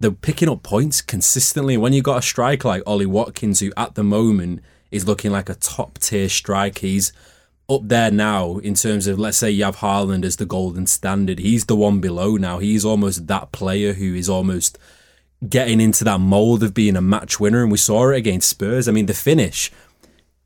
they're 0.00 0.10
picking 0.10 0.48
up 0.48 0.64
points 0.64 1.00
consistently. 1.00 1.76
When 1.76 1.92
you 1.92 2.02
got 2.02 2.18
a 2.18 2.22
striker 2.22 2.66
like 2.66 2.82
Ollie 2.84 3.06
Watkins, 3.06 3.60
who 3.60 3.72
at 3.76 3.94
the 3.94 4.02
moment 4.02 4.60
is 4.92 5.06
looking 5.06 5.32
like 5.32 5.48
a 5.48 5.54
top 5.54 5.98
tier 5.98 6.28
striker, 6.28 6.86
he's 6.86 7.12
up 7.68 7.82
there 7.84 8.10
now 8.10 8.58
in 8.58 8.74
terms 8.74 9.06
of 9.06 9.18
let's 9.18 9.38
say 9.38 9.50
you 9.50 9.64
have 9.64 9.76
Haaland 9.76 10.24
as 10.24 10.36
the 10.36 10.46
golden 10.46 10.86
standard. 10.86 11.38
He's 11.38 11.64
the 11.64 11.76
one 11.76 12.00
below 12.00 12.36
now. 12.36 12.58
He's 12.58 12.84
almost 12.84 13.26
that 13.26 13.50
player 13.50 13.94
who 13.94 14.14
is 14.14 14.28
almost 14.28 14.78
getting 15.48 15.80
into 15.80 16.04
that 16.04 16.20
mold 16.20 16.62
of 16.62 16.74
being 16.74 16.96
a 16.96 17.00
match 17.00 17.40
winner, 17.40 17.62
and 17.62 17.72
we 17.72 17.78
saw 17.78 18.10
it 18.10 18.16
against 18.16 18.48
Spurs. 18.48 18.88
I 18.88 18.92
mean, 18.92 19.06
the 19.06 19.14
finish. 19.14 19.72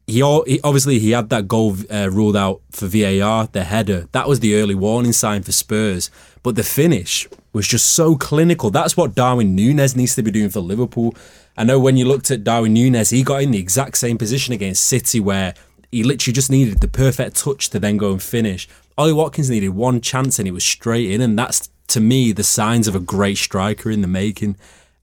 He, 0.06 0.20
he 0.46 0.61
obviously 0.62 1.00
he 1.00 1.11
had 1.11 1.30
that 1.30 1.48
goal 1.48 1.76
uh, 1.90 2.09
ruled 2.11 2.37
out 2.37 2.62
for 2.70 2.87
VAR, 2.87 3.48
the 3.48 3.64
header. 3.64 4.09
That 4.12 4.28
was 4.28 4.38
the 4.40 4.54
early 4.54 4.76
warning 4.76 5.12
sign 5.12 5.42
for 5.42 5.52
Spurs. 5.52 6.11
But 6.44 6.54
the 6.54 6.62
finish 6.62 7.26
was 7.57 7.66
just 7.66 7.87
so 7.95 8.16
clinical. 8.16 8.71
That's 8.71 8.97
what 8.97 9.14
Darwin 9.14 9.57
Núñez 9.57 9.97
needs 9.97 10.14
to 10.14 10.23
be 10.23 10.31
doing 10.31 10.51
for 10.51 10.61
Liverpool. 10.61 11.14
I 11.57 11.64
know 11.64 11.81
when 11.81 11.97
you 11.97 12.05
looked 12.05 12.31
at 12.31 12.45
Darwin 12.45 12.75
Núñez, 12.75 13.11
he 13.11 13.23
got 13.23 13.42
in 13.42 13.51
the 13.51 13.59
exact 13.59 13.97
same 13.97 14.19
position 14.19 14.53
against 14.53 14.87
City 14.87 15.21
where 15.21 15.55
he 15.90 16.05
literally 16.05 16.35
just 16.35 16.51
needed 16.51 16.81
the 16.81 16.88
perfect 16.88 17.37
touch 17.37 17.71
to 17.71 17.79
then 17.79 17.97
go 17.97 18.12
and 18.12 18.23
finish. 18.23 18.69
Ollie 18.99 19.14
Watkins 19.14 19.49
needed 19.49 19.71
one 19.71 20.03
chance 20.03 20.38
and 20.38 20.47
he 20.47 20.53
was 20.53 20.64
straight 20.64 21.11
in, 21.11 21.23
and 21.23 21.38
that's 21.38 21.71
to 21.88 22.01
me 22.01 22.33
the 22.33 22.45
signs 22.45 22.88
of 22.88 22.95
a 22.95 23.01
great 23.01 23.38
striker 23.38 23.90
in 23.90 24.03
the 24.03 24.09
making. 24.09 24.57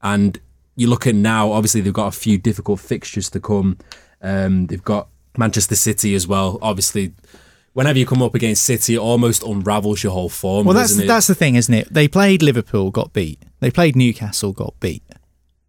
And 0.04 0.40
you 0.76 0.88
look 0.88 1.08
at 1.08 1.16
now, 1.16 1.52
obviously 1.52 1.82
they've 1.82 1.92
got 1.92 2.08
a 2.08 2.18
few 2.18 2.38
difficult 2.38 2.80
fixtures 2.80 3.32
to 3.32 3.40
come. 3.40 3.78
Um, 4.22 4.68
they've 4.68 4.84
got 4.84 5.08
Manchester 5.38 5.76
City 5.76 6.14
as 6.14 6.28
well. 6.28 6.60
Obviously, 6.62 7.14
whenever 7.74 8.00
you 8.00 8.06
come 8.06 8.22
up 8.22 8.34
against 8.34 8.64
City, 8.64 8.96
it 8.96 9.00
almost 9.00 9.44
unravels 9.44 10.04
your 10.04 10.14
whole 10.14 10.30
form. 10.30 10.66
Well, 10.66 10.76
that's 10.76 10.96
that's 10.96 11.28
the 11.28 11.36
thing, 11.36 11.56
isn't 11.56 11.74
it? 11.74 11.94
They 11.94 12.08
played 12.08 12.42
Liverpool, 12.42 12.92
got 12.92 13.14
beat. 13.14 13.42
They 13.60 13.72
played 13.72 13.96
Newcastle, 13.96 14.54
got 14.54 14.80
beat. 14.80 15.04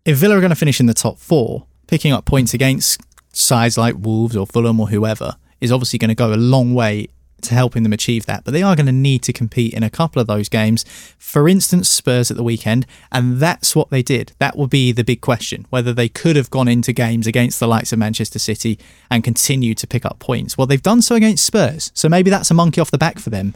If 0.04 0.18
Villa 0.18 0.36
are 0.36 0.40
going 0.40 0.50
to 0.50 0.56
finish 0.56 0.80
in 0.80 0.86
the 0.86 0.94
top 0.94 1.18
four, 1.18 1.66
picking 1.86 2.12
up 2.12 2.24
points 2.24 2.54
against 2.54 3.00
sides 3.32 3.76
like 3.76 3.96
Wolves 3.98 4.36
or 4.36 4.46
Fulham 4.46 4.78
or 4.80 4.88
whoever 4.88 5.36
is 5.60 5.72
obviously 5.72 5.98
going 5.98 6.10
to 6.10 6.14
go 6.14 6.32
a 6.32 6.36
long 6.36 6.74
way 6.74 7.08
to 7.44 7.54
helping 7.54 7.82
them 7.82 7.92
achieve 7.92 8.26
that. 8.26 8.44
But 8.44 8.52
they 8.52 8.62
are 8.62 8.76
going 8.76 8.86
to 8.86 8.92
need 8.92 9.22
to 9.24 9.32
compete 9.32 9.74
in 9.74 9.82
a 9.82 9.90
couple 9.90 10.20
of 10.20 10.26
those 10.26 10.48
games. 10.48 10.84
For 11.18 11.48
instance, 11.48 11.88
Spurs 11.88 12.30
at 12.30 12.36
the 12.36 12.42
weekend, 12.42 12.86
and 13.12 13.38
that's 13.38 13.74
what 13.76 13.90
they 13.90 14.02
did. 14.02 14.32
That 14.38 14.56
will 14.56 14.66
be 14.66 14.92
the 14.92 15.04
big 15.04 15.20
question 15.20 15.66
whether 15.70 15.92
they 15.92 16.08
could 16.08 16.36
have 16.36 16.50
gone 16.50 16.68
into 16.68 16.92
games 16.92 17.26
against 17.26 17.60
the 17.60 17.68
likes 17.68 17.92
of 17.92 17.98
Manchester 17.98 18.38
City 18.38 18.78
and 19.10 19.24
continued 19.24 19.78
to 19.78 19.86
pick 19.86 20.04
up 20.04 20.18
points. 20.18 20.56
Well, 20.58 20.66
they've 20.66 20.82
done 20.82 21.02
so 21.02 21.14
against 21.14 21.44
Spurs, 21.44 21.90
so 21.94 22.08
maybe 22.08 22.30
that's 22.30 22.50
a 22.50 22.54
monkey 22.54 22.80
off 22.80 22.90
the 22.90 22.98
back 22.98 23.18
for 23.18 23.30
them 23.30 23.54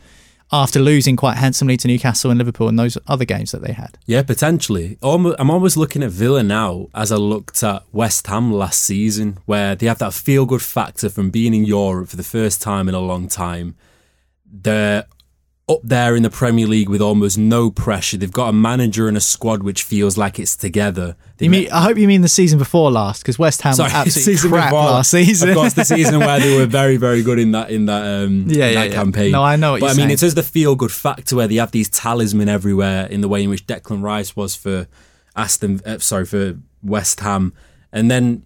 after 0.50 0.80
losing 0.80 1.14
quite 1.14 1.36
handsomely 1.36 1.76
to 1.76 1.88
Newcastle 1.88 2.30
and 2.30 2.38
Liverpool 2.38 2.68
in 2.68 2.76
those 2.76 2.96
other 3.06 3.24
games 3.24 3.52
that 3.52 3.62
they 3.62 3.72
had. 3.72 3.98
Yeah, 4.06 4.22
potentially. 4.22 4.96
I'm 5.02 5.50
almost 5.50 5.76
looking 5.76 6.02
at 6.02 6.10
Villa 6.10 6.42
now 6.42 6.88
as 6.94 7.12
I 7.12 7.16
looked 7.16 7.62
at 7.62 7.82
West 7.92 8.26
Ham 8.28 8.52
last 8.52 8.80
season, 8.80 9.38
where 9.44 9.74
they 9.74 9.86
have 9.86 9.98
that 9.98 10.14
feel 10.14 10.46
good 10.46 10.62
factor 10.62 11.10
from 11.10 11.30
being 11.30 11.52
in 11.52 11.64
Europe 11.64 12.08
for 12.08 12.16
the 12.16 12.22
first 12.22 12.62
time 12.62 12.88
in 12.88 12.94
a 12.94 13.00
long 13.00 13.28
time. 13.28 13.76
They're 14.50 15.04
up 15.68 15.80
there 15.84 16.16
in 16.16 16.22
the 16.22 16.30
Premier 16.30 16.66
League 16.66 16.88
with 16.88 17.02
almost 17.02 17.36
no 17.36 17.70
pressure. 17.70 18.16
They've 18.16 18.32
got 18.32 18.48
a 18.48 18.52
manager 18.52 19.06
and 19.06 19.16
a 19.16 19.20
squad 19.20 19.62
which 19.62 19.82
feels 19.82 20.16
like 20.16 20.38
it's 20.38 20.56
together. 20.56 21.14
They 21.36 21.44
You 21.46 21.50
mean, 21.50 21.70
I 21.70 21.82
hope 21.82 21.98
you 21.98 22.08
mean 22.08 22.22
the 22.22 22.28
season 22.28 22.58
before 22.58 22.90
last, 22.90 23.22
because 23.22 23.38
West 23.38 23.60
Ham 23.62 23.74
Sorry, 23.74 23.90
absolutely 23.94 24.48
crap 24.48 24.70
before. 24.70 24.84
last 24.84 25.10
season. 25.10 25.50
Of 25.50 25.54
course, 25.56 25.74
the 25.74 25.84
season 25.84 26.20
where 26.20 26.40
they 26.40 26.56
were 26.56 26.66
very, 26.80 26.96
very 26.96 27.22
good 27.22 27.38
in 27.38 27.52
that 27.52 27.70
in 27.70 27.84
that 27.86 28.02
um 28.24 28.44
Yeah, 28.48 28.66
in 28.66 28.72
yeah, 28.72 28.74
that 28.80 28.88
yeah. 28.90 28.94
campaign. 28.94 29.32
No, 29.32 29.42
I 29.42 29.56
know 29.56 29.72
what 29.72 29.80
but 29.80 29.86
I 29.86 29.90
mean, 29.90 29.96
saying. 29.96 30.10
it 30.12 30.22
is 30.22 30.34
the 30.34 30.42
feel 30.42 30.74
good 30.74 30.92
factor 30.92 31.36
where 31.36 31.46
they 31.48 31.56
have 31.56 31.70
these 31.72 31.88
talisman 31.90 32.48
everywhere 32.48 33.06
in 33.06 33.20
the 33.20 33.28
way 33.28 33.42
in 33.44 33.50
which 33.50 33.66
Declan 33.66 34.02
Rice 34.02 34.34
was 34.34 34.54
for 34.54 34.86
Aston. 35.36 35.80
Uh, 35.84 35.98
sorry 35.98 36.24
for 36.24 36.58
West 36.82 37.20
Ham, 37.20 37.52
and 37.92 38.10
then. 38.10 38.42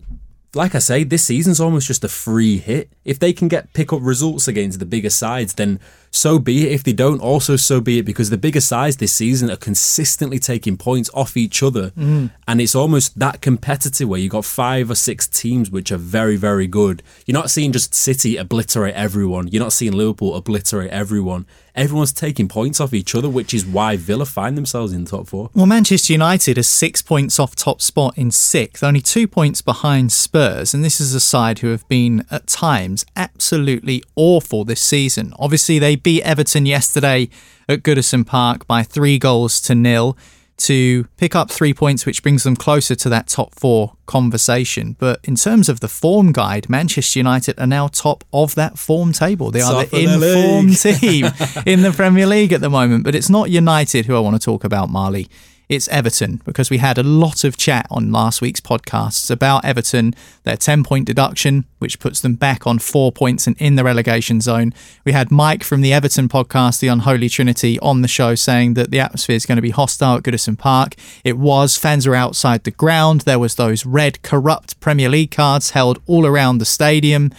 Like 0.54 0.74
I 0.74 0.80
say, 0.80 1.02
this 1.02 1.24
season's 1.24 1.61
almost 1.61 1.87
just 1.87 2.04
a 2.04 2.08
free 2.08 2.58
hit. 2.58 2.92
If 3.06 3.18
they 3.18 3.32
can 3.32 3.48
get 3.48 3.72
pick 3.72 3.90
up 3.90 4.00
results 4.02 4.46
against 4.46 4.80
the 4.80 4.85
bigger 4.85 5.08
sides, 5.08 5.54
then 5.54 5.80
so 6.14 6.38
be 6.38 6.66
it. 6.66 6.72
If 6.72 6.85
they 6.85 6.92
don't, 6.92 7.20
also 7.20 7.57
so 7.57 7.81
be 7.81 7.98
it, 7.98 8.05
because 8.05 8.29
the 8.31 8.37
bigger 8.37 8.61
sides 8.61 8.98
this 8.98 9.12
season 9.14 9.51
are 9.51 9.57
consistently 9.57 10.38
taking 10.38 10.77
points 10.77 11.11
off 11.14 11.37
each 11.37 11.62
other, 11.62 11.90
Mm. 11.98 12.31
and 12.46 12.61
it's 12.61 12.75
almost 12.75 13.18
that 13.18 13.40
competitive 13.40 14.09
where 14.09 14.20
you've 14.20 14.31
got 14.31 14.44
five 14.44 14.90
or 14.90 14.94
six 14.94 15.27
teams 15.27 15.70
which 15.70 15.90
are 15.90 15.96
very, 15.96 16.37
very 16.37 16.66
good. 16.66 17.03
You're 17.27 17.33
not 17.40 17.51
seeing 17.51 17.72
just 17.72 17.94
City 17.94 18.37
obliterate 18.37 18.94
everyone. 18.94 19.48
You're 19.48 19.62
not 19.64 19.72
seeing 19.72 19.92
Liverpool 19.92 20.35
obliterate 20.37 20.90
everyone. 20.90 21.46
Everyone's 21.75 22.12
taking 22.12 22.48
points 22.48 22.83
off 22.83 22.92
each 22.92 23.14
other, 23.14 23.31
which 23.31 23.55
is 23.55 23.64
why 23.64 23.96
Villa 23.96 24.27
find 24.27 24.59
themselves 24.59 24.92
in 24.92 25.05
the 25.05 25.11
top 25.11 25.27
four. 25.27 25.48
Well, 25.55 25.64
Manchester 25.64 26.12
United 26.12 26.59
are 26.59 26.62
six 26.62 27.01
points 27.01 27.40
off 27.40 27.57
top 27.57 27.81
spot 27.81 28.18
in 28.18 28.31
sixth, 28.31 28.83
only 28.85 29.01
two 29.01 29.27
points 29.27 29.62
behind 29.62 30.12
Spurs, 30.12 30.75
and 30.75 30.85
this 30.85 31.01
is 31.01 31.14
a 31.14 31.20
side 31.20 31.61
who 31.61 31.68
have 31.68 31.88
been 31.88 32.27
at 32.31 32.46
times 32.46 33.07
absolutely 33.16 34.03
awful 34.16 34.64
this 34.66 34.83
season. 34.83 35.33
Obviously, 35.38 35.79
they 35.79 35.96
beat 36.02 36.22
Everton 36.22 36.66
yesterday 36.66 37.28
at 37.68 37.82
Goodison 37.82 38.26
Park 38.26 38.66
by 38.66 38.82
three 38.82 39.18
goals 39.18 39.60
to 39.62 39.74
nil 39.74 40.16
to 40.58 41.04
pick 41.16 41.34
up 41.34 41.50
three 41.50 41.74
points, 41.74 42.06
which 42.06 42.22
brings 42.22 42.44
them 42.44 42.54
closer 42.54 42.94
to 42.94 43.08
that 43.08 43.26
top 43.26 43.54
four 43.54 43.94
conversation. 44.06 44.96
But 44.98 45.20
in 45.24 45.34
terms 45.34 45.68
of 45.68 45.80
the 45.80 45.88
form 45.88 46.32
guide, 46.32 46.68
Manchester 46.68 47.18
United 47.18 47.58
are 47.58 47.66
now 47.66 47.88
top 47.88 48.22
of 48.32 48.54
that 48.54 48.78
form 48.78 49.12
table. 49.12 49.50
They 49.50 49.60
are 49.60 49.84
the 49.84 49.90
the 49.90 50.14
informed 50.14 50.78
team 51.00 51.26
in 51.66 51.82
the 51.82 51.92
Premier 51.94 52.26
League 52.26 52.52
at 52.52 52.60
the 52.60 52.70
moment. 52.70 53.02
But 53.04 53.14
it's 53.14 53.30
not 53.30 53.50
United 53.50 54.06
who 54.06 54.14
I 54.16 54.20
want 54.20 54.40
to 54.40 54.44
talk 54.44 54.62
about, 54.62 54.88
Marley. 54.88 55.28
It's 55.72 55.88
Everton 55.88 56.42
because 56.44 56.68
we 56.68 56.76
had 56.76 56.98
a 56.98 57.02
lot 57.02 57.44
of 57.44 57.56
chat 57.56 57.87
on 57.90 58.12
last 58.12 58.42
week's 58.42 58.61
podcasts 58.61 59.30
about 59.30 59.64
Everton, 59.64 60.14
their 60.42 60.58
10 60.58 60.85
point 60.85 61.06
deduction, 61.06 61.64
which 61.78 61.98
puts 61.98 62.20
them 62.20 62.35
back 62.35 62.66
on 62.66 62.78
four 62.78 63.11
points 63.11 63.46
and 63.46 63.56
in 63.58 63.76
the 63.76 63.82
relegation 63.82 64.42
zone. 64.42 64.74
We 65.06 65.12
had 65.12 65.30
Mike 65.30 65.64
from 65.64 65.80
the 65.80 65.90
Everton 65.90 66.28
podcast, 66.28 66.80
The 66.80 66.88
Unholy 66.88 67.30
Trinity, 67.30 67.78
on 67.78 68.02
the 68.02 68.06
show 68.06 68.35
saying 68.35 68.74
that 68.74 68.90
the 68.90 69.00
atmosphere 69.00 69.35
is 69.35 69.46
going 69.46 69.56
to 69.56 69.62
be 69.62 69.70
hostile 69.70 70.18
at 70.18 70.24
Goodison 70.24 70.58
Park. 70.58 70.94
It 71.24 71.38
was. 71.38 71.78
Fans 71.78 72.06
are 72.06 72.14
outside 72.14 72.64
the 72.64 72.70
ground. 72.70 73.22
There 73.22 73.38
was 73.38 73.54
those 73.54 73.87
red 73.87 74.20
corrupt 74.20 74.78
Premier 74.78 75.08
League 75.08 75.30
cards 75.30 75.70
held 75.70 76.02
all 76.06 76.26
around 76.26 76.58
the 76.58 76.66
stadium 76.66 77.32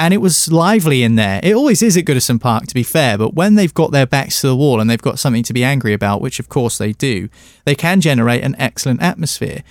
and 0.00 0.14
it 0.14 0.18
was 0.18 0.50
lively 0.50 1.02
in 1.02 1.16
there. 1.16 1.40
It 1.42 1.54
always 1.54 1.82
is 1.82 1.94
at 1.94 2.06
Goodison 2.06 2.40
Park, 2.40 2.66
to 2.66 2.74
be 2.74 2.82
fair, 2.82 3.18
but 3.18 3.34
when 3.34 3.56
they've 3.56 3.72
got 3.72 3.92
their 3.92 4.06
backs 4.06 4.40
to 4.40 4.46
the 4.46 4.56
wall 4.56 4.80
and 4.80 4.88
they've 4.88 5.00
got 5.00 5.18
something 5.18 5.42
to 5.42 5.52
be 5.52 5.62
angry 5.62 5.92
about, 5.92 6.22
which 6.22 6.40
of 6.40 6.48
course 6.48 6.78
they 6.78 6.94
do, 6.94 7.28
they 7.66 7.74
can 7.74 8.00
generate 8.00 8.42
an 8.42 8.56
excellent 8.58 9.02
atmosphere. 9.02 9.62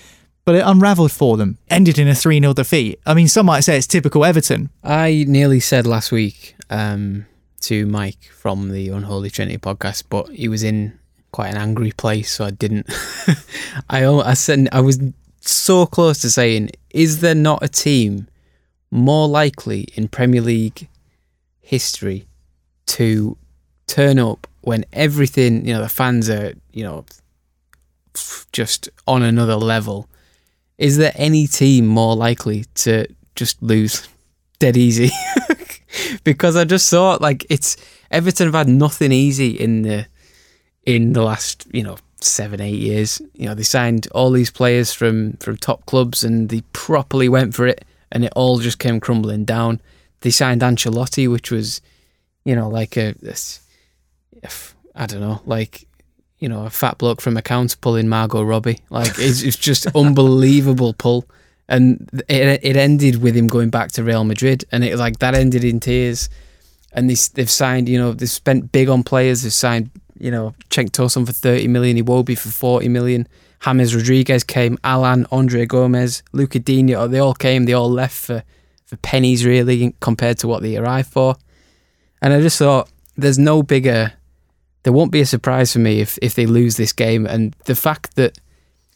But 0.46 0.54
it 0.54 0.63
unravelled 0.63 1.12
for 1.12 1.36
them, 1.36 1.58
ended 1.68 1.98
in 1.98 2.08
a 2.08 2.13
3 2.13 2.39
0 2.39 2.54
defeat. 2.54 3.00
I 3.08 3.15
mean, 3.15 3.28
some 3.28 3.48
might 3.48 3.62
say 3.62 3.76
it's 3.76 3.88
typical 3.88 4.24
Everton. 4.24 4.70
I 4.84 5.26
nearly 5.28 5.60
said 5.60 5.88
last 5.88 6.12
week 6.12 6.56
um, 6.70 7.26
to 7.62 7.88
Mike 7.88 8.26
from 8.26 8.70
the 8.70 8.89
Unholy 8.89 9.32
Trinity 9.32 9.58
podcast, 9.58 10.04
but 10.10 10.30
he 10.30 10.48
was 10.48 10.62
in 10.62 10.98
quite 11.32 11.50
an 11.50 11.58
angry 11.58 11.92
place, 11.92 12.32
so 12.32 12.46
I 12.46 12.52
didn't. 12.52 12.88
I 13.89 14.06
I 14.06 14.36
said 14.36 14.70
I 14.72 14.82
was 14.82 15.00
so 15.42 15.88
close 15.88 16.20
to 16.22 16.30
saying, 16.30 16.70
is 16.92 17.22
there 17.22 17.36
not 17.36 17.63
a 17.63 17.68
team 17.68 18.28
more 18.91 19.28
likely 19.28 19.88
in 19.95 20.08
Premier 20.08 20.41
League 20.41 20.89
history 21.60 22.25
to 22.88 23.38
turn 23.88 24.19
up 24.19 24.47
when 24.62 24.86
everything 24.93 25.65
you 25.65 25.73
know 25.73 25.82
the 25.82 25.89
fans 25.89 26.30
are 26.30 26.54
you 26.71 26.84
know 26.84 27.06
just 28.52 28.89
on 29.08 29.23
another 29.23 29.56
level? 29.56 30.08
Is 30.78 30.97
there 30.97 31.12
any 31.15 31.47
team 31.47 31.88
more 31.88 32.15
likely 32.15 32.65
to 32.75 33.08
just 33.36 33.62
lose 33.62 34.08
dead 34.60 34.78
easy? 34.78 35.12
because 36.23 36.56
I 36.56 36.65
just 36.65 36.89
thought 36.89 37.21
like 37.21 37.45
it's 37.49 37.78
Everton 38.12 38.47
have 38.47 38.56
had 38.56 38.67
nothing 38.67 39.12
easy 39.12 39.52
in 39.52 39.84
the 39.84 40.08
in 40.86 41.13
the 41.13 41.23
last 41.23 41.67
you 41.71 41.84
know 41.84 41.97
seven 42.21 42.62
eight 42.62 42.80
years. 42.80 43.21
You 43.34 43.47
know 43.47 43.54
they 43.54 43.63
signed 43.63 44.08
all 44.12 44.32
these 44.32 44.52
players 44.52 44.93
from 44.93 45.34
from 45.34 45.58
top 45.58 45.86
clubs 45.86 46.23
and 46.23 46.49
they 46.49 46.62
properly 46.73 47.30
went 47.30 47.54
for 47.56 47.67
it, 47.67 47.86
and 48.12 48.26
it 48.26 48.34
all 48.36 48.60
just 48.60 48.80
came 48.80 49.00
crumbling 49.00 49.45
down. 49.45 49.82
They 50.22 50.32
signed 50.32 50.62
Ancelotti, 50.62 51.30
which 51.30 51.52
was 51.52 51.82
you 52.45 52.56
know 52.56 52.69
like 52.69 52.98
a, 52.98 53.15
a 53.24 54.50
I 54.95 55.06
don't 55.06 55.22
know 55.22 55.41
like 55.45 55.88
you 56.39 56.50
know 56.50 56.65
a 56.65 56.69
fat 56.69 56.98
bloke 56.98 57.22
from 57.22 57.38
accounts 57.38 57.76
pulling 57.76 58.10
Margot 58.10 58.43
Robbie. 58.43 58.80
Like 58.89 59.17
it's, 59.17 59.41
it's 59.41 59.58
just 59.58 59.88
unbelievable 59.95 60.93
pull. 60.93 61.26
And 61.72 62.10
it, 62.28 62.62
it 62.63 62.76
ended 62.76 63.22
with 63.22 63.36
him 63.38 63.48
going 63.48 63.69
back 63.69 63.91
to 63.91 64.04
Real 64.04 64.24
Madrid, 64.24 64.65
and 64.72 64.84
it 64.84 64.98
like 64.98 65.19
that 65.19 65.36
ended 65.36 65.63
in 65.63 65.80
tears 65.80 66.28
and 66.93 67.10
they, 67.10 67.15
they've 67.34 67.50
signed, 67.50 67.88
you 67.88 68.00
know, 68.00 68.13
they've 68.13 68.30
spent 68.30 68.72
big 68.72 68.89
on 68.89 69.04
players. 69.04 69.43
They've 69.43 69.54
signed, 69.54 69.91
you 70.17 70.32
know, 70.32 70.56
Cenk 70.69 70.89
Tosun 70.91 71.26
for 71.26 71.32
30 71.32 71.67
million, 71.67 71.98
Iwobi 71.98 72.38
for 72.38 72.50
40 72.50 72.88
million. 72.89 73.28
James 73.63 73.95
Rodriguez 73.95 74.43
came, 74.43 74.78
Allan, 74.84 75.26
Andre 75.32 75.65
Gomes, 75.65 76.24
Lucas 76.32 76.62
Digne, 76.62 76.95
oh, 76.95 77.08
they 77.08 77.19
all 77.19 77.34
came, 77.34 77.65
they 77.65 77.74
all 77.74 77.91
left 77.91 78.15
for, 78.15 78.43
for 78.86 78.95
pennies 78.98 79.45
really 79.45 79.94
compared 80.00 80.38
to 80.40 80.48
what 80.48 80.62
they 80.62 80.77
arrived 80.77 81.12
for. 81.12 81.36
And 82.21 82.34
I 82.34 82.42
just 82.42 82.58
thought 82.58 82.90
there's 83.17 83.40
no 83.40 83.62
bigger, 83.63 84.13
there 84.84 84.94
won't 84.94 85.12
be 85.12 85.21
a 85.21 85.25
surprise 85.25 85.73
for 85.73 85.79
me 85.79 86.00
if, 86.00 86.17
if 86.21 86.36
they 86.36 86.46
lose 86.46 86.77
this 86.77 86.94
game. 86.94 87.25
And 87.25 87.54
the 87.65 87.75
fact 87.75 88.15
that 88.15 88.38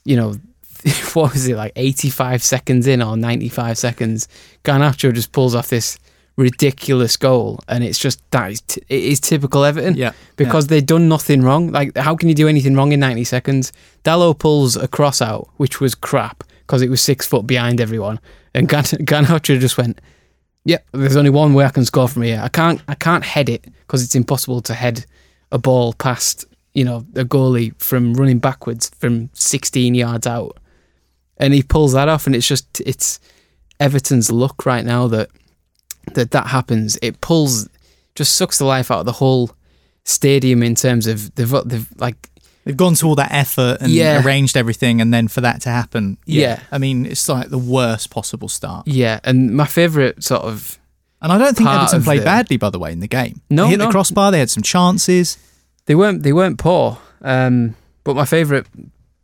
you 0.05 0.15
know, 0.15 0.35
what 1.13 1.33
was 1.33 1.47
it 1.47 1.55
like 1.55 1.73
85 1.75 2.43
seconds 2.43 2.87
in 2.87 3.01
or 3.01 3.17
95 3.17 3.77
seconds? 3.77 4.27
Garnacho 4.63 5.13
just 5.13 5.31
pulls 5.31 5.55
off 5.55 5.69
this 5.69 5.97
ridiculous 6.35 7.15
goal, 7.17 7.59
and 7.67 7.83
it's 7.83 7.99
just 7.99 8.19
that 8.31 8.51
is 8.51 8.61
t- 8.61 8.81
it 8.89 9.03
is 9.03 9.19
typical 9.19 9.63
Everton. 9.63 9.95
Yeah, 9.95 10.13
because 10.35 10.67
they've 10.67 10.85
done 10.85 11.07
nothing 11.07 11.41
wrong. 11.41 11.71
Like, 11.71 11.95
how 11.97 12.15
can 12.15 12.29
you 12.29 12.35
do 12.35 12.47
anything 12.47 12.75
wrong 12.75 12.91
in 12.91 12.99
90 12.99 13.23
seconds? 13.23 13.71
Dalot 14.03 14.39
pulls 14.39 14.75
a 14.75 14.87
cross 14.87 15.21
out, 15.21 15.49
which 15.57 15.79
was 15.79 15.95
crap 15.95 16.43
because 16.61 16.81
it 16.81 16.89
was 16.89 17.01
six 17.01 17.27
foot 17.27 17.45
behind 17.45 17.79
everyone, 17.79 18.19
and 18.53 18.67
Gan- 18.67 18.83
Garnacho 19.05 19.59
just 19.59 19.77
went. 19.77 19.99
Yeah, 20.65 20.77
there's 20.93 21.17
only 21.17 21.29
one 21.29 21.53
way 21.53 21.65
I 21.65 21.69
can 21.69 21.83
score 21.83 22.07
from 22.07 22.21
here. 22.21 22.39
I 22.41 22.47
can't, 22.47 22.81
I 22.87 22.95
can't 22.95 23.25
head 23.25 23.49
it 23.49 23.65
because 23.81 24.01
it's 24.01 24.15
impossible 24.15 24.61
to 24.61 24.73
head 24.73 25.05
a 25.51 25.57
ball 25.57 25.91
past, 25.91 26.45
you 26.73 26.85
know, 26.85 27.05
a 27.15 27.25
goalie 27.25 27.77
from 27.81 28.13
running 28.13 28.39
backwards 28.39 28.89
from 28.97 29.29
16 29.33 29.93
yards 29.93 30.25
out, 30.25 30.57
and 31.35 31.53
he 31.53 31.63
pulls 31.63 31.91
that 31.91 32.07
off, 32.07 32.25
and 32.27 32.33
it's 32.33 32.47
just, 32.47 32.79
it's 32.79 33.19
Everton's 33.81 34.31
luck 34.31 34.65
right 34.65 34.85
now 34.85 35.05
that 35.07 35.29
that 36.13 36.31
that 36.31 36.47
happens. 36.47 36.97
It 37.01 37.21
pulls, 37.21 37.67
just 38.15 38.35
sucks 38.35 38.57
the 38.57 38.65
life 38.65 38.91
out 38.91 38.99
of 38.99 39.05
the 39.05 39.11
whole 39.13 39.51
stadium 40.03 40.61
in 40.63 40.75
terms 40.75 41.07
of 41.07 41.33
they've 41.35 41.49
they've 41.65 41.87
like 41.97 42.29
They've 42.65 42.77
gone 42.77 42.93
to 42.95 43.07
all 43.07 43.15
that 43.15 43.33
effort 43.33 43.79
and 43.81 43.91
Yeah. 43.91 44.23
arranged 44.23 44.55
everything, 44.55 45.01
and 45.01 45.13
then 45.13 45.27
for 45.27 45.41
that 45.41 45.59
to 45.63 45.69
happen, 45.69 46.17
Yeah. 46.25 46.61
I 46.71 46.77
mean, 46.77 47.05
it's 47.05 47.27
like 47.27 47.49
the 47.49 47.57
worst 47.57 48.09
possible 48.09 48.47
start. 48.47 48.87
yeah. 48.87 49.19
And 49.25 49.53
my 49.53 49.65
favourite 49.65 50.23
sort 50.23 50.43
of 50.43 50.79
And 51.21 51.33
I 51.33 51.37
don't 51.37 51.57
think 51.57 51.67
Everton 51.69 52.03
played 52.03 52.21
the- 52.21 52.25
badly, 52.25 52.55
by 52.55 52.69
the 52.69 52.79
way, 52.79 52.93
in 52.93 53.01
the 53.01 53.07
game. 53.07 53.41
No, 53.49 53.65
they 53.65 53.71
hit 53.71 53.79
no. 53.79 53.85
the 53.87 53.91
crossbar. 53.91 54.31
They 54.31 54.39
had 54.39 54.49
some 54.49 54.63
chances. 54.63 55.37
they 55.87 55.95
weren't 55.95 56.23
they 56.23 56.31
weren't 56.31 56.57
poor. 56.57 56.99
Um, 57.21 57.75
but 58.05 58.15
my 58.15 58.23
favourite 58.25 58.65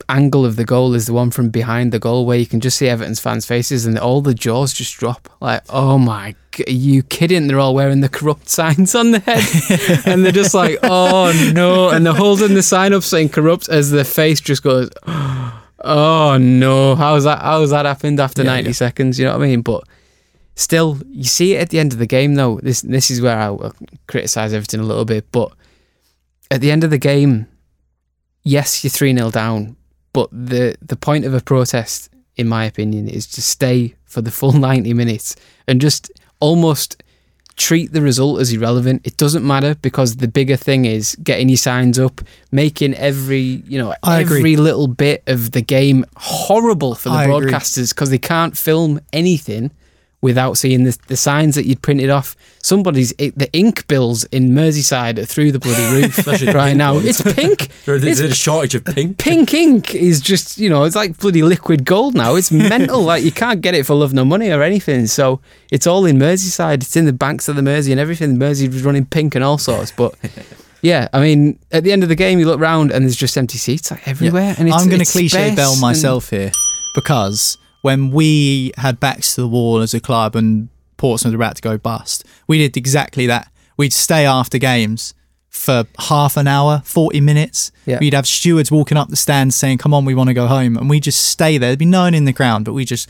angle 0.10 0.46
of 0.46 0.56
the 0.56 0.66
goal 0.66 0.94
is 0.96 1.06
the 1.06 1.14
one 1.14 1.32
from 1.32 1.50
behind 1.50 1.92
the 1.92 2.00
goal 2.00 2.26
where 2.26 2.38
you 2.38 2.46
can 2.46 2.60
just 2.60 2.78
see 2.78 2.88
Everton's 2.88 3.20
fans' 3.20 3.46
faces 3.46 3.86
and 3.86 3.98
all 3.98 4.22
the 4.22 4.34
jaws 4.34 4.74
just 4.74 4.98
drop. 4.98 5.30
Like, 5.40 5.64
oh 5.70 5.98
my, 5.98 6.36
are 6.68 6.72
you 6.72 7.04
kidding? 7.04 7.48
They're 7.48 7.60
all 7.60 7.74
wearing 7.76 8.02
the 8.02 8.10
corrupt 8.10 8.50
signs 8.60 8.96
on 8.96 9.12
the 9.12 9.20
head, 9.20 10.02
and 10.06 10.26
they're 10.26 10.32
just 10.32 10.54
like, 10.54 10.78
oh 10.84 11.52
no, 11.54 11.90
and 11.90 12.06
they're 12.06 12.14
holding 12.14 12.54
the 12.56 12.64
sign 12.64 12.94
up 12.94 13.04
saying 13.04 13.30
corrupt 13.30 13.70
as 13.70 13.92
their 13.92 14.04
face 14.04 14.42
just 14.42 14.64
goes, 14.64 14.90
oh 15.06 16.38
no, 16.40 16.96
how's 16.96 17.24
that? 17.24 17.42
How's 17.42 17.70
that 17.70 17.86
happened 17.86 18.20
after 18.20 18.44
Yeah, 18.44 18.52
ninety 18.52 18.70
yeah. 18.72 18.74
seconds? 18.76 19.20
You 19.20 19.26
know 19.26 19.38
what 19.38 19.44
I 19.44 19.48
mean? 19.48 19.62
But 19.62 19.84
still, 20.56 20.98
you 21.08 21.24
see 21.24 21.56
it 21.56 21.62
at 21.62 21.70
the 21.70 21.80
end 21.80 21.94
of 21.94 22.00
the 22.00 22.08
game 22.08 22.36
though. 22.36 22.60
This 22.62 22.82
this 22.82 23.10
is 23.12 23.22
where 23.22 23.38
I 23.38 23.50
will 23.50 23.74
criticise 24.08 24.54
everything 24.54 24.80
a 24.80 24.84
little 24.84 25.06
bit, 25.06 25.32
but 25.32 25.54
at 26.52 26.62
the 26.62 26.72
end 26.72 26.84
of 26.84 26.90
the 26.90 26.98
game, 26.98 27.48
yes, 28.44 28.84
you're 28.84 28.90
3 28.90 29.16
0 29.16 29.30
down, 29.30 29.76
but 30.14 30.30
the, 30.32 30.76
the 30.82 30.96
point 30.96 31.26
of 31.26 31.34
a 31.34 31.42
protest, 31.42 32.10
in 32.36 32.48
my 32.48 32.66
opinion, 32.66 33.08
is 33.08 33.28
to 33.28 33.42
stay 33.42 33.96
for 34.06 34.22
the 34.22 34.32
full 34.32 34.52
90 34.68 34.94
minutes 34.94 35.36
and 35.68 35.80
just 35.80 36.12
almost 36.40 37.04
treat 37.60 37.92
the 37.92 38.02
result 38.02 38.40
as 38.40 38.52
irrelevant. 38.54 39.06
It 39.06 39.18
doesn't 39.18 39.46
matter 39.46 39.76
because 39.76 40.16
the 40.16 40.30
bigger 40.30 40.56
thing 40.56 40.86
is 40.86 41.16
getting 41.22 41.50
your 41.50 41.58
signs 41.58 42.00
up, 42.00 42.22
making 42.52 42.94
every, 42.96 43.40
you 43.68 43.78
know, 43.78 43.94
I 44.02 44.22
agree. 44.22 44.40
every 44.40 44.56
little 44.56 44.88
bit 44.88 45.24
of 45.28 45.52
the 45.52 45.62
game 45.62 46.06
horrible 46.16 46.96
for 46.96 47.10
the 47.10 47.16
I 47.16 47.28
broadcasters 47.28 47.94
because 47.94 48.10
they 48.10 48.18
can't 48.18 48.58
film 48.58 49.02
anything 49.12 49.72
without 50.22 50.58
seeing 50.58 50.84
the, 50.84 50.98
the 51.08 51.16
signs 51.16 51.56
that 51.56 51.66
you'd 51.66 51.82
printed 51.82 52.10
off. 52.10 52.36
Somebody's 52.62 53.14
it, 53.18 53.38
the 53.40 53.50
ink 53.54 53.88
bills 53.88 54.26
in 54.26 54.50
Merseyside 54.50 55.18
are 55.18 55.24
through 55.26 55.54
the 55.54 55.60
bloody 55.60 56.02
roof 56.02 56.28
right 56.54 56.76
now. 56.76 56.98
It's 56.98 57.22
pink. 57.22 57.70
There's 57.86 58.04
It's 58.04 58.20
a 58.20 58.36
shortage 58.36 58.76
of 58.76 58.84
pink. 58.84 59.18
pink 59.18 59.54
ink 59.54 59.96
is 59.96 60.20
just 60.20 60.58
you 60.58 60.70
know 60.70 60.84
it's 60.84 60.96
like 60.96 61.18
bloody 61.20 61.42
liquid 61.42 61.86
gold 61.86 62.16
now. 62.16 62.36
It's 62.36 62.52
mental. 62.52 63.02
like 63.02 63.24
you 63.24 63.32
can't 63.32 63.62
get 63.62 63.76
it 63.76 63.86
for 63.86 63.96
love 63.96 64.14
nor 64.14 64.26
money 64.26 64.50
or 64.52 64.62
anything. 64.62 65.08
So 65.08 65.40
it's 65.72 65.88
all 65.88 66.06
in 66.06 66.18
Merseyside. 66.18 66.76
It's 66.84 66.96
in 66.98 67.06
the 67.06 67.14
banks 67.14 67.48
of 67.48 67.56
the 67.56 67.62
Mersey 67.62 67.92
and 67.92 68.00
everything. 68.00 68.34
The 68.34 68.40
Mersey 68.40 68.68
was 68.68 68.84
running 68.84 69.06
pink 69.06 69.36
and 69.36 69.44
all 69.44 69.58
sorts. 69.58 69.92
But 69.92 70.16
yeah, 70.82 71.08
I 71.14 71.22
mean, 71.22 71.58
at 71.72 71.86
the 71.86 71.94
end 71.94 72.04
of 72.04 72.10
the 72.10 72.16
game, 72.16 72.40
you 72.40 72.46
look 72.46 72.60
round 72.60 72.92
and 72.92 73.06
there's 73.06 73.16
just 73.16 73.38
empty 73.38 73.58
seats 73.58 73.90
like 73.90 74.06
everywhere. 74.06 74.54
And 74.58 74.68
it's, 74.68 74.76
I'm 74.78 74.90
going 74.90 75.00
to 75.04 75.10
cliche 75.10 75.56
bell 75.56 75.72
and- 75.72 75.82
myself 75.82 76.30
here 76.30 76.52
because 76.94 77.58
when 77.82 78.12
we 78.12 78.72
had 78.78 79.00
backs 79.00 79.36
to 79.36 79.42
the 79.42 79.48
wall 79.48 79.80
as 79.80 79.94
a 79.94 80.00
club 80.00 80.36
and 80.36 80.70
Portsmouth 80.98 81.34
were 81.34 81.44
about 81.44 81.56
to 81.58 81.62
go 81.62 81.78
bust, 81.78 82.26
we 82.48 82.58
did 82.58 82.76
exactly 82.76 83.26
that. 83.28 83.52
We'd 83.78 83.94
stay 83.94 84.26
after 84.26 84.58
games 84.58 85.14
for 85.50 85.86
half 85.98 86.38
an 86.38 86.48
hour, 86.48 86.82
40 86.86 87.22
minutes. 87.22 87.72
Yeah. 87.86 88.00
We'd 88.00 88.14
have 88.14 88.28
stewards 88.28 88.72
walking 88.72 88.98
up 88.98 89.10
the 89.10 89.16
stands 89.16 89.56
saying, 89.56 89.78
Come 89.78 89.94
on, 89.94 90.06
we 90.06 90.14
want 90.14 90.28
to 90.28 90.34
go 90.34 90.48
home. 90.48 90.78
And 90.78 90.90
we 90.90 91.00
just 91.00 91.26
stay 91.26 91.58
there. 91.58 91.70
There'd 91.70 91.80
be 91.80 91.86
no 91.86 92.02
one 92.02 92.14
in 92.14 92.26
the 92.26 92.34
ground, 92.34 92.66
but 92.66 92.74
we 92.74 92.86
just, 92.86 93.10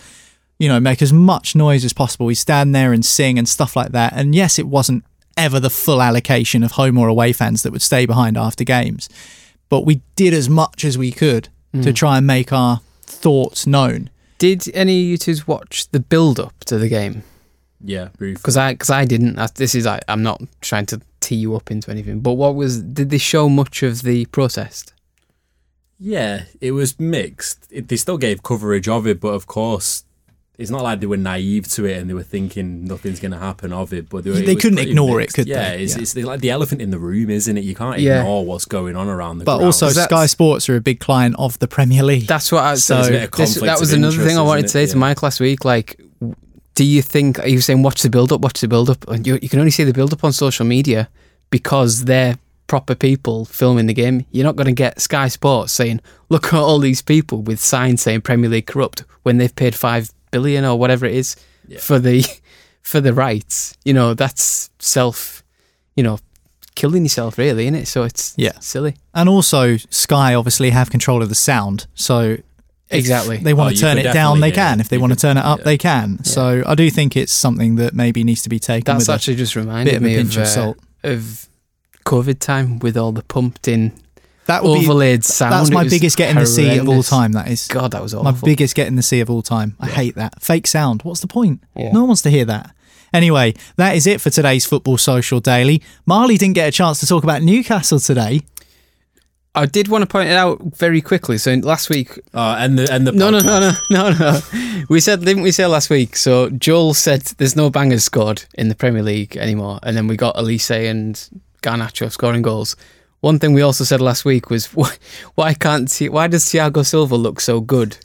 you 0.59 0.69
know, 0.69 0.79
make 0.79 1.01
as 1.01 1.11
much 1.11 1.55
noise 1.55 1.83
as 1.83 1.93
possible. 1.93 2.25
We 2.25 2.35
stand 2.35 2.75
there 2.75 2.93
and 2.93 3.03
sing 3.05 3.39
and 3.39 3.49
stuff 3.49 3.75
like 3.75 3.91
that. 3.91 4.13
And 4.15 4.35
yes, 4.35 4.59
it 4.59 4.67
wasn't 4.67 5.03
ever 5.35 5.59
the 5.59 5.69
full 5.69 6.01
allocation 6.01 6.63
of 6.63 6.73
home 6.73 6.97
or 6.97 7.07
away 7.07 7.33
fans 7.33 7.63
that 7.63 7.71
would 7.71 7.81
stay 7.81 8.05
behind 8.05 8.37
after 8.37 8.63
games 8.63 9.09
but 9.69 9.85
we 9.85 10.01
did 10.15 10.33
as 10.33 10.49
much 10.49 10.83
as 10.83 10.97
we 10.97 11.11
could 11.11 11.45
to 11.73 11.89
hmm. 11.89 11.91
try 11.91 12.17
and 12.17 12.27
make 12.27 12.51
our 12.51 12.81
thoughts 13.03 13.65
known. 13.65 14.09
Did 14.39 14.63
any 14.73 14.99
of 15.01 15.05
you 15.05 15.17
two 15.17 15.35
watch 15.45 15.87
the 15.91 15.99
build 15.99 16.39
up 16.39 16.53
to 16.65 16.77
the 16.79 16.89
game? 16.89 17.23
Yeah. 17.81 18.09
Because 18.17 18.57
I, 18.57 18.73
cause 18.75 18.89
I 18.89 19.05
didn't. 19.05 19.35
That's- 19.35 19.51
This 19.51 19.75
is 19.75 19.85
I, 19.85 19.99
I'm 20.07 20.23
not 20.23 20.41
trying 20.61 20.87
to 20.87 20.99
tee 21.19 21.35
you 21.35 21.55
up 21.55 21.69
into 21.71 21.91
anything. 21.91 22.19
But 22.21 22.33
what 22.33 22.55
was? 22.55 22.81
Did 22.81 23.09
they 23.11 23.17
show 23.19 23.47
much 23.47 23.83
of 23.83 24.01
the 24.01 24.25
protest? 24.27 24.93
Yeah, 25.99 26.43
it 26.61 26.71
was 26.71 26.99
mixed. 26.99 27.67
It, 27.69 27.89
they 27.89 27.97
still 27.97 28.17
gave 28.17 28.41
coverage 28.41 28.87
of 28.87 29.05
it, 29.05 29.19
but 29.19 29.33
of 29.33 29.47
course, 29.47 30.03
it's 30.59 30.69
not 30.69 30.83
like 30.83 30.99
they 30.99 31.05
were 31.07 31.17
naive 31.17 31.67
to 31.69 31.85
it 31.85 31.97
and 31.97 32.09
they 32.09 32.13
were 32.13 32.21
thinking 32.21 32.83
nothing's 32.85 33.19
going 33.19 33.31
to 33.31 33.37
happen 33.39 33.71
of 33.73 33.93
it. 33.93 34.09
But 34.09 34.23
they, 34.25 34.29
were, 34.29 34.35
They 34.37 34.53
was 34.55 34.61
couldn't 34.61 34.75
pretty 34.77 34.91
ignore 34.91 35.21
it, 35.21 35.33
could 35.33 35.47
yeah, 35.47 35.71
they? 35.71 35.83
It's, 35.83 35.95
Yeah. 35.95 36.01
it's 36.01 36.15
like 36.17 36.41
the 36.41 36.49
elephant 36.51 36.81
in 36.81 36.89
the 36.91 36.99
room, 36.99 37.29
isn't 37.29 37.57
it? 37.57 37.63
You 37.63 37.73
can't 37.75 37.99
Yeah. 37.99 38.19
ignore 38.19 38.45
what's 38.45 38.65
going 38.65 38.95
on 38.95 39.07
around 39.07 39.39
the 39.39 39.45
But 39.45 39.55
ground. 39.57 39.65
also, 39.67 39.87
That's- 39.87 40.05
Sky 40.05 40.25
Sports 40.25 40.67
are 40.69 40.75
a 40.75 40.81
big 40.81 40.99
client 40.99 41.35
of 41.39 41.57
the 41.59 41.67
Premier 41.67 42.03
League. 42.03 42.27
That's 42.27 42.51
what 42.51 42.63
I. 42.63 42.75
So- 42.75 42.79
So 42.89 42.95
There's 42.95 43.07
a 43.07 43.11
bit 43.11 43.23
of 43.23 43.31
this, 43.31 43.55
that 43.61 43.79
was 43.79 43.91
of 43.93 43.97
another 43.99 44.23
thing 44.25 44.37
I 44.37 44.41
wanted 44.41 44.63
to 44.63 44.67
say 44.69 44.83
it? 44.83 44.87
to 44.91 44.97
Mike 44.97 45.23
last 45.23 45.39
week. 45.39 45.63
Like, 45.65 45.99
do 46.75 46.83
you 46.83 47.01
think 47.01 47.39
you 47.45 47.55
were 47.55 47.61
saying 47.61 47.81
watch 47.81 48.01
the 48.01 48.09
build 48.09 48.31
up, 48.31 48.41
watch 48.41 48.59
the 48.61 48.67
build 48.67 48.89
up, 48.89 49.07
and 49.07 49.25
you 49.25 49.39
you 49.41 49.49
can 49.49 49.59
only 49.59 49.71
see 49.71 49.83
the 49.83 49.93
build 49.93 50.11
up 50.13 50.23
on 50.23 50.33
social 50.33 50.65
media 50.65 51.09
because 51.49 52.05
they're 52.05 52.37
proper 52.67 52.93
people 52.95 53.45
filming 53.45 53.87
the 53.87 53.93
game. 53.93 54.25
You're 54.31 54.43
not 54.45 54.55
going 54.55 54.67
to 54.67 54.71
get 54.73 55.01
Sky 55.01 55.27
Sports 55.27 55.73
saying, 55.73 56.01
"Look 56.29 56.47
at 56.47 56.59
all 56.59 56.79
these 56.79 57.01
people 57.01 57.41
with 57.41 57.59
signs 57.59 58.01
saying 58.01 58.21
Premier 58.21 58.49
League 58.49 58.67
corrupt" 58.67 59.03
when 59.23 59.37
they've 59.37 59.55
paid 59.55 59.73
five 59.75 60.11
billion 60.31 60.65
or 60.65 60.77
whatever 60.77 61.05
it 61.05 61.15
is 61.15 61.35
for 61.79 61.99
the 61.99 62.25
for 62.81 63.01
the 63.01 63.13
rights. 63.13 63.75
You 63.83 63.93
know, 63.93 64.13
that's 64.13 64.69
self. 64.79 65.43
You 65.95 66.03
know. 66.03 66.19
Killing 66.75 67.03
yourself, 67.03 67.37
really, 67.37 67.65
isn't 67.65 67.75
it? 67.75 67.87
So 67.89 68.03
it's 68.03 68.33
Yeah. 68.37 68.53
silly. 68.61 68.95
and 69.13 69.27
also, 69.27 69.75
Sky 69.89 70.33
obviously 70.33 70.69
have 70.69 70.89
control 70.89 71.21
of 71.21 71.27
the 71.27 71.35
sound. 71.35 71.87
So 71.93 72.21
if 72.31 72.41
Exactly. 72.89 73.35
they 73.37 73.53
want 73.53 73.71
Oh, 73.73 73.75
to 73.75 73.81
turn 73.81 73.97
it 73.97 74.03
down, 74.03 74.39
they 74.39 74.49
definitely 74.49 74.51
can. 74.55 74.79
it. 74.79 74.81
If 74.83 74.89
they 74.89 74.95
You 74.95 75.01
want 75.01 75.11
to 75.13 75.19
turn 75.19 75.35
it 75.35 75.43
up, 75.43 75.59
yeah. 75.59 75.65
they 75.65 75.77
can. 75.77 76.23
So 76.23 76.63
I 76.65 76.75
do 76.75 76.89
think 76.89 77.17
it's 77.17 77.33
something 77.33 77.75
that 77.75 77.93
maybe 77.93 78.23
needs 78.23 78.43
to 78.43 78.49
be 78.49 78.59
taken 78.59 78.85
That's 78.93 79.09
with 79.09 79.15
actually 79.15 79.35
just 79.35 79.57
reminded 79.57 79.91
bit 79.91 79.97
of 79.97 80.03
a 80.03 80.05
me 80.05 80.15
pinch 80.15 80.35
of, 80.37 80.43
of 80.43 80.47
uh, 80.47 80.49
salt. 80.49 80.77
of 81.03 81.49
COVID 82.05 82.39
time 82.39 82.79
with 82.79 82.95
all 82.95 83.11
the 83.11 83.23
pumped 83.23 83.67
in 83.67 83.91
That 84.49 84.63
would 84.63 84.79
be 84.79 84.85
overlaid 84.85 85.23
sound. 85.23 85.53
that's 85.53 85.69
It 85.69 85.73
my 85.73 85.87
biggest 85.87 86.17
get 86.17 86.29
in 86.31 86.35
the 86.37 86.45
sea 86.45 86.77
of 86.77 86.89
all 86.89 87.03
time. 87.03 87.31
That 87.31 87.47
is 87.47 87.67
God, 87.67 87.91
that 87.91 88.01
was 88.01 88.13
awful. 88.13 88.31
my 88.31 88.37
biggest 88.43 88.75
get 88.75 88.87
in 88.87 88.95
the 88.95 89.01
sea 89.03 89.21
of 89.21 89.29
all 89.29 89.41
time. 89.41 89.75
I 89.79 89.87
hate 89.87 90.15
that 90.15 90.41
fake 90.41 90.67
sound. 90.67 91.03
What's 91.03 91.21
the 91.21 91.27
point? 91.27 91.63
Yeah. 91.75 91.91
No 91.91 91.99
one 92.01 92.09
wants 92.09 92.23
to 92.23 92.29
hear 92.29 92.45
that. 92.45 92.75
Anyway, 93.13 93.53
that 93.77 93.95
is 93.95 94.05
it 94.05 94.21
for 94.21 94.29
today's 94.29 94.65
Football 94.65 94.97
Social 94.97 95.39
Daily. 95.39 95.81
Marley 96.05 96.37
didn't 96.37 96.55
get 96.55 96.67
a 96.67 96.71
chance 96.71 96.99
to 96.99 97.07
talk 97.07 97.23
about 97.23 97.41
Newcastle 97.41 97.99
today. 97.99 98.41
I 99.55 99.65
did 99.65 99.87
want 99.87 100.03
to 100.03 100.05
point 100.07 100.29
it 100.29 100.35
out 100.37 100.61
very 100.77 101.01
quickly. 101.01 101.37
So 101.39 101.53
last 101.55 101.89
week, 101.89 102.19
Oh, 102.35 102.53
and 102.53 102.77
the 102.77 102.91
and 102.93 103.07
the 103.07 103.11
no, 103.11 103.31
no, 103.31 103.39
no, 103.39 103.59
no, 103.59 103.71
no, 103.89 104.11
no. 104.17 104.39
We 104.89 104.99
said, 104.99 105.21
didn't 105.25 105.41
we 105.43 105.51
say 105.51 105.65
last 105.65 105.89
week? 105.89 106.15
So 106.15 106.49
Joel 106.51 106.93
said 106.93 107.21
there's 107.37 107.55
no 107.55 107.69
bangers 107.69 108.03
scored 108.03 108.45
in 108.53 108.69
the 108.69 108.75
Premier 108.75 109.01
League 109.03 109.35
anymore, 109.37 109.79
and 109.83 109.97
then 109.97 110.07
we 110.07 110.15
got 110.17 110.37
Elise 110.37 110.69
and 110.71 111.19
Garnacho 111.63 112.11
scoring 112.11 112.41
goals. 112.43 112.75
One 113.21 113.37
thing 113.37 113.53
we 113.53 113.61
also 113.61 113.83
said 113.83 113.99
last 113.99 114.23
week 114.23 114.49
was 114.49 114.67
why, 115.35 115.53
can't 115.53 115.93
why 116.09 116.27
does 116.27 116.45
Thiago 116.45 116.85
Silva 116.85 117.15
look 117.15 117.41
so 117.41 117.59
good? 117.59 117.97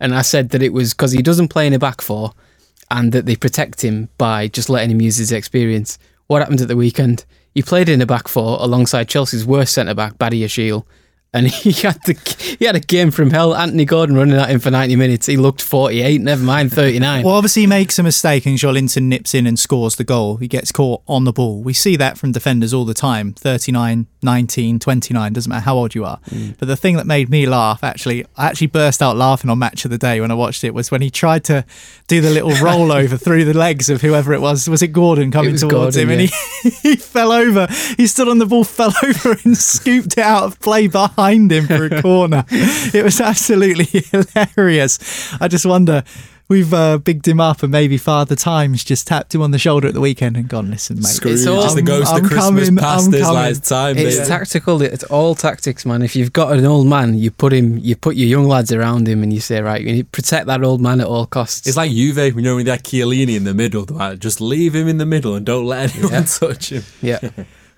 And 0.00 0.14
I 0.14 0.22
said 0.22 0.50
that 0.50 0.62
it 0.62 0.72
was 0.72 0.94
because 0.94 1.12
he 1.12 1.22
doesn't 1.22 1.48
play 1.48 1.66
in 1.66 1.72
a 1.72 1.78
back 1.78 2.00
four, 2.00 2.32
and 2.90 3.12
that 3.12 3.26
they 3.26 3.36
protect 3.36 3.82
him 3.82 4.08
by 4.18 4.48
just 4.48 4.68
letting 4.68 4.90
him 4.90 5.00
use 5.00 5.16
his 5.16 5.32
experience. 5.32 5.98
What 6.26 6.40
happened 6.40 6.60
at 6.60 6.68
the 6.68 6.76
weekend? 6.76 7.24
He 7.54 7.62
played 7.62 7.88
in 7.88 8.00
a 8.00 8.06
back 8.06 8.28
four 8.28 8.58
alongside 8.60 9.08
Chelsea's 9.08 9.46
worst 9.46 9.74
centre 9.74 9.94
back, 9.94 10.18
Badiashile, 10.18 10.84
and 11.32 11.46
he 11.48 11.72
had 11.72 12.02
the 12.04 12.56
he 12.58 12.64
had 12.64 12.76
a 12.76 12.80
game 12.80 13.10
from 13.10 13.30
hell. 13.30 13.54
Anthony 13.54 13.84
Gordon 13.84 14.16
running 14.16 14.36
at 14.36 14.50
him 14.50 14.60
for 14.60 14.70
ninety 14.70 14.96
minutes. 14.96 15.26
He 15.26 15.36
looked 15.36 15.62
forty 15.62 16.00
eight. 16.00 16.20
Never 16.20 16.42
mind 16.42 16.72
thirty 16.72 16.98
nine. 16.98 17.24
Well, 17.24 17.34
obviously, 17.34 17.62
he 17.62 17.66
makes 17.66 17.98
a 17.98 18.02
mistake 18.02 18.46
and 18.46 18.56
Joelinton 18.56 19.04
nips 19.04 19.34
in 19.34 19.46
and 19.46 19.58
scores 19.58 19.96
the 19.96 20.04
goal. 20.04 20.36
He 20.36 20.48
gets 20.48 20.72
caught 20.72 21.02
on 21.06 21.24
the 21.24 21.32
ball. 21.32 21.62
We 21.62 21.72
see 21.72 21.96
that 21.96 22.18
from 22.18 22.32
defenders 22.32 22.72
all 22.72 22.84
the 22.84 22.94
time 22.94 23.32
39, 23.34 24.06
19, 24.22 24.78
29, 24.78 25.32
doesn't 25.32 25.50
matter 25.50 25.64
how 25.64 25.76
old 25.76 25.94
you 25.94 26.04
are. 26.04 26.18
Mm. 26.30 26.56
But 26.58 26.68
the 26.68 26.76
thing 26.76 26.96
that 26.96 27.06
made 27.06 27.28
me 27.28 27.46
laugh, 27.46 27.84
actually, 27.84 28.24
I 28.36 28.46
actually 28.46 28.68
burst 28.68 29.02
out 29.02 29.16
laughing 29.16 29.50
on 29.50 29.58
Match 29.58 29.84
of 29.84 29.90
the 29.90 29.98
Day 29.98 30.20
when 30.20 30.30
I 30.30 30.34
watched 30.34 30.64
it, 30.64 30.74
was 30.74 30.90
when 30.90 31.02
he 31.02 31.10
tried 31.10 31.44
to 31.44 31.64
do 32.06 32.20
the 32.20 32.30
little 32.30 32.50
rollover 32.52 33.20
through 33.20 33.44
the 33.44 33.54
legs 33.54 33.88
of 33.90 34.00
whoever 34.02 34.32
it 34.32 34.40
was. 34.40 34.68
Was 34.68 34.82
it 34.82 34.88
Gordon 34.88 35.30
coming 35.30 35.52
was 35.52 35.60
towards 35.60 35.96
Gordon, 35.96 36.00
him? 36.00 36.10
And 36.10 36.20
he, 36.22 36.70
he 36.90 36.96
fell 36.96 37.32
over. 37.32 37.66
He 37.96 38.06
stood 38.06 38.28
on 38.28 38.38
the 38.38 38.46
ball, 38.46 38.64
fell 38.64 38.92
over, 39.02 39.36
and 39.44 39.56
scooped 39.56 40.18
it 40.18 40.24
out 40.24 40.44
of 40.44 40.60
play 40.60 40.86
behind 41.18 41.50
him 41.50 41.66
for 41.66 41.84
a 41.86 42.00
corner. 42.02 42.44
It 42.94 43.04
was 43.04 43.20
absolutely 43.20 43.84
hilarious. 44.12 44.98
I 45.40 45.48
just 45.48 45.66
wonder. 45.66 46.04
We've 46.50 46.72
uh, 46.72 46.96
bigged 46.96 47.28
him 47.28 47.40
up, 47.40 47.62
and 47.62 47.70
maybe 47.70 47.98
Father 47.98 48.34
Times 48.34 48.82
just 48.82 49.06
tapped 49.06 49.34
him 49.34 49.42
on 49.42 49.50
the 49.50 49.58
shoulder 49.58 49.86
at 49.88 49.92
the 49.92 50.00
weekend 50.00 50.34
and 50.38 50.48
gone, 50.48 50.70
"Listen, 50.70 50.96
mate, 50.96 51.04
Scrooge, 51.04 51.46
all- 51.46 51.60
just 51.62 51.76
the 51.76 51.82
ghost 51.82 52.10
I'm 52.10 52.24
of 52.24 52.30
Christmas 52.30 52.68
coming, 52.70 52.76
past 52.82 53.08
I'm 53.08 53.14
is 53.14 53.20
coming. 53.20 53.44
it's 53.50 53.68
time. 53.68 53.98
It's 53.98 54.16
baby. 54.16 54.28
tactical. 54.28 54.80
It's 54.80 55.04
all 55.04 55.34
tactics, 55.34 55.84
man. 55.84 56.00
If 56.00 56.16
you've 56.16 56.32
got 56.32 56.52
an 56.56 56.64
old 56.64 56.86
man, 56.86 57.18
you 57.18 57.30
put 57.30 57.52
him, 57.52 57.76
you 57.76 57.96
put 57.96 58.16
your 58.16 58.28
young 58.28 58.44
lads 58.46 58.72
around 58.72 59.06
him, 59.06 59.22
and 59.22 59.30
you 59.30 59.40
say, 59.40 59.60
right, 59.60 59.82
you 59.82 59.92
need 59.92 59.98
to 60.10 60.10
protect 60.22 60.46
that 60.46 60.64
old 60.64 60.80
man 60.80 61.02
at 61.02 61.06
all 61.06 61.26
costs. 61.26 61.66
It's 61.66 61.76
like 61.76 61.90
Juve, 61.90 62.16
you 62.36 62.40
know, 62.40 62.62
they 62.62 62.70
had 62.70 62.82
Chiellini 62.82 63.36
in 63.36 63.44
the 63.44 63.52
middle. 63.52 63.84
Just 64.16 64.40
leave 64.40 64.74
him 64.74 64.88
in 64.88 64.96
the 64.96 65.04
middle 65.06 65.34
and 65.34 65.44
don't 65.44 65.66
let 65.66 65.94
anyone 65.94 66.24
touch 66.40 66.70
him. 66.72 66.82
yeah. 67.02 67.18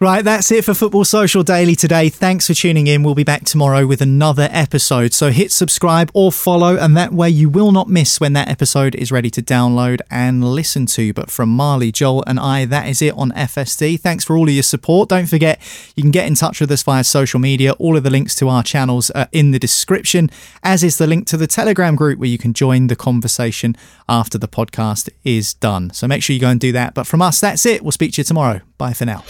Right, 0.02 0.24
that's 0.24 0.50
it 0.50 0.64
for 0.64 0.72
Football 0.72 1.04
Social 1.04 1.42
Daily 1.42 1.76
today. 1.76 2.08
Thanks 2.08 2.46
for 2.46 2.54
tuning 2.54 2.86
in. 2.86 3.02
We'll 3.02 3.14
be 3.14 3.22
back 3.22 3.44
tomorrow 3.44 3.86
with 3.86 4.00
another 4.00 4.48
episode. 4.50 5.12
So 5.12 5.30
hit 5.30 5.52
subscribe 5.52 6.10
or 6.14 6.32
follow, 6.32 6.78
and 6.78 6.96
that 6.96 7.12
way 7.12 7.28
you 7.28 7.50
will 7.50 7.70
not 7.70 7.86
miss 7.86 8.18
when 8.18 8.32
that 8.32 8.48
episode 8.48 8.94
is 8.94 9.12
ready 9.12 9.28
to 9.28 9.42
download 9.42 10.00
and 10.10 10.42
listen 10.42 10.86
to. 10.86 11.12
But 11.12 11.30
from 11.30 11.50
Marley, 11.50 11.92
Joel, 11.92 12.24
and 12.26 12.40
I, 12.40 12.64
that 12.64 12.88
is 12.88 13.02
it 13.02 13.12
on 13.12 13.30
FSD. 13.32 14.00
Thanks 14.00 14.24
for 14.24 14.38
all 14.38 14.48
of 14.48 14.54
your 14.54 14.62
support. 14.62 15.10
Don't 15.10 15.28
forget, 15.28 15.60
you 15.94 16.02
can 16.02 16.10
get 16.10 16.26
in 16.26 16.34
touch 16.34 16.62
with 16.62 16.70
us 16.70 16.82
via 16.82 17.04
social 17.04 17.38
media. 17.38 17.72
All 17.72 17.94
of 17.94 18.02
the 18.02 18.08
links 18.08 18.34
to 18.36 18.48
our 18.48 18.62
channels 18.62 19.10
are 19.10 19.28
in 19.32 19.50
the 19.50 19.58
description, 19.58 20.30
as 20.62 20.82
is 20.82 20.96
the 20.96 21.06
link 21.06 21.26
to 21.26 21.36
the 21.36 21.46
Telegram 21.46 21.94
group 21.94 22.18
where 22.18 22.26
you 22.26 22.38
can 22.38 22.54
join 22.54 22.86
the 22.86 22.96
conversation 22.96 23.76
after 24.08 24.38
the 24.38 24.48
podcast 24.48 25.10
is 25.24 25.52
done. 25.52 25.90
So 25.92 26.08
make 26.08 26.22
sure 26.22 26.32
you 26.32 26.40
go 26.40 26.48
and 26.48 26.58
do 26.58 26.72
that. 26.72 26.94
But 26.94 27.06
from 27.06 27.20
us, 27.20 27.38
that's 27.38 27.66
it. 27.66 27.82
We'll 27.82 27.92
speak 27.92 28.14
to 28.14 28.22
you 28.22 28.24
tomorrow. 28.24 28.62
Bye 28.78 28.94
for 28.94 29.04
now. 29.04 29.24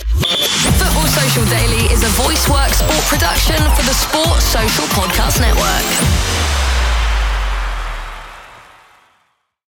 Football 0.60 1.06
Social 1.06 1.44
Daily 1.46 1.86
is 1.92 2.02
a 2.02 2.08
voice 2.22 2.46
work 2.48 2.68
sport 2.74 3.04
production 3.08 3.56
for 3.74 3.82
the 3.82 3.94
Sport 3.94 4.42
Social 4.42 4.84
Podcast 4.92 5.40
Network. 5.40 6.49